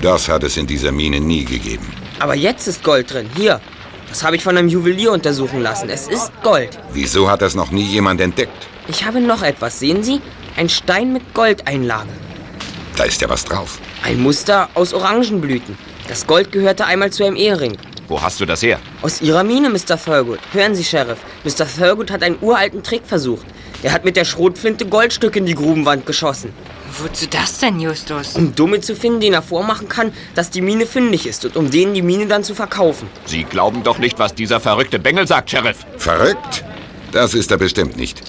Das 0.00 0.28
hat 0.28 0.42
es 0.42 0.56
in 0.56 0.66
dieser 0.66 0.90
Mine 0.90 1.20
nie 1.20 1.44
gegeben. 1.44 1.86
Aber 2.18 2.34
jetzt 2.34 2.66
ist 2.66 2.82
Gold 2.82 3.12
drin. 3.12 3.30
Hier. 3.36 3.60
Das 4.08 4.24
habe 4.24 4.34
ich 4.34 4.42
von 4.42 4.58
einem 4.58 4.68
Juwelier 4.68 5.12
untersuchen 5.12 5.62
lassen. 5.62 5.88
Es 5.88 6.08
ist 6.08 6.32
Gold. 6.42 6.80
Wieso 6.92 7.30
hat 7.30 7.42
das 7.42 7.54
noch 7.54 7.70
nie 7.70 7.84
jemand 7.84 8.20
entdeckt? 8.20 8.66
Ich 8.88 9.04
habe 9.04 9.20
noch 9.20 9.42
etwas. 9.42 9.78
Sehen 9.78 10.02
Sie? 10.02 10.20
Ein 10.56 10.68
Stein 10.68 11.12
mit 11.12 11.32
Goldeinlage. 11.32 12.10
Da 12.96 13.04
ist 13.04 13.20
ja 13.20 13.28
was 13.28 13.44
drauf. 13.44 13.78
Ein 14.02 14.20
Muster 14.20 14.68
aus 14.74 14.92
Orangenblüten. 14.94 15.78
Das 16.08 16.26
Gold 16.26 16.50
gehörte 16.50 16.86
einmal 16.86 17.10
zu 17.10 17.24
einem 17.24 17.36
Ehering. 17.36 17.76
Wo 18.08 18.20
hast 18.20 18.40
du 18.40 18.44
das 18.44 18.60
her? 18.62 18.80
Aus 19.00 19.22
Ihrer 19.22 19.44
Mine, 19.44 19.70
Mr. 19.70 19.96
Thurgood. 19.96 20.40
Hören 20.52 20.74
Sie, 20.74 20.82
Sheriff. 20.82 21.18
Mr. 21.44 21.66
Thurgood 21.66 22.10
hat 22.10 22.22
einen 22.24 22.36
uralten 22.40 22.82
Trick 22.82 23.02
versucht. 23.06 23.46
Er 23.82 23.92
hat 23.92 24.04
mit 24.04 24.16
der 24.16 24.24
Schrotflinte 24.24 24.86
Goldstücke 24.86 25.38
in 25.38 25.46
die 25.46 25.54
Grubenwand 25.54 26.04
geschossen. 26.04 26.52
Wozu 26.98 27.26
das 27.26 27.58
denn, 27.58 27.78
Justus? 27.80 28.34
Um 28.34 28.54
Dumme 28.54 28.80
zu 28.80 28.96
finden, 28.96 29.20
den 29.20 29.32
er 29.32 29.42
vormachen 29.42 29.88
kann, 29.88 30.12
dass 30.34 30.50
die 30.50 30.60
Mine 30.60 30.84
fündig 30.84 31.26
ist 31.26 31.44
und 31.44 31.56
um 31.56 31.70
denen 31.70 31.94
die 31.94 32.02
Mine 32.02 32.26
dann 32.26 32.44
zu 32.44 32.54
verkaufen. 32.54 33.08
Sie 33.24 33.44
glauben 33.44 33.82
doch 33.84 33.98
nicht, 33.98 34.18
was 34.18 34.34
dieser 34.34 34.60
verrückte 34.60 34.98
Bengel 34.98 35.26
sagt, 35.28 35.50
Sheriff. 35.50 35.86
Verrückt? 35.96 36.64
Das 37.12 37.34
ist 37.34 37.50
er 37.50 37.56
bestimmt 37.56 37.96
nicht. 37.96 38.20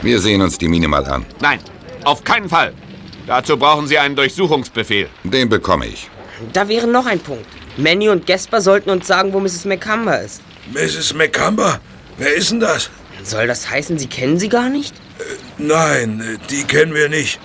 Wir 0.00 0.20
sehen 0.20 0.40
uns 0.40 0.58
die 0.58 0.68
Mine 0.68 0.88
mal 0.88 1.04
an. 1.04 1.26
Nein, 1.40 1.60
auf 2.02 2.24
keinen 2.24 2.48
Fall. 2.48 2.72
Dazu 3.26 3.56
brauchen 3.56 3.86
Sie 3.86 3.98
einen 3.98 4.16
Durchsuchungsbefehl. 4.16 5.08
Den 5.24 5.48
bekomme 5.48 5.86
ich. 5.86 6.10
Da 6.52 6.68
wäre 6.68 6.86
noch 6.86 7.06
ein 7.06 7.20
Punkt. 7.20 7.46
Manny 7.76 8.08
und 8.08 8.26
Gasper 8.26 8.60
sollten 8.60 8.90
uns 8.90 9.06
sagen, 9.06 9.32
wo 9.32 9.40
Mrs. 9.40 9.64
McCumber 9.64 10.20
ist. 10.20 10.42
Mrs. 10.72 11.14
McCumber? 11.14 11.80
Wer 12.18 12.34
ist 12.34 12.50
denn 12.50 12.60
das? 12.60 12.90
Soll 13.22 13.46
das 13.46 13.70
heißen, 13.70 13.98
Sie 13.98 14.08
kennen 14.08 14.38
sie 14.38 14.48
gar 14.48 14.68
nicht? 14.68 14.94
Nein, 15.58 16.20
äh, 16.20 16.38
die 16.50 16.64
kennen 16.64 16.94
wir 16.94 17.08
nicht. 17.08 17.38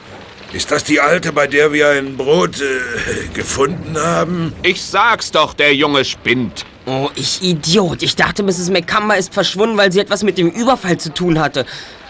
Ist 0.54 0.72
das 0.72 0.84
die 0.84 1.00
alte, 1.00 1.32
bei 1.34 1.46
der 1.46 1.74
wir 1.74 1.90
ein 1.90 2.18
Brot 2.18 2.62
äh, 2.62 3.28
gefunden 3.34 3.98
haben? 3.98 4.54
Ich 4.64 4.82
sag's 4.82 5.32
doch, 5.32 5.54
der 5.54 5.76
Junge 5.76 6.04
spinnt. 6.04 6.66
Oh, 6.86 7.10
ich 7.16 7.44
Idiot. 7.44 8.02
Ich 8.02 8.16
dachte, 8.16 8.44
Mrs. 8.44 8.70
McCumber 8.70 9.18
ist 9.18 9.34
verschwunden, 9.34 9.78
weil 9.78 9.92
sie 9.92 10.00
etwas 10.00 10.24
mit 10.24 10.38
dem 10.38 10.50
Überfall 10.50 10.98
zu 10.98 11.14
tun 11.14 11.38
hatte. 11.40 11.66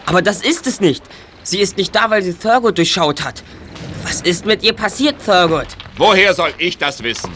Aber 0.05 0.21
das 0.21 0.41
ist 0.43 0.67
es 0.67 0.79
nicht. 0.79 1.03
Sie 1.47 1.59
ist 1.61 1.77
nicht 1.77 1.95
da, 1.95 2.09
weil 2.09 2.21
sie 2.23 2.33
Thurgood 2.33 2.77
durchschaut 2.77 3.23
hat. 3.23 3.41
Was 4.03 4.19
ist 4.19 4.45
mit 4.45 4.63
ihr 4.63 4.73
passiert, 4.73 5.15
Thurgood? 5.25 5.67
Woher 5.95 6.33
soll 6.33 6.53
ich 6.57 6.77
das 6.77 7.01
wissen? 7.01 7.31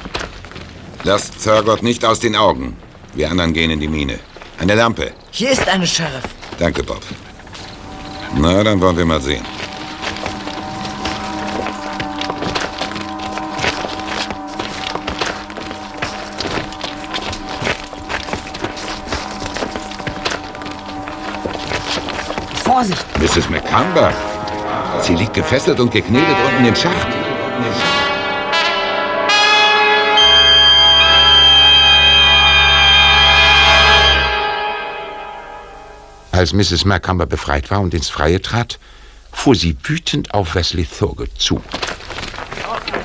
Lasst 1.06 1.42
Thurgood 1.42 1.82
nicht 1.82 2.04
aus 2.04 2.20
den 2.20 2.36
Augen. 2.36 2.76
Wir 3.14 3.32
anderen 3.32 3.54
gehen 3.54 3.72
in 3.72 3.80
die 3.80 3.88
Mine. 3.88 4.20
Eine 4.60 4.76
Lampe. 4.76 5.14
Hier 5.32 5.52
ist 5.52 5.66
eine, 5.66 5.88
Sheriff. 5.88 6.26
Danke, 6.60 6.84
Bob. 6.84 7.02
Na, 8.36 8.62
dann 8.62 8.82
wollen 8.82 8.98
wir 8.98 9.06
mal 9.06 9.22
sehen. 9.22 9.46
Vorsicht! 22.82 23.06
Mrs. 23.20 23.50
McCumber! 23.50 24.12
Sie 25.02 25.14
liegt 25.14 25.36
gefesselt 25.36 25.80
und 25.80 25.92
geknetet 25.92 26.36
unten 26.48 26.66
im 26.66 26.76
Schacht. 26.76 27.08
Als 36.32 36.54
Mrs. 36.54 36.86
Mercumber 36.86 37.28
befreit 37.28 37.70
war 37.70 37.82
und 37.82 37.94
ins 37.94 38.10
Freie 38.10 38.42
trat, 38.42 38.80
fuhr 39.32 39.54
sie 39.54 39.78
wütend 39.84 40.34
auf 40.34 40.56
Wesley 40.56 40.86
Thurgood 40.88 41.30
zu. 41.38 41.62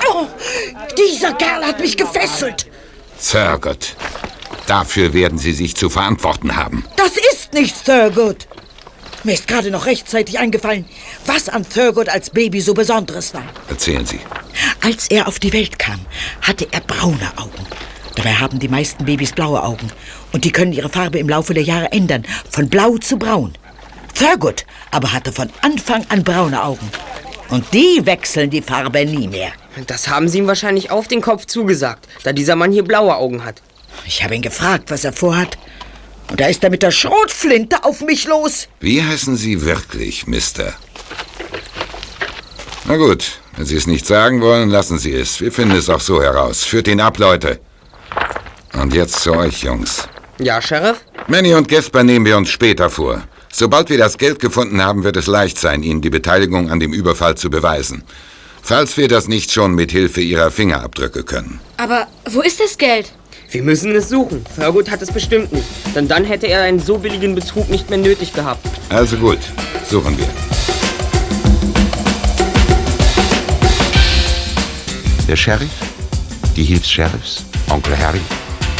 Oh, 0.09 0.25
dieser 0.97 1.33
Kerl 1.33 1.63
hat 1.63 1.79
mich 1.79 1.95
gefesselt! 1.95 2.65
Thurgood, 3.21 3.95
dafür 4.65 5.13
werden 5.13 5.37
Sie 5.37 5.53
sich 5.53 5.75
zu 5.75 5.91
verantworten 5.91 6.55
haben. 6.55 6.83
Das 6.95 7.11
ist 7.31 7.53
nicht 7.53 7.85
Thurgood! 7.85 8.47
Mir 9.27 9.33
ist 9.33 9.49
gerade 9.49 9.71
noch 9.71 9.87
rechtzeitig 9.87 10.39
eingefallen, 10.39 10.85
was 11.25 11.49
an 11.49 11.67
Thurgood 11.67 12.07
als 12.07 12.29
Baby 12.29 12.61
so 12.61 12.73
Besonderes 12.73 13.33
war. 13.33 13.43
Erzählen 13.67 14.05
Sie. 14.05 14.21
Als 14.81 15.09
er 15.09 15.27
auf 15.27 15.37
die 15.37 15.51
Welt 15.51 15.77
kam, 15.77 15.99
hatte 16.41 16.65
er 16.71 16.79
braune 16.79 17.29
Augen. 17.35 17.67
Dabei 18.15 18.35
haben 18.35 18.57
die 18.57 18.69
meisten 18.69 19.03
Babys 19.03 19.33
blaue 19.33 19.61
Augen. 19.61 19.91
Und 20.31 20.45
die 20.45 20.53
können 20.53 20.71
ihre 20.71 20.87
Farbe 20.87 21.19
im 21.19 21.27
Laufe 21.27 21.53
der 21.53 21.63
Jahre 21.63 21.91
ändern, 21.91 22.23
von 22.49 22.69
blau 22.69 22.97
zu 22.99 23.17
braun. 23.17 23.51
Thurgood 24.17 24.65
aber 24.91 25.11
hatte 25.11 25.33
von 25.33 25.49
Anfang 25.61 26.05
an 26.07 26.23
braune 26.23 26.63
Augen. 26.63 26.89
Und 27.49 27.65
die 27.73 28.05
wechseln 28.05 28.49
die 28.49 28.61
Farbe 28.61 29.05
nie 29.05 29.27
mehr. 29.27 29.51
Das 29.87 30.07
haben 30.07 30.29
Sie 30.29 30.37
ihm 30.37 30.47
wahrscheinlich 30.47 30.89
auf 30.89 31.09
den 31.09 31.19
Kopf 31.19 31.47
zugesagt, 31.47 32.07
da 32.23 32.31
dieser 32.31 32.55
Mann 32.55 32.71
hier 32.71 32.85
blaue 32.85 33.17
Augen 33.17 33.43
hat. 33.43 33.61
Ich 34.05 34.23
habe 34.23 34.37
ihn 34.37 34.41
gefragt, 34.41 34.89
was 34.89 35.03
er 35.03 35.11
vorhat. 35.11 35.57
Und 36.29 36.39
da 36.39 36.47
ist 36.47 36.63
er 36.63 36.69
mit 36.69 36.83
der 36.83 36.91
Schrotflinte 36.91 37.83
auf 37.83 38.01
mich 38.01 38.25
los. 38.25 38.67
Wie 38.79 39.01
heißen 39.01 39.37
Sie 39.37 39.63
wirklich, 39.63 40.27
Mister? 40.27 40.73
Na 42.85 42.97
gut, 42.97 43.39
wenn 43.55 43.65
Sie 43.65 43.75
es 43.75 43.87
nicht 43.87 44.05
sagen 44.05 44.41
wollen, 44.41 44.69
lassen 44.69 44.97
Sie 44.97 45.13
es. 45.13 45.41
Wir 45.41 45.51
finden 45.51 45.75
es 45.75 45.89
auch 45.89 46.01
so 46.01 46.21
heraus. 46.21 46.63
Führt 46.63 46.87
ihn 46.87 47.01
ab, 47.01 47.17
Leute. 47.17 47.59
Und 48.73 48.93
jetzt 48.93 49.21
zu 49.21 49.33
euch, 49.33 49.63
Jungs. 49.63 50.07
Ja, 50.39 50.61
Sheriff? 50.61 51.03
Manny 51.27 51.53
und 51.53 51.67
Gasper 51.67 52.03
nehmen 52.03 52.25
wir 52.25 52.37
uns 52.37 52.49
später 52.49 52.89
vor. 52.89 53.23
Sobald 53.51 53.89
wir 53.89 53.97
das 53.97 54.17
Geld 54.17 54.39
gefunden 54.39 54.83
haben, 54.83 55.03
wird 55.03 55.17
es 55.17 55.27
leicht 55.27 55.57
sein, 55.57 55.81
Ihnen 55.81 56.01
die 56.01 56.09
Beteiligung 56.09 56.69
an 56.69 56.79
dem 56.79 56.93
Überfall 56.93 57.35
zu 57.35 57.49
beweisen. 57.49 58.03
Falls 58.61 58.97
wir 58.97 59.07
das 59.07 59.27
nicht 59.27 59.51
schon 59.51 59.73
mit 59.73 59.91
Hilfe 59.91 60.21
Ihrer 60.21 60.51
Fingerabdrücke 60.51 61.23
können. 61.23 61.59
Aber 61.77 62.07
wo 62.29 62.41
ist 62.41 62.59
das 62.59 62.77
Geld? 62.77 63.11
Wir 63.49 63.63
müssen 63.63 63.95
es 63.95 64.09
suchen. 64.09 64.43
Thurgood 64.55 64.91
hat 64.91 65.01
es 65.01 65.09
bestimmt 65.09 65.53
nicht. 65.53 65.67
Denn 65.95 66.07
dann 66.07 66.25
hätte 66.25 66.47
er 66.47 66.63
einen 66.63 66.79
so 66.79 66.97
billigen 66.97 67.33
Betrug 67.33 67.69
nicht 67.69 67.89
mehr 67.89 67.97
nötig 67.97 68.33
gehabt. 68.33 68.67
Also 68.89 69.15
gut, 69.17 69.39
suchen 69.89 70.17
wir. 70.17 70.27
Der 75.29 75.35
Sheriff, 75.35 75.69
die 76.55 76.63
Hilfs-Sheriffs, 76.63 77.45
Onkel 77.69 77.97
Harry, 77.97 78.21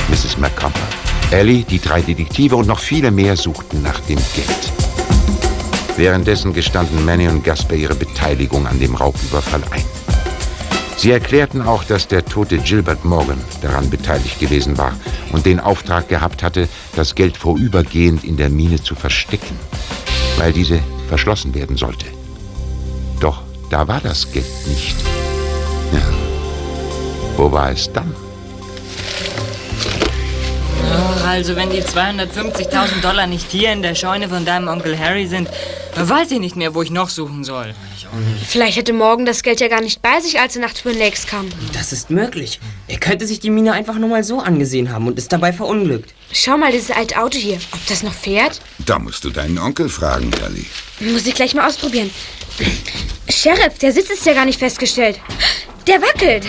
Mrs. 0.09 0.37
Macomber, 0.37 0.79
Ellie, 1.31 1.63
die 1.63 1.79
drei 1.79 2.01
Detektive 2.01 2.55
und 2.57 2.67
noch 2.67 2.79
viele 2.79 3.11
mehr 3.11 3.37
suchten 3.37 3.81
nach 3.81 3.99
dem 4.01 4.19
Geld. 4.35 4.71
Währenddessen 5.95 6.53
gestanden 6.53 7.05
Manny 7.05 7.27
und 7.27 7.43
Gasper 7.43 7.75
ihre 7.75 7.95
Beteiligung 7.95 8.67
an 8.67 8.79
dem 8.79 8.95
Raubüberfall 8.95 9.61
ein. 9.71 9.96
Sie 10.97 11.11
erklärten 11.11 11.61
auch, 11.61 11.83
dass 11.83 12.07
der 12.07 12.25
tote 12.25 12.57
Gilbert 12.57 13.05
Morgan 13.05 13.39
daran 13.61 13.89
beteiligt 13.89 14.39
gewesen 14.39 14.79
war 14.79 14.93
und 15.31 15.45
den 15.45 15.59
Auftrag 15.59 16.09
gehabt 16.09 16.41
hatte, 16.41 16.67
das 16.95 17.13
Geld 17.13 17.37
vorübergehend 17.37 18.23
in 18.23 18.35
der 18.35 18.49
Mine 18.49 18.81
zu 18.81 18.95
verstecken, 18.95 19.59
weil 20.37 20.53
diese 20.53 20.79
verschlossen 21.07 21.53
werden 21.53 21.77
sollte. 21.77 22.07
Doch 23.19 23.43
da 23.69 23.87
war 23.87 24.01
das 24.01 24.31
Geld 24.31 24.45
nicht. 24.67 24.95
Ja. 25.93 26.01
Wo 27.37 27.51
war 27.51 27.71
es 27.71 27.91
dann? 27.93 28.15
Also 31.27 31.55
wenn 31.57 31.69
die 31.69 31.81
250.000 31.81 33.01
Dollar 33.01 33.27
nicht 33.27 33.51
hier 33.51 33.73
in 33.73 33.81
der 33.81 33.95
Scheune 33.95 34.29
von 34.29 34.45
deinem 34.45 34.69
Onkel 34.69 34.97
Harry 34.97 35.27
sind, 35.27 35.49
weiß 35.95 36.31
ich 36.31 36.39
nicht 36.39 36.55
mehr, 36.55 36.73
wo 36.73 36.81
ich 36.81 36.89
noch 36.89 37.09
suchen 37.09 37.43
soll. 37.43 37.75
Vielleicht 38.47 38.77
hätte 38.77 38.93
Morgan 38.93 39.25
das 39.25 39.43
Geld 39.43 39.59
ja 39.59 39.67
gar 39.67 39.81
nicht 39.81 40.01
bei 40.01 40.21
sich, 40.21 40.39
als 40.39 40.55
er 40.55 40.61
nach 40.61 40.73
Twin 40.73 40.97
Lakes 40.97 41.27
kam. 41.27 41.49
Das 41.73 41.91
ist 41.91 42.09
möglich. 42.09 42.61
Er 42.87 42.97
könnte 42.97 43.27
sich 43.27 43.41
die 43.41 43.49
Mine 43.49 43.73
einfach 43.73 43.95
nur 43.95 44.09
mal 44.09 44.23
so 44.23 44.39
angesehen 44.39 44.91
haben 44.91 45.07
und 45.07 45.17
ist 45.17 45.33
dabei 45.33 45.51
verunglückt. 45.51 46.13
Schau 46.31 46.57
mal, 46.57 46.71
dieses 46.71 46.91
alte 46.91 47.21
Auto 47.21 47.37
hier. 47.37 47.57
Ob 47.73 47.85
das 47.87 48.03
noch 48.03 48.13
fährt? 48.13 48.61
Da 48.85 48.97
musst 48.97 49.25
du 49.25 49.29
deinen 49.29 49.57
Onkel 49.57 49.89
fragen, 49.89 50.31
Ellie. 50.45 51.11
Muss 51.11 51.27
ich 51.27 51.35
gleich 51.35 51.53
mal 51.53 51.67
ausprobieren. 51.67 52.09
Sheriff, 53.29 53.77
der 53.79 53.91
Sitz 53.91 54.09
ist 54.09 54.25
ja 54.25 54.33
gar 54.33 54.45
nicht 54.45 54.59
festgestellt. 54.59 55.19
Der 55.85 56.01
wackelt. 56.01 56.45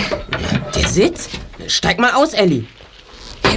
Der 0.75 0.89
Sitz? 0.89 1.29
Steig 1.67 1.99
mal 1.99 2.13
aus, 2.13 2.33
Ellie. 2.33 2.65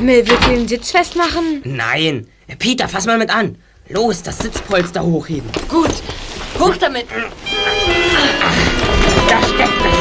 Himmel, 0.02 0.28
wird 0.28 0.48
den 0.48 0.68
Sitz 0.68 0.90
festmachen? 0.90 1.62
Nein. 1.64 2.26
Peter, 2.58 2.88
fass 2.88 3.06
mal 3.06 3.20
mit 3.20 3.30
an. 3.30 3.56
Los, 3.88 4.24
das 4.24 4.40
Sitzpolster 4.40 5.04
hochheben. 5.04 5.48
Gut. 5.70 5.92
Hoch 6.60 6.76
damit. 6.78 7.06
Da 9.28 9.44
steckt 9.44 9.86
es. 9.86 10.00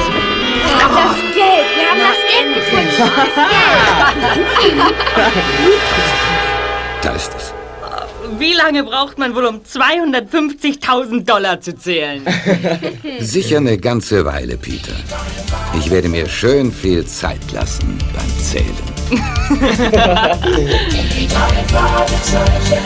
Das 0.78 1.16
Geld. 1.34 1.68
Wir 1.76 1.86
haben 1.90 2.00
das 2.00 2.16
Geld 2.30 2.54
gefunden. 2.54 2.96
Das 4.22 4.36
Geld. 4.62 4.80
Da 7.02 7.10
ist 7.10 7.32
es. 7.36 7.59
Wie 8.38 8.52
lange 8.52 8.84
braucht 8.84 9.18
man 9.18 9.34
wohl, 9.34 9.46
um 9.46 9.60
250.000 9.60 11.24
Dollar 11.24 11.60
zu 11.60 11.74
zählen? 11.76 12.22
Sicher 13.20 13.56
eine 13.58 13.76
ganze 13.78 14.24
Weile, 14.24 14.56
Peter. 14.56 14.92
Ich 15.78 15.90
werde 15.90 16.08
mir 16.08 16.26
schön 16.28 16.72
viel 16.72 17.04
Zeit 17.06 17.52
lassen 17.52 17.98
beim 18.14 18.38
Zählen. 18.38 18.64
Die 19.10 19.16
drei 21.26 21.64
Fragezeichen. 21.68 22.78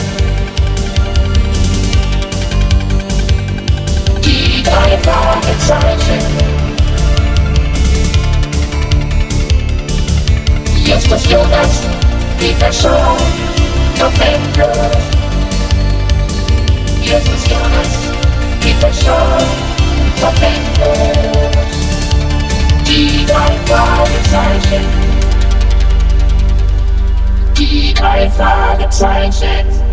Die 4.24 4.62
drei 4.62 4.98
Fragezeichen. 4.98 6.20
Jetzt 10.84 11.10
ist 11.10 11.30
Jonas, 11.30 11.80
Peter 12.38 12.70
Shaw, 12.72 13.16
Bob 13.98 14.12
Andrews. 17.04 17.10
Jetzt 17.10 17.28
ist 17.28 17.48
Jonas, 17.48 17.98
Peter 18.60 18.92
Shaw, 18.92 19.38
Bob 20.20 20.34
Andrews. 20.40 21.76
Die 22.86 23.26
drei 23.26 23.52
Fragezeichen. 23.66 24.86
Die 27.56 27.94
drei 27.94 28.30
Fragezeichen. 28.30 29.83